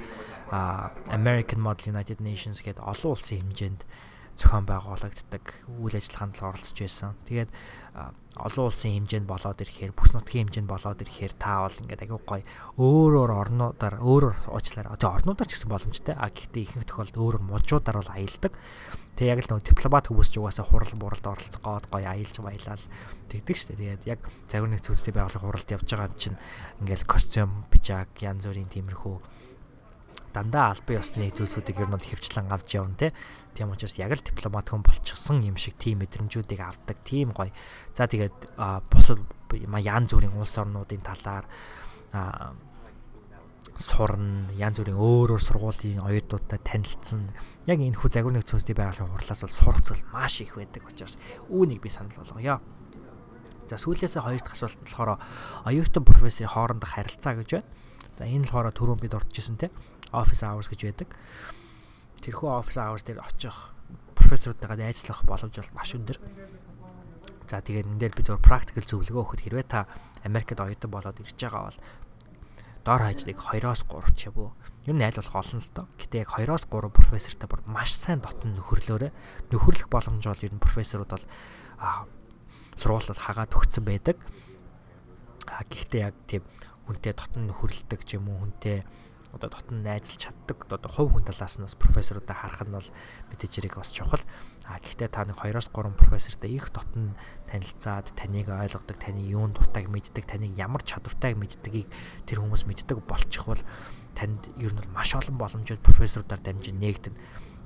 American 0.51 1.63
Model 1.63 1.95
United 1.95 2.19
Nations 2.19 2.59
гэдэг 2.63 2.83
олон 2.83 3.15
улсын 3.15 3.39
хэмжээнд 3.47 3.83
зохион 4.41 4.65
байгуулагддаг 4.65 5.45
үйл 5.77 5.95
ажиллагаанд 6.01 6.41
оролцож 6.41 6.79
байсан. 6.81 7.13
Тэгээд 7.29 7.51
олон 8.41 8.67
улсын 8.73 8.97
хэмжээнд 8.97 9.29
болоод 9.29 9.61
ирэхээр 9.61 9.93
бүс 9.93 10.17
нутгийн 10.17 10.49
хэмжээнд 10.49 10.71
болоод 10.71 11.03
ирэхээр 11.05 11.35
та 11.37 11.69
бол 11.69 11.81
ингээд 11.85 12.05
аягүй 12.09 12.21
гоё 12.25 12.45
өөрөөр 12.81 13.33
орнуудаар 13.37 13.97
өөрөөр 14.01 14.37
уучлаарай. 14.49 14.97
Тэгээ 14.97 15.17
орнуудаар 15.21 15.49
ч 15.51 15.53
гэсэн 15.59 15.69
боломжтой. 15.69 16.15
А 16.17 16.33
гэхдээ 16.33 16.63
ихэнх 16.65 16.87
тохиолдолд 16.89 17.21
өөрөөр 17.21 17.45
мужуудаар 17.45 17.99
бол 18.01 18.15
аялдаг. 18.17 18.53
Тэгээ 19.21 19.33
яг 19.37 19.41
л 19.45 19.51
нөгөө 19.53 19.69
дипломат 19.69 20.07
хүмүүс 20.09 20.29
ч 20.33 20.35
угаасаа 20.41 20.65
хурал 20.65 20.95
буралд 20.97 21.27
оролцох 21.29 21.61
гоод 21.61 21.85
гоё 21.93 22.09
аялж 22.09 22.37
баялал 22.41 22.85
тэгдэг 23.29 23.57
штэ. 23.61 23.77
Тэгээд 23.77 24.03
яг 24.09 24.21
загвар 24.49 24.73
нэг 24.73 24.81
зүйлсний 24.81 25.13
байгууллагын 25.13 25.45
хуралд 25.45 25.69
явж 25.69 25.89
байгаа 25.93 26.09
юм 26.09 26.17
чинь 26.17 26.41
ингээд 26.81 27.05
костюм, 27.05 27.69
пижак, 27.69 28.09
янз 28.25 28.49
бүрийн 28.49 28.73
тиймэрхүү 28.73 29.40
дандаа 30.33 30.75
албан 30.75 31.01
ёсны 31.03 31.31
зүйлсүүдийг 31.35 31.83
ер 31.83 31.89
нь 31.91 31.95
бол 31.95 32.09
хөвчлэн 32.11 32.51
авч 32.51 32.79
явна 32.79 32.97
те. 32.97 33.13
Тийм 33.55 33.75
учраас 33.75 33.99
яг 33.99 34.15
л 34.15 34.23
дипломат 34.23 34.71
хүн 34.71 34.83
болчихсон 34.87 35.43
юм 35.43 35.59
шиг 35.59 35.75
тийм 35.77 36.03
мэдрэмжүүдийг 36.07 36.61
авдаг. 36.63 36.99
Тийм 37.03 37.35
гоё. 37.35 37.51
За 37.95 38.07
тэгээд 38.07 38.55
бусад 38.91 39.19
янз 39.51 40.11
бүрийн 40.15 40.39
улс 40.39 40.55
орнуудын 40.55 41.03
талаар 41.03 41.47
сурна, 43.81 44.53
янз 44.55 44.79
бүрийн 44.79 44.99
өөр 44.99 45.35
өөр 45.35 45.43
сургуулийн 45.43 46.05
оюутнуудтай 46.05 46.61
танилцсан. 46.63 47.33
Яг 47.67 47.81
энэ 47.81 47.97
хүү 47.97 48.11
загвар 48.13 48.35
нэгц 48.39 48.53
үндэсний 48.53 48.77
байгууллагын 48.77 49.15
хурлаас 49.19 49.43
бол 49.43 49.57
сурах 49.57 49.81
зүйл 49.83 50.05
маш 50.13 50.41
их 50.45 50.55
байдаг 50.55 50.85
учраас 50.87 51.17
үүнийг 51.49 51.81
би 51.81 51.91
санал 51.91 52.15
болгоё. 52.15 52.61
За 53.71 53.77
сүүлээсээ 53.79 54.23
хоёр 54.23 54.43
дахь 54.43 54.59
асуулт 54.59 54.79
болохоор 54.85 55.19
оюутан 55.65 56.05
профессорын 56.05 56.55
хоорондох 56.55 56.93
харилцаа 56.93 57.35
гэж 57.41 57.51
байна. 57.57 57.69
За 58.19 58.29
энэ 58.29 58.45
болохоор 58.47 58.75
түрүүн 58.75 59.01
бид 59.01 59.15
урдчихсан 59.17 59.57
те 59.57 59.71
office 60.13 60.43
hours 60.47 60.69
гэж 60.71 60.81
байдаг. 60.91 61.09
Тэрхүү 62.21 62.49
office 62.51 62.79
hours 62.81 63.03
дээр 63.07 63.23
очих 63.25 63.75
профессоруудтайгаа 64.15 64.91
ажиллах 64.91 65.25
боломж 65.25 65.55
бол 65.57 65.75
маш 65.75 65.91
өндөр. 65.97 66.19
За 67.51 67.59
тэгээд 67.59 67.89
энэ 67.91 67.99
дээр 67.99 68.15
би 68.15 68.23
зөвхөн 68.23 68.47
практикал 68.47 68.87
зөвлөгөө 68.87 69.23
өгөхөд 69.27 69.43
хэрвээ 69.43 69.67
та 69.67 69.89
Америкт 70.23 70.61
оюутан 70.61 70.91
болоод 70.93 71.19
ирж 71.19 71.35
байгаа 71.35 71.67
бол 71.67 71.79
доор 72.85 73.03
хажлыг 73.05 73.39
2-оос 73.41 73.83
3 73.89 74.15
ч 74.17 74.31
юм 74.31 74.37
уу. 74.39 74.51
Ер 74.87 74.95
нь 74.97 75.05
аль 75.05 75.17
болох 75.17 75.37
олон 75.37 75.61
л 75.61 75.71
доо. 75.75 75.87
Гэтэ 75.99 76.23
яг 76.25 76.31
2-оос 76.33 76.65
3 76.71 76.95
профессортай 76.95 77.49
бүр 77.49 77.61
маш 77.67 77.93
сайн 77.97 78.21
дотн 78.23 78.57
нөхөрлөөрэ 78.57 79.09
нөхөрлөх 79.53 79.89
боломж 79.93 80.25
бол 80.25 80.45
ер 80.47 80.53
нь 80.55 80.63
профессорууд 80.63 81.11
бол 81.11 81.27
сургуулиуд 82.77 83.21
хагаад 83.21 83.53
өгсөн 83.53 83.85
байдаг. 83.85 84.17
А 85.51 85.65
гэхдээ 85.67 86.01
яг 86.01 86.17
тийм 86.31 86.45
хүнтэй 86.89 87.13
дотн 87.13 87.51
нөхөрлөдөг 87.51 88.01
ч 88.07 88.17
юм 88.17 88.33
уу 88.33 88.49
хүнтэй 88.49 88.85
одоо 89.33 89.49
дотн 89.51 89.83
найзалж 89.83 90.31
чаддаг. 90.31 90.67
Одоо 90.71 90.91
хувь 90.91 91.13
хүн 91.15 91.25
талаас 91.27 91.59
нь 91.59 91.67
бас 91.67 91.79
профессорудаа 91.79 92.37
харах 92.37 92.67
нь 92.67 92.75
бол 92.75 92.89
мэдээж 93.31 93.53
хэрэг 93.59 93.75
бас 93.79 93.95
чухал. 93.95 94.23
А 94.67 94.79
гэхдээ 94.83 95.11
та 95.11 95.27
нэг 95.27 95.39
2-оос 95.39 95.71
3 95.71 95.95
профессортай 95.99 96.51
их 96.51 96.71
дотн 96.71 97.15
танилцаад 97.51 98.11
таныг 98.15 98.51
ойлгодог, 98.51 98.97
таны 98.99 99.23
юунд 99.23 99.59
дуртайг 99.59 99.91
мэддэг, 99.91 100.27
таныг 100.27 100.55
ямар 100.55 100.83
чадвартайг 100.83 101.39
мэддгийг 101.39 101.91
тэр 102.27 102.43
хүмүүс 102.43 102.67
мэддэг 102.67 102.99
болчих 103.07 103.47
бол 103.47 103.63
танд 104.15 104.51
ер 104.59 104.75
нь 104.75 104.91
маш 104.95 105.15
олон 105.15 105.39
боломжууд 105.39 105.83
профессорудаар 105.83 106.43
дамжин 106.43 106.79
нээгдэн 106.79 107.15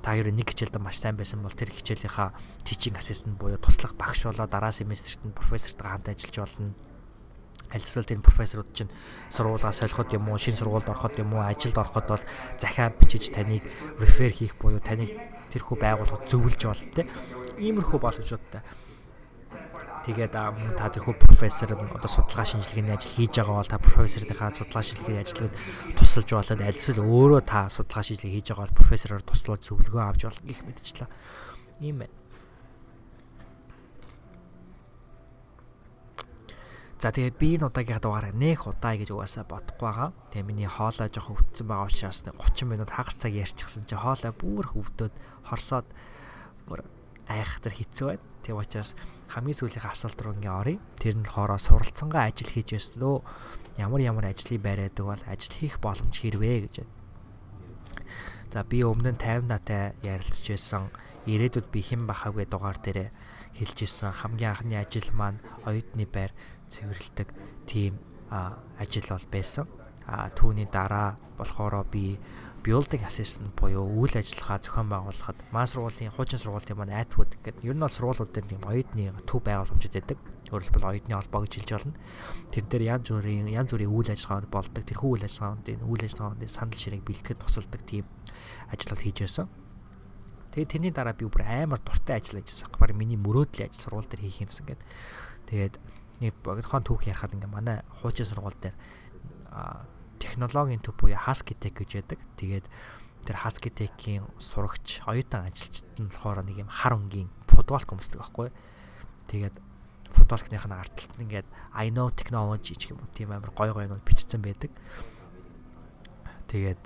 та 0.05 0.13
ер 0.13 0.29
нь 0.29 0.37
нэг 0.37 0.53
хичээлдээ 0.53 0.81
маш 0.81 1.01
сайн 1.01 1.17
байсан 1.17 1.41
бол 1.41 1.53
тэр 1.53 1.73
хичээлийнхаа 1.73 2.37
teaching 2.61 2.93
assistant 2.93 3.41
буюу 3.41 3.57
туслах 3.57 3.97
багш 3.97 4.29
болоо 4.29 4.45
дараа 4.45 4.69
семестрт 4.69 5.17
нь 5.25 5.33
профессортойгоо 5.33 5.97
хамт 5.97 6.13
ажиллаж 6.13 6.37
болно 6.45 6.73
альсвал 7.75 8.07
тэр 8.07 8.23
профессорууд 8.23 8.71
чинь 8.71 8.91
сургуулаа 9.27 9.75
солиход 9.75 10.15
юм 10.15 10.31
уу, 10.31 10.39
шинэ 10.39 10.55
сургуульд 10.55 10.87
ороход 10.87 11.19
юм 11.19 11.35
уу, 11.35 11.43
ажилд 11.43 11.75
ороход 11.75 12.07
бол 12.07 12.23
захиа 12.57 12.89
бичиж 12.95 13.29
таныг 13.35 13.67
рефер 13.99 14.31
хийх 14.31 14.55
буюу 14.55 14.79
таныг 14.79 15.11
тэрхүү 15.51 15.75
байгууллагад 15.75 16.25
зөвлөж 16.31 16.61
болно 16.63 16.91
те. 16.95 17.03
Иймэрхүү 17.59 17.99
боломжуудтай. 17.99 18.63
Тэгээд 20.05 20.37
мөн 20.37 20.77
та 20.77 20.93
тэрхүү 20.93 21.17
профессор 21.17 21.73
одоо 21.73 22.05
судалгаа 22.05 22.45
шинжилгээний 22.45 22.93
ажил 22.93 23.17
хийж 23.17 23.41
байгаа 23.41 23.57
бол 23.57 23.73
та 23.73 23.81
профессорынхаа 23.81 24.53
судалгаа 24.53 24.85
шинжилгээний 24.85 25.23
ажлыг 25.25 25.53
тусалж 25.97 26.29
болоод 26.29 26.61
альсвал 26.61 27.01
өөрөө 27.01 27.41
та 27.41 27.65
судалгаа 27.73 28.05
шинжилгээ 28.05 28.35
хийж 28.37 28.47
байгаа 28.53 28.69
бол 28.69 28.79
профессороор 28.85 29.23
туслуулж 29.25 29.61
зөвлөгөө 29.65 30.03
авч 30.05 30.21
болох 30.29 30.45
гэх 30.45 30.61
мэтчлээ. 30.61 31.09
Ийм 31.81 32.05
байна. 32.05 32.24
За 36.95 37.11
тэгээ 37.11 37.35
би 37.35 37.47
энэ 37.59 37.67
удаагийн 37.67 37.99
дугаараа 37.99 38.31
нэх 38.31 38.71
удаа 38.71 38.95
гэж 38.95 39.11
угаасаа 39.11 39.43
бодохгүй 39.43 39.83
байгаа. 39.83 40.09
Тэгээ 40.31 40.47
миний 40.47 40.69
хоолой 40.71 41.11
жоох 41.11 41.35
өвдсөн 41.35 41.67
байгаа 41.67 41.91
учраас 41.91 42.19
30 42.23 42.71
минут 42.71 42.89
хагас 42.95 43.19
цаг 43.19 43.35
ярьчихсан 43.35 43.83
чи 43.83 43.99
хоолой 43.99 44.31
бүр 44.31 44.71
өвдөд 44.71 45.11
хорсоод 45.43 45.87
бүр 46.71 46.87
айхтар 47.27 47.75
хэцүү 47.75 48.07
байна. 48.15 48.23
Тэгээ 48.47 48.61
учраас 48.63 48.91
хамгийн 49.27 49.59
сүүлийнхээ 49.59 49.91
асуулт 49.91 50.19
руу 50.23 50.33
ингээ 50.39 50.55
оръё. 50.55 50.79
Тэр 50.95 51.15
нь 51.19 51.27
болохоор 51.27 51.59
суралцсангаа 51.59 52.31
ажил 52.31 52.47
хийж 52.47 52.79
өслөө. 52.79 53.15
Ямар 53.75 53.99
ямар 53.99 54.25
ажлыг 54.31 54.63
байраадаг 54.63 55.03
бол 55.03 55.23
ажил 55.27 55.51
хийх 55.51 55.83
боломж 55.83 56.15
хэрвээ 56.15 56.57
гэж 56.63 56.73
байна. 56.79 56.93
За 58.55 58.63
би 58.63 58.87
өмнө 58.87 59.11
нь 59.11 59.19
50 59.19 59.51
натай 59.51 59.99
ярилцж 59.99 60.47
байсан. 60.47 60.87
Ирээдүйд 61.27 61.67
би 61.73 61.81
хэн 61.83 62.07
бахаагүй 62.07 62.47
дугаар 62.47 62.79
дээр 62.79 63.11
хэлж 63.57 63.77
исэн 63.83 64.13
хамгийн 64.13 64.53
анхны 64.53 64.75
ажил 64.77 65.09
маань 65.11 65.41
оюутны 65.65 66.05
байр 66.05 66.31
цэвэрлдэг 66.69 67.29
тийм 67.65 67.99
ажил 68.29 69.09
бол 69.09 69.27
байсан. 69.31 69.67
А 70.05 70.29
түүний 70.29 70.69
дараа 70.69 71.17
болохоор 71.37 71.85
би 71.89 72.19
building 72.65 73.05
assistant 73.05 73.53
буюу 73.53 73.85
үйл 73.85 74.17
ажиллагаа 74.17 74.57
зохион 74.57 74.89
байгуулахад 74.89 75.37
маа 75.53 75.69
сургуулийн 75.69 76.09
хуучин 76.09 76.41
сургуулийн 76.41 76.77
маань 76.77 76.97
Atwood 76.97 77.37
гэдэг 77.37 77.61
ер 77.61 77.77
нь 77.77 77.83
бол 77.85 77.93
сургуулиуд 77.93 78.33
дээр 78.33 78.49
тийм 78.49 78.63
оюутны 78.65 79.13
төв 79.29 79.45
байгууламжууд 79.45 79.93
байдаг. 79.93 80.17
Өөрөлдвөл 80.49 80.89
оюутны 80.89 81.13
холбоо 81.13 81.41
гэж 81.45 81.53
хэлж 81.61 81.71
болно. 81.77 81.93
Тэр 82.49 82.65
дээр 82.65 82.83
янз 82.97 83.05
бүрийн 83.13 83.49
янз 83.53 83.69
бүрийн 83.69 83.93
үйл 83.93 84.09
ажиллагаанд 84.09 84.49
болдог. 84.49 84.81
Тэрхүү 84.81 85.09
үйл 85.13 85.25
ажиллагааны 85.29 85.85
үйл 85.85 86.03
ажиллагааны 86.09 86.49
санал 86.49 86.81
ширээг 86.81 87.05
бэлтгэхэд 87.05 87.41
тусалдаг 87.45 87.81
тийм 87.85 88.05
ажил 88.73 88.93
бол 88.97 89.05
хийж 89.05 89.17
байсан. 89.21 89.45
Тэгээд 90.57 90.71
тэрний 90.73 90.93
дараа 90.93 91.13
би 91.13 91.29
бүр 91.29 91.45
амар 91.45 91.81
дуртай 91.85 92.17
ажил 92.17 92.41
ажилласан. 92.41 92.73
Бараг 92.81 92.97
миний 92.97 93.17
мөрөөдлийн 93.21 93.69
ажил 93.69 93.81
сургууль 93.93 94.09
дээр 94.09 94.25
хийх 94.25 94.41
юмсан 94.41 94.65
гэдэг. 94.65 94.85
Тэгээд 95.53 95.75
нэг 96.21 96.33
богдхон 96.43 96.83
түүх 96.85 97.07
ярихад 97.09 97.35
ингээ 97.35 97.51
манай 97.51 97.77
хуучин 98.01 98.25
сургууль 98.25 98.57
дээр 98.59 98.75
технологийн 100.19 100.81
төв 100.83 100.95
буюу 100.99 101.17
Husky 101.19 101.55
Tech 101.55 101.75
гэж 101.75 102.01
байдаг. 102.01 102.19
Тэгээд 102.39 102.65
тэр 103.25 103.37
Husky 103.41 103.69
Tech-ийн 103.71 104.23
сурагч 104.37 105.01
оюутан 105.05 105.47
ажилчид 105.49 105.87
нь 105.99 106.07
болохоор 106.09 106.43
нэг 106.45 106.65
юм 106.65 106.69
хар 106.71 106.95
өнгийн 106.95 107.29
футболк 107.47 107.89
өмсдөг 107.91 108.21
байхгүй. 108.21 108.49
Тэгээд 109.31 109.55
футболкных 110.15 110.65
нь 110.65 110.75
ард 110.75 110.93
талд 110.95 111.19
ингээд 111.19 111.47
I 111.73 111.89
know 111.91 112.09
technology 112.13 112.77
гэх 112.77 112.95
юм 112.95 113.03
уу 113.03 113.11
тийм 113.11 113.31
амар 113.33 113.51
гой 113.51 113.71
гой 113.73 113.87
нууд 113.87 114.05
бичсэн 114.05 114.41
байдаг. 114.41 114.71
Тэгээд 116.47 116.81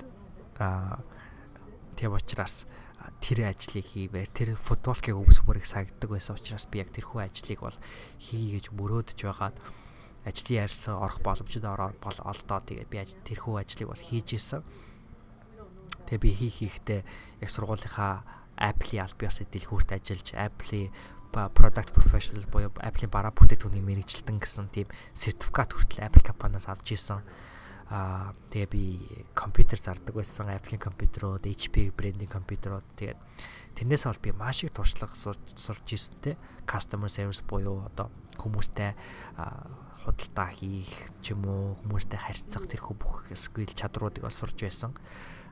аа 0.58 1.00
тийм 1.96 2.16
учраас 2.16 2.66
тэр 3.20 3.48
ажлыг 3.48 3.84
хийвэр 3.84 4.28
тэр 4.32 4.56
футболкийг 4.56 5.16
өвс 5.16 5.40
бүрийг 5.44 5.64
сагддаг 5.64 6.10
байсан 6.10 6.36
учраас 6.36 6.68
би 6.68 6.84
яг 6.84 6.92
тэрхүү 6.92 7.20
ажлыг 7.24 7.60
бол 7.64 7.78
хий 8.20 8.56
гэж 8.56 8.72
мөрөөдөж 8.76 9.18
байгаад 9.24 9.56
ажлын 10.24 10.60
ярилцлага 10.64 11.04
орох 11.04 11.18
боломжтой 11.24 11.64
ороод 11.64 11.96
бол 12.00 12.18
олдоо 12.28 12.60
тэгээд 12.60 12.92
би 12.92 12.98
тэрхүү 13.24 13.54
ажлыг 13.60 13.88
бол 13.88 14.02
хийж 14.04 14.36
исэн. 14.36 14.60
Тэгээ 16.08 16.20
би 16.20 16.30
хийх 16.36 16.56
хийхдээ 16.60 17.00
яг 17.40 17.50
сургуулийнхаа 17.50 18.24
Apple-ийн 18.60 19.08
биесээ 19.16 19.48
дэлгүүрт 19.48 19.96
ажиллаж 19.96 20.28
Apple-ийн 20.36 20.92
product 21.32 21.96
professional 21.96 22.44
буюу 22.52 22.68
Apple-ийн 22.84 23.08
бараа 23.08 23.32
бүтээгдэхүүнийг 23.32 23.86
мэрэгжилтэн 23.86 24.38
гэсэн 24.42 24.68
тийм 24.74 24.88
сертификат 25.16 25.72
хүртэл 25.72 26.04
Apple 26.04 26.24
компаниас 26.26 26.68
авч 26.68 26.98
исэн. 26.98 27.24
Аа 27.90 28.30
тэгээ 28.54 28.70
би 28.70 28.84
компьютер 29.34 29.82
зардаг 29.82 30.14
байсан. 30.14 30.46
Apple-ийн 30.46 30.78
компьютерууд, 30.78 31.42
HP 31.42 31.90
брендийн 31.90 32.30
компьютерууд 32.30 32.86
тэгээд 32.94 33.18
тэрнээс 33.74 34.06
бол 34.06 34.22
би 34.22 34.30
маш 34.30 34.62
их 34.62 34.70
туршлага 34.70 35.18
сурч 35.18 35.86
ирсэн 35.90 36.14
те. 36.22 36.38
Customer 36.70 37.10
service 37.10 37.42
буюу 37.42 37.82
одоо 37.90 38.14
хүмүүстэй 38.38 38.94
худалдаа 40.06 40.48
хийх 40.54 41.10
ч 41.18 41.34
юм 41.34 41.50
уу 41.50 41.74
хүмүүстэй 41.82 42.18
харьцах 42.18 42.70
тэрхүү 42.70 42.94
бүх 42.94 43.26
skill 43.34 43.74
чадруудыг 43.74 44.22
бол 44.22 44.32
сурч 44.32 44.62
байсан. 44.62 44.94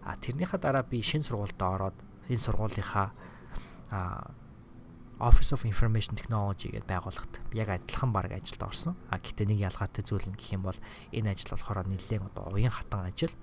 А 0.07 0.15
тэрнийхээ 0.15 0.63
дараа 0.63 0.87
би 0.87 1.03
шинэ 1.03 1.27
сургуульд 1.27 1.59
ороод 1.59 1.99
энэ 2.31 2.39
сургуулийнхаа 2.39 3.11
Office 5.19 5.51
of 5.51 5.67
Information 5.67 6.15
Technology 6.15 6.71
гэдэг 6.71 6.87
байгууллагт 6.87 7.43
яг 7.51 7.69
адилхан 7.75 8.15
баг 8.15 8.31
ажилд 8.31 8.63
орсон. 8.63 8.95
А 9.11 9.19
гэхдээ 9.19 9.51
нэг 9.51 9.59
ялгаатай 9.67 10.07
зүйл 10.07 10.31
нь 10.31 10.39
гэх 10.39 10.55
юм 10.55 10.63
бол 10.63 10.79
энэ 11.11 11.35
ажил 11.35 11.59
болохоор 11.59 11.91
нэлээд 11.91 12.23
одоо 12.23 12.55
уян 12.55 12.71
хатан 12.71 13.03
ажил. 13.11 13.35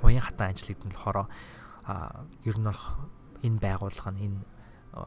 Уян 0.00 0.24
хатан 0.24 0.48
ажлыг 0.56 0.80
нь 0.80 0.96
болохоор 0.96 1.28
а 1.84 2.24
ер 2.48 2.56
нь 2.56 2.64
бол 2.64 2.82
энэ 3.44 3.60
байгууллага 3.60 4.10
нь 4.16 4.24
энэ 4.32 4.40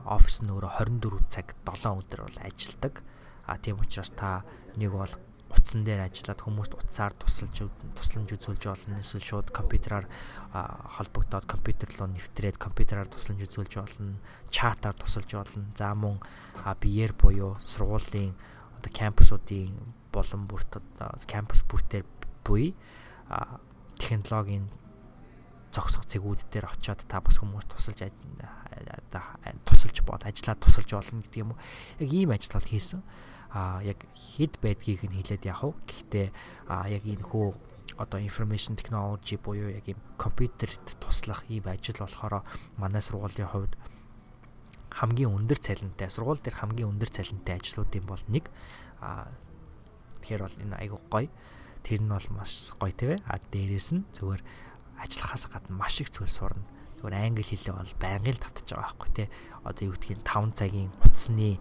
офис 0.05 0.45
нь 0.45 0.53
өөрөө 0.53 0.71
24 1.01 1.33
цаг 1.33 1.57
7 1.65 1.97
өдөр 1.97 2.21
бол 2.29 2.37
ажилдаг. 2.45 3.01
А 3.49 3.57
тийм 3.57 3.81
учраас 3.81 4.13
та 4.13 4.45
нэг 4.77 4.93
бол 4.93 5.09
утсан 5.55 5.87
дээр 5.87 6.05
ажиллаад 6.05 6.41
хүмүүст 6.43 6.73
утсаар 6.75 7.13
тусалж 7.15 7.71
тусламж 7.95 8.29
үзүүлж 8.35 8.63
болно. 8.67 8.99
Эсвэл 8.99 9.23
шууд 9.23 9.47
компьютераар 9.49 10.05
холбогдоод 10.51 11.47
компьютер 11.47 11.89
руу 11.95 12.11
нэвтрээд 12.11 12.59
компьютераар 12.59 13.07
тусламж 13.07 13.47
үзүүлж 13.47 13.73
болно. 13.79 14.19
Чатаар 14.51 14.95
тусалж 14.95 15.31
болно. 15.31 15.65
За 15.75 15.95
мөн 15.95 16.19
биеэр 16.79 17.15
буюу 17.15 17.57
сургуулийн 17.59 18.35
одоо 18.77 18.91
кампусуудын 18.91 19.73
болон 20.11 20.47
бүрт 20.47 20.79
кампус 21.27 21.63
бүртээр 21.65 22.05
буй 22.43 22.75
технологийн 23.99 24.69
зогсох 25.75 26.07
зэгүүд 26.07 26.47
дээр 26.51 26.71
очиод 26.71 27.03
та 27.03 27.19
бас 27.19 27.39
хүмүүс 27.41 27.67
тусалж 27.67 28.11
тусалж 29.67 29.97
бод 30.07 30.23
ажиллаад 30.23 30.59
тусалж 30.63 30.89
болно 30.95 31.19
гэдэг 31.23 31.41
юм 31.43 31.51
уу. 31.51 31.59
Яг 31.99 32.11
ийм 32.11 32.31
ажил 32.31 32.55
бол 32.55 32.69
хийсэн 32.71 33.01
а 33.55 33.79
яг 33.87 34.03
хэд 34.11 34.59
байдгийг 34.59 35.07
нь 35.07 35.15
хэлээд 35.15 35.47
вэ? 35.47 35.71
Гэхдээ 35.87 36.27
а 36.67 36.91
яг 36.91 37.07
энэ 37.07 37.23
хөө 37.23 37.55
одоо 37.95 38.19
information 38.19 38.75
technology 38.75 39.39
буюу 39.39 39.71
яг 39.71 39.87
юм 39.87 39.99
компьютерт 40.19 40.99
туслах 40.99 41.47
ийм 41.47 41.63
ажил 41.63 41.95
болохоор 42.03 42.43
манай 42.75 42.99
сургуулийн 42.99 43.47
хувьд 43.47 43.79
хамгийн 44.91 45.31
өндөр 45.31 45.59
цалинтай 45.59 46.11
сургууль 46.11 46.43
дээр 46.43 46.59
хамгийн 46.59 46.91
өндөр 46.91 47.09
цалинтай 47.11 47.55
ажлуудын 47.59 48.03
бол 48.03 48.23
нэг 48.27 48.51
а 48.99 49.31
тэгэхээр 50.25 50.41
бол 50.41 50.57
энэ 50.59 50.75
айгуу 50.81 51.01
гоё. 51.11 51.29
Тэр 51.83 52.01
нь 52.01 52.09
бол 52.09 52.27
маш 52.33 52.73
гоё 52.79 52.91
тийм 52.91 53.15
ээ. 53.15 53.23
А 53.29 53.37
дээрэс 53.37 53.89
нь 53.93 54.07
зүгээр 54.15 54.41
ажиллахаас 54.99 55.45
гадна 55.51 55.77
маш 55.77 56.01
их 56.01 56.09
зүйл 56.09 56.31
сурна. 56.31 56.65
Зүгээр 56.97 57.15
англи 57.21 57.45
хэлээ 57.45 57.75
бол 57.77 57.93
байнгын 58.01 58.39
тавтаж 58.41 58.67
байгаа 58.73 58.89
байхгүй 58.89 59.09
тий. 59.13 59.27
Одоо 59.61 59.83
юу 59.85 59.93
гэдгийг 59.93 60.25
5 60.25 60.57
цагийн 60.57 60.89
утасны 61.05 61.59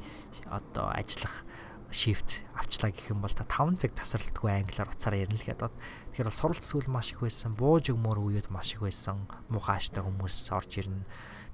одоо 0.48 0.88
ажиллах 0.94 1.44
shift 1.90 2.44
авчлаа 2.54 2.94
гэх 2.94 3.10
юм 3.10 3.20
бол 3.20 3.32
та 3.32 3.44
5 3.44 3.82
цаг 3.82 3.92
тасралтгүй 3.98 4.50
англиар 4.64 4.88
уцаараа 4.88 5.24
ярина 5.26 5.36
л 5.36 5.48
гэдэг. 5.48 5.72
Тэгэхээр 6.14 6.28
бол 6.30 6.40
суралц 6.40 6.64
зүйл 6.64 6.88
маш 6.88 7.12
их 7.12 7.20
байсан. 7.20 7.58
Бууж 7.58 7.90
өгмөр 7.90 8.18
үеуд 8.22 8.48
маш 8.48 8.78
их 8.78 8.86
байсан. 8.86 9.26
Муухай 9.50 9.82
аштай 9.82 10.00
хүмүүс 10.00 10.48
орж 10.54 10.72
ирнэ. 10.80 11.04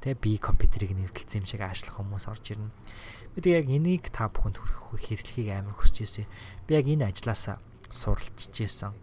Тэ 0.00 0.16
би 0.16 0.36
компьютерийг 0.36 0.96
нэвтэлсэн 0.96 1.44
юм 1.44 1.46
шиг 1.48 1.60
ажиллах 1.64 1.96
хүмүүс 1.96 2.28
орж 2.28 2.44
ирнэ. 2.56 2.70
Би 3.40 3.50
яг 3.52 3.68
энийг 3.68 4.12
та 4.12 4.28
бүхэнд 4.28 4.60
хэрэглэхийг 4.60 5.48
амар 5.54 5.76
хүсэж 5.76 5.96
ирсэн. 6.04 6.26
Би 6.68 6.76
яг 6.76 6.86
энэ 6.88 7.08
ажлаасаа 7.08 7.60
суралцж 7.92 8.54
ирсэн. 8.60 8.96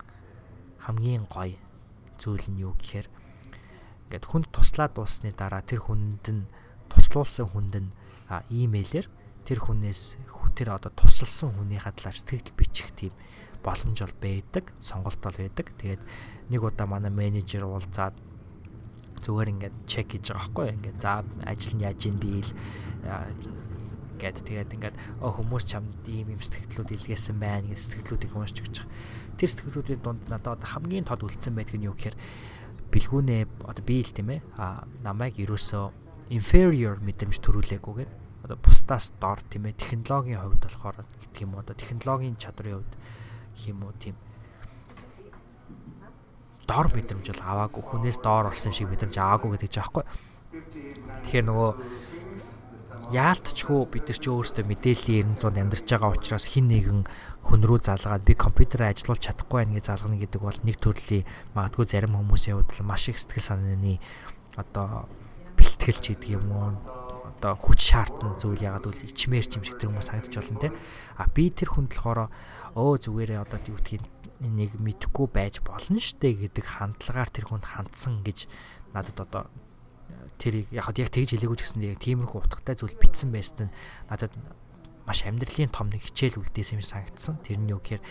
Хамгийн 0.86 1.26
гоё 1.30 1.58
зүйл 2.18 2.46
нь 2.50 2.62
юу 2.66 2.74
гэхээр 2.78 3.08
ингээд 4.10 4.26
хүнд 4.26 4.48
туслаад 4.50 4.98
дуусны 4.98 5.36
дараа 5.36 5.62
тэр 5.62 5.86
хүнд 5.86 6.26
нь 6.34 6.50
туслуулсан 6.90 7.48
хүнд 7.52 7.74
нь 7.78 7.90
имэйлэр 8.50 9.06
тэр 9.46 9.60
хүнээс 9.64 10.18
тэр 10.58 10.74
одоо 10.74 10.90
тусалсан 10.90 11.54
хүнийхээ 11.54 11.94
талаар 11.94 12.18
сэтгэл 12.18 12.58
бичих 12.58 12.90
тийм 12.98 13.14
боломж 13.62 14.02
бол 14.02 14.16
байдаг, 14.18 14.66
сонголт 14.82 15.22
бол 15.22 15.38
байдаг. 15.38 15.70
Тэгээд 15.78 16.02
нэг 16.50 16.62
удаа 16.66 16.88
манай 16.90 17.14
менежер 17.14 17.70
уулзаад 17.70 18.18
зүгээр 19.22 19.52
ингээд 19.54 19.76
чек 19.86 20.14
хийж 20.14 20.34
байгаа 20.34 20.42
байхгүй 20.50 20.68
ингээд 20.78 20.98
за 21.02 21.22
ажил 21.46 21.74
нь 21.78 21.86
яаж 21.86 22.00
ийн 22.06 22.18
бийл 22.18 22.50
гэд 24.18 24.38
тэгээд 24.46 24.74
ингээд 24.74 24.96
хүмүүс 25.22 25.66
чамд 25.70 26.06
ийм 26.10 26.34
юм 26.38 26.42
сэтгэлдлүүд 26.42 26.96
илгээсэн 26.96 27.38
байна 27.38 27.70
гэж 27.70 27.80
сэтгэлдлүүдийг 27.82 28.34
уншиж 28.34 28.58
өгч 28.66 28.76
байгаа. 28.82 29.38
Тэр 29.38 29.50
сэтгэлдлүүдийн 29.54 30.02
дунд 30.02 30.24
надад 30.30 30.62
хамгийн 30.66 31.06
тод 31.06 31.26
үлдсэн 31.26 31.54
байдаг 31.54 31.78
нь 31.78 31.86
юу 31.86 31.98
гэхээр 31.98 32.18
бэлгүүнээ 32.94 33.42
одоо 33.70 33.84
бийл 33.86 34.10
тийм 34.10 34.30
ээ 34.38 34.42
намайг 35.06 35.38
ерөөсөө 35.38 35.86
inferior 36.34 36.98
мэдрэмж 37.02 37.38
төрүүлээгүйгээд 37.42 38.12
одоо 38.48 38.58
бусдаас 38.64 39.12
дор 39.20 39.44
тийм 39.52 39.68
ээ 39.68 39.76
технологийн 39.76 40.40
хувьд 40.40 40.64
болохоор 40.64 41.04
гэдэг 41.04 41.44
юм 41.44 41.60
одоо 41.60 41.76
технологийн 41.76 42.40
чадрын 42.40 42.80
хувьд 42.80 42.94
гэх 43.60 43.68
юм 43.68 43.84
уу 43.84 43.92
тийм 44.00 44.16
дор 46.64 46.88
мэдрэмж 46.88 47.28
бол 47.28 47.44
аваагүй 47.44 47.84
хүнээс 47.84 48.24
доор 48.24 48.48
орсон 48.48 48.72
шиг 48.72 48.88
мэдрэмж 48.88 49.20
аваагүй 49.20 49.60
гэдэг 49.60 49.72
ч 49.72 49.78
аахгүй. 49.84 50.04
Тэгэхээр 51.28 51.48
нөгөө 51.48 51.72
яалтчгүй 53.12 53.82
бид 53.88 54.06
нар 54.12 54.20
ч 54.20 54.26
өөрсдөө 54.28 54.64
мэдээллийн 54.68 55.40
900-д 55.40 55.60
амьдарч 55.64 55.88
байгаа 55.88 56.12
учраас 56.12 56.46
хин 56.48 56.68
нэгэн 56.68 57.08
хүн 57.48 57.62
рүү 57.64 57.80
залгаад 57.88 58.28
би 58.28 58.36
компьютерээр 58.36 58.92
ажиллуулж 58.92 59.24
чадахгүй 59.24 59.64
байх 59.64 59.76
гэж 59.80 59.86
залгана 59.88 60.20
гэдэг 60.20 60.42
бол 60.44 60.60
нэг 60.68 60.76
төрлийн 60.80 61.24
магадгүй 61.56 61.86
зарим 61.88 62.20
хүмүүсийн 62.20 62.60
хувьд 62.60 62.84
маш 62.84 63.08
их 63.08 63.20
сэтгэл 63.20 63.48
санааны 63.48 64.04
одоо 64.60 65.08
бэлтгэлч 65.56 66.04
гэдэг 66.20 66.36
юм 66.36 66.52
уу 66.52 66.97
одоо 67.38 67.54
хүч 67.54 67.80
шаардсан 67.94 68.34
зүйл 68.42 68.66
ягаад 68.66 68.90
гэвэл 68.90 69.14
ичмээр 69.14 69.46
ч 69.46 69.62
юм 69.62 69.64
шиг 69.64 69.78
тэр 69.78 69.94
хүмүүс 69.94 70.10
санагдаж 70.10 70.34
болно 70.42 70.62
те. 70.66 70.74
А 71.22 71.30
би 71.30 71.54
тэр 71.54 71.70
хүнд 71.70 71.94
болохоор 71.94 72.34
өө 72.74 72.96
зүгээрээ 73.06 73.40
одоо 73.46 73.60
юу 73.70 73.78
гэдгийг 73.78 74.04
нэг 74.42 74.72
мэдхгүй 74.82 75.28
байж 75.30 75.62
болно 75.62 76.02
штэ 76.02 76.34
гэдэг 76.34 76.66
хандлагаар 76.66 77.30
тэр 77.30 77.46
хүнд 77.50 77.66
хандсан 77.66 78.26
гэж 78.26 78.50
надад 78.94 79.18
одоо 79.22 79.44
тэрийг 80.38 80.70
яг 80.74 80.90
яг 80.98 81.10
тэгж 81.10 81.38
хэлээгүй 81.38 81.58
ч 81.58 81.62
гэсэн 81.66 81.86
яг 81.86 82.02
тиймэрхүү 82.02 82.42
утгатай 82.42 82.78
зүйл 82.78 82.98
битсэн 82.98 83.30
байсан 83.34 83.70
нь 83.70 83.76
надад 84.10 84.34
маш 85.06 85.26
амьдралын 85.26 85.74
том 85.74 85.90
нэг 85.90 86.06
хичээл 86.06 86.42
үлдээсэн 86.42 86.82
юм 86.82 86.86
санагдсан. 86.86 87.42
Тэр 87.42 87.58
нь 87.62 87.72
юу 87.74 87.82
гэхээр 87.82 88.04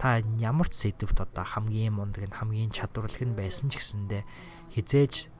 та 0.00 0.18
ямар 0.40 0.66
ч 0.66 0.90
сэдвт 0.90 1.20
одоо 1.20 1.44
хамгийн 1.46 1.94
мундаг 1.94 2.26
нь 2.26 2.34
хамгийн 2.34 2.74
чадварлаг 2.74 3.22
нь 3.22 3.38
байсан 3.38 3.70
ч 3.70 3.78
гэсэндээ 3.78 4.22
хизээж 4.74 5.30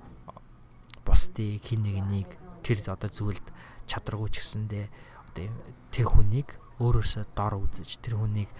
бусдыг 1.03 1.65
хин 1.65 1.83
нэгнийг 1.83 2.40
тэр 2.63 2.79
одоо 2.87 3.11
зүйлд 3.11 3.47
чадргүй 3.91 4.29
ч 4.31 4.37
гэсэндээ 4.41 4.87
одоо 5.35 5.47
тэр 5.91 6.07
хүнийг 6.07 6.49
өөрөөсөө 6.81 7.25
дор 7.37 7.55
үзэж 7.61 8.01
тэр 8.01 8.15
хүнийг 8.17 8.51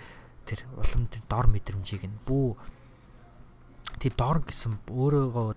тэр 0.45 0.67
улам 0.77 1.09
тэр 1.09 1.23
дор 1.31 1.47
мэдрэмжийг 1.49 2.05
нь 2.05 2.19
бүү 2.27 2.49
тэр 4.03 4.13
дор 4.17 4.45
гэсэн 4.45 4.77
өөрөөгөө 4.91 5.49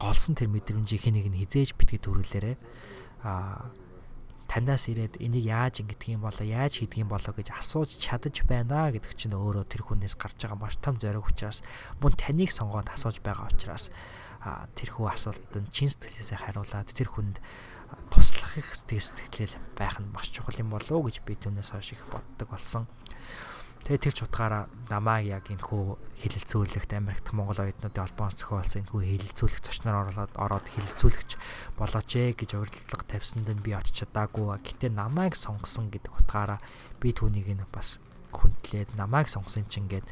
голсон 0.00 0.34
тэр 0.36 0.48
мэдрэмжийг 0.52 1.02
хэнийг 1.04 1.28
нь 1.32 1.40
хизээж 1.44 1.76
битгий 1.76 2.00
төрүүлээрэ 2.00 2.54
а 3.24 3.72
танаас 4.46 4.86
ирээд 4.88 5.18
энийг 5.18 5.50
яаж 5.50 5.82
ингэдэг 5.82 6.16
юм 6.16 6.22
болоо 6.22 6.46
яаж 6.46 6.78
хийдэг 6.78 7.02
юм 7.02 7.10
болоо 7.10 7.34
гэж 7.34 7.50
асууж 7.52 7.98
чадаж 7.98 8.46
байна 8.46 8.88
гэдэг 8.94 9.12
чинь 9.18 9.34
өөрөө 9.34 9.66
тэр 9.66 9.82
хүнээс 9.84 10.14
гарч 10.14 10.38
байгаа 10.38 10.56
маш 10.56 10.78
том 10.78 10.96
зориг 11.02 11.26
учраас 11.26 11.66
мөн 11.98 12.14
таныг 12.14 12.54
сонгоод 12.54 12.88
асууж 12.94 13.20
байгаа 13.20 13.50
учраас 13.50 13.90
тэрхүү 14.78 15.06
асуултанд 15.10 15.68
чин 15.74 15.90
сэтгэлээсээ 15.90 16.38
хариулаад 16.38 16.88
тэр 16.94 17.08
хүнд 17.10 17.42
туслах 18.10 18.58
их 18.58 18.68
сэтгэл 18.74 19.54
байх 19.76 20.00
нь 20.00 20.12
маш 20.12 20.30
чухал 20.32 20.56
юм 20.58 20.70
болов 20.70 20.90
уу 20.90 21.06
гэж 21.06 21.22
би 21.26 21.36
түүнээс 21.36 21.72
хойш 21.72 21.92
их 21.94 22.02
боддог 22.10 22.48
болсон. 22.48 22.86
Тэгээ 23.86 24.02
тэр 24.02 24.14
ч 24.18 24.20
утгаараа 24.26 24.66
намайг 24.90 25.30
яг 25.30 25.46
энэ 25.46 25.62
хүү 25.62 25.94
хилэлцүүлэгт 26.18 26.90
Америкт 26.98 27.30
Монгол 27.30 27.62
оюутнуудын 27.62 28.02
холбоос 28.02 28.34
зохиолсон 28.42 28.82
энэ 28.82 28.90
хүү 28.90 29.02
хилэлцүүлэх 29.14 29.62
зочноор 29.62 30.10
ороод 30.10 30.34
ороод 30.34 30.66
хилэлцүүлэгч 30.74 31.30
болооч 31.78 32.10
ээ 32.18 32.34
гэж 32.34 32.50
урилга 32.58 33.06
тавьсанд 33.06 33.46
нь 33.46 33.62
би 33.62 33.78
очиж 33.78 34.02
чадаагүй. 34.10 34.58
Гэтэ 34.58 34.90
намайг 34.90 35.38
сонгосон 35.38 35.94
гэдэг 35.94 36.18
утгаараа 36.18 36.58
би 36.98 37.14
түүнийг 37.14 37.46
нь 37.46 37.62
бас 37.70 38.02
хүндлээд 38.34 38.98
намайг 38.98 39.30
сонгосон 39.30 39.70
чинь 39.70 39.86
гээд 39.86 40.02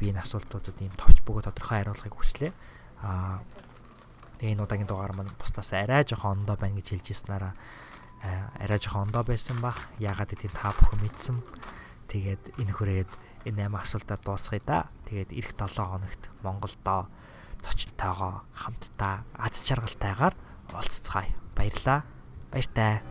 би 0.00 0.08
энэ 0.08 0.24
асуултуудад 0.24 0.80
ийм 0.80 0.96
товч 0.96 1.20
бөгөө 1.20 1.52
тодорхой 1.52 1.84
хариулахыг 1.84 2.16
хүслээ. 2.16 2.56
Аа 3.04 3.44
Тэгээ 4.38 4.54
энэ 4.54 4.64
удаагийн 4.64 4.86
дугаар 4.86 5.14
маань 5.18 5.34
бусдаас 5.34 5.74
арай 5.74 6.06
жоохон 6.06 6.46
ондоо 6.46 6.54
байна 6.54 6.78
гэж 6.78 6.94
хэлж 6.94 7.06
ирснараа 7.10 7.52
арай 8.22 8.78
жоохон 8.78 9.10
ондоо 9.10 9.22
байсан 9.22 9.58
ба. 9.62 9.74
Яагаад 9.98 10.30
гэдгийг 10.30 10.54
та 10.54 10.70
бүхэн 10.74 11.00
мэдсэн. 11.02 11.36
Тэгээд 12.10 12.42
энэ 12.58 12.74
хүрээд 12.74 13.10
энэ 13.46 13.66
8 13.66 13.82
асуултаар 13.82 14.20
дуусгая 14.22 14.62
да. 14.66 14.78
Тэгээд 15.06 15.30
эх 15.34 15.48
7 15.54 15.74
хоногт 15.74 16.22
Монголдоо 16.42 17.10
зочинтойгоо 17.62 18.42
хамтдаа 18.54 19.22
аз 19.38 19.62
жаргалтайгаар 19.62 20.34
уулзцгаая. 20.74 21.34
Баярлаа. 21.54 22.02
Баяртай. 22.50 23.02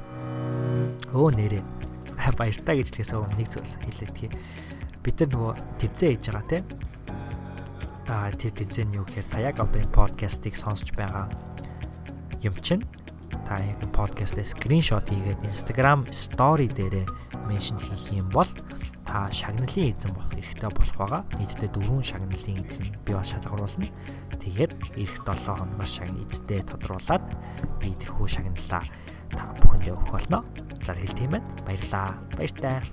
Өө 1.13 1.29
нэрээ. 1.35 1.63
Баяртай 2.39 2.75
гэж 2.83 2.95
өмнө 3.15 3.37
нэг 3.37 3.51
зүйлс 3.51 3.79
хэлээдгий. 3.83 4.31
Бид 5.03 5.15
нар 5.23 5.29
нөгөө 5.31 5.53
тэмцээн 5.79 6.11
хийж 6.15 6.25
байгаа 6.31 6.47
тийм 6.47 6.65
аа 8.07 8.31
тэр 8.31 8.55
тэнцэн 8.55 8.95
юу 8.95 9.03
гэхээр 9.03 9.27
та 9.27 9.37
яг 9.43 9.59
одоо 9.59 9.83
энэ 9.83 9.91
подкастыг 9.91 10.55
сонсч 10.55 10.95
байгаа 10.95 11.27
юм 12.41 12.55
чинь 12.63 12.83
та 13.47 13.59
яг 13.59 13.79
подкастээ 13.91 14.43
скриншот 14.43 15.11
хийгээд 15.11 15.43
Instagram 15.43 16.07
story 16.11 16.67
дээрээ 16.71 17.07
меншн 17.47 17.79
хийх 17.79 18.11
юм 18.11 18.29
бол 18.31 18.47
та 19.07 19.31
шагналын 19.31 19.95
эзэн 19.95 20.11
болох 20.11 20.35
эрхтэй 20.35 20.69
болох 20.69 20.97
байгаа. 20.99 21.23
Нийтдээ 21.39 21.71
дөрвөн 21.71 22.03
шагналын 22.03 22.59
эзэн 22.67 22.91
би 23.07 23.11
бас 23.15 23.31
шалгаруулна. 23.31 23.87
Тэгээд 24.35 24.71
эх 24.99 25.13
7 25.23 25.55
хоногоос 25.55 25.91
шагнал 25.95 26.27
эзэдээ 26.27 26.61
тодруулаад 26.67 27.23
би 27.79 27.95
тэрхүү 27.95 28.27
шагналаа 28.27 28.83
та 29.31 29.43
бүхэндээ 29.63 29.95
өгөх 29.95 30.11
болно. 30.11 30.43
За 30.83 30.91
тэгэл 30.93 31.15
тийм 31.15 31.31
байна. 31.39 31.47
Баярлаа. 31.63 32.19
Баяртай. 32.35 32.83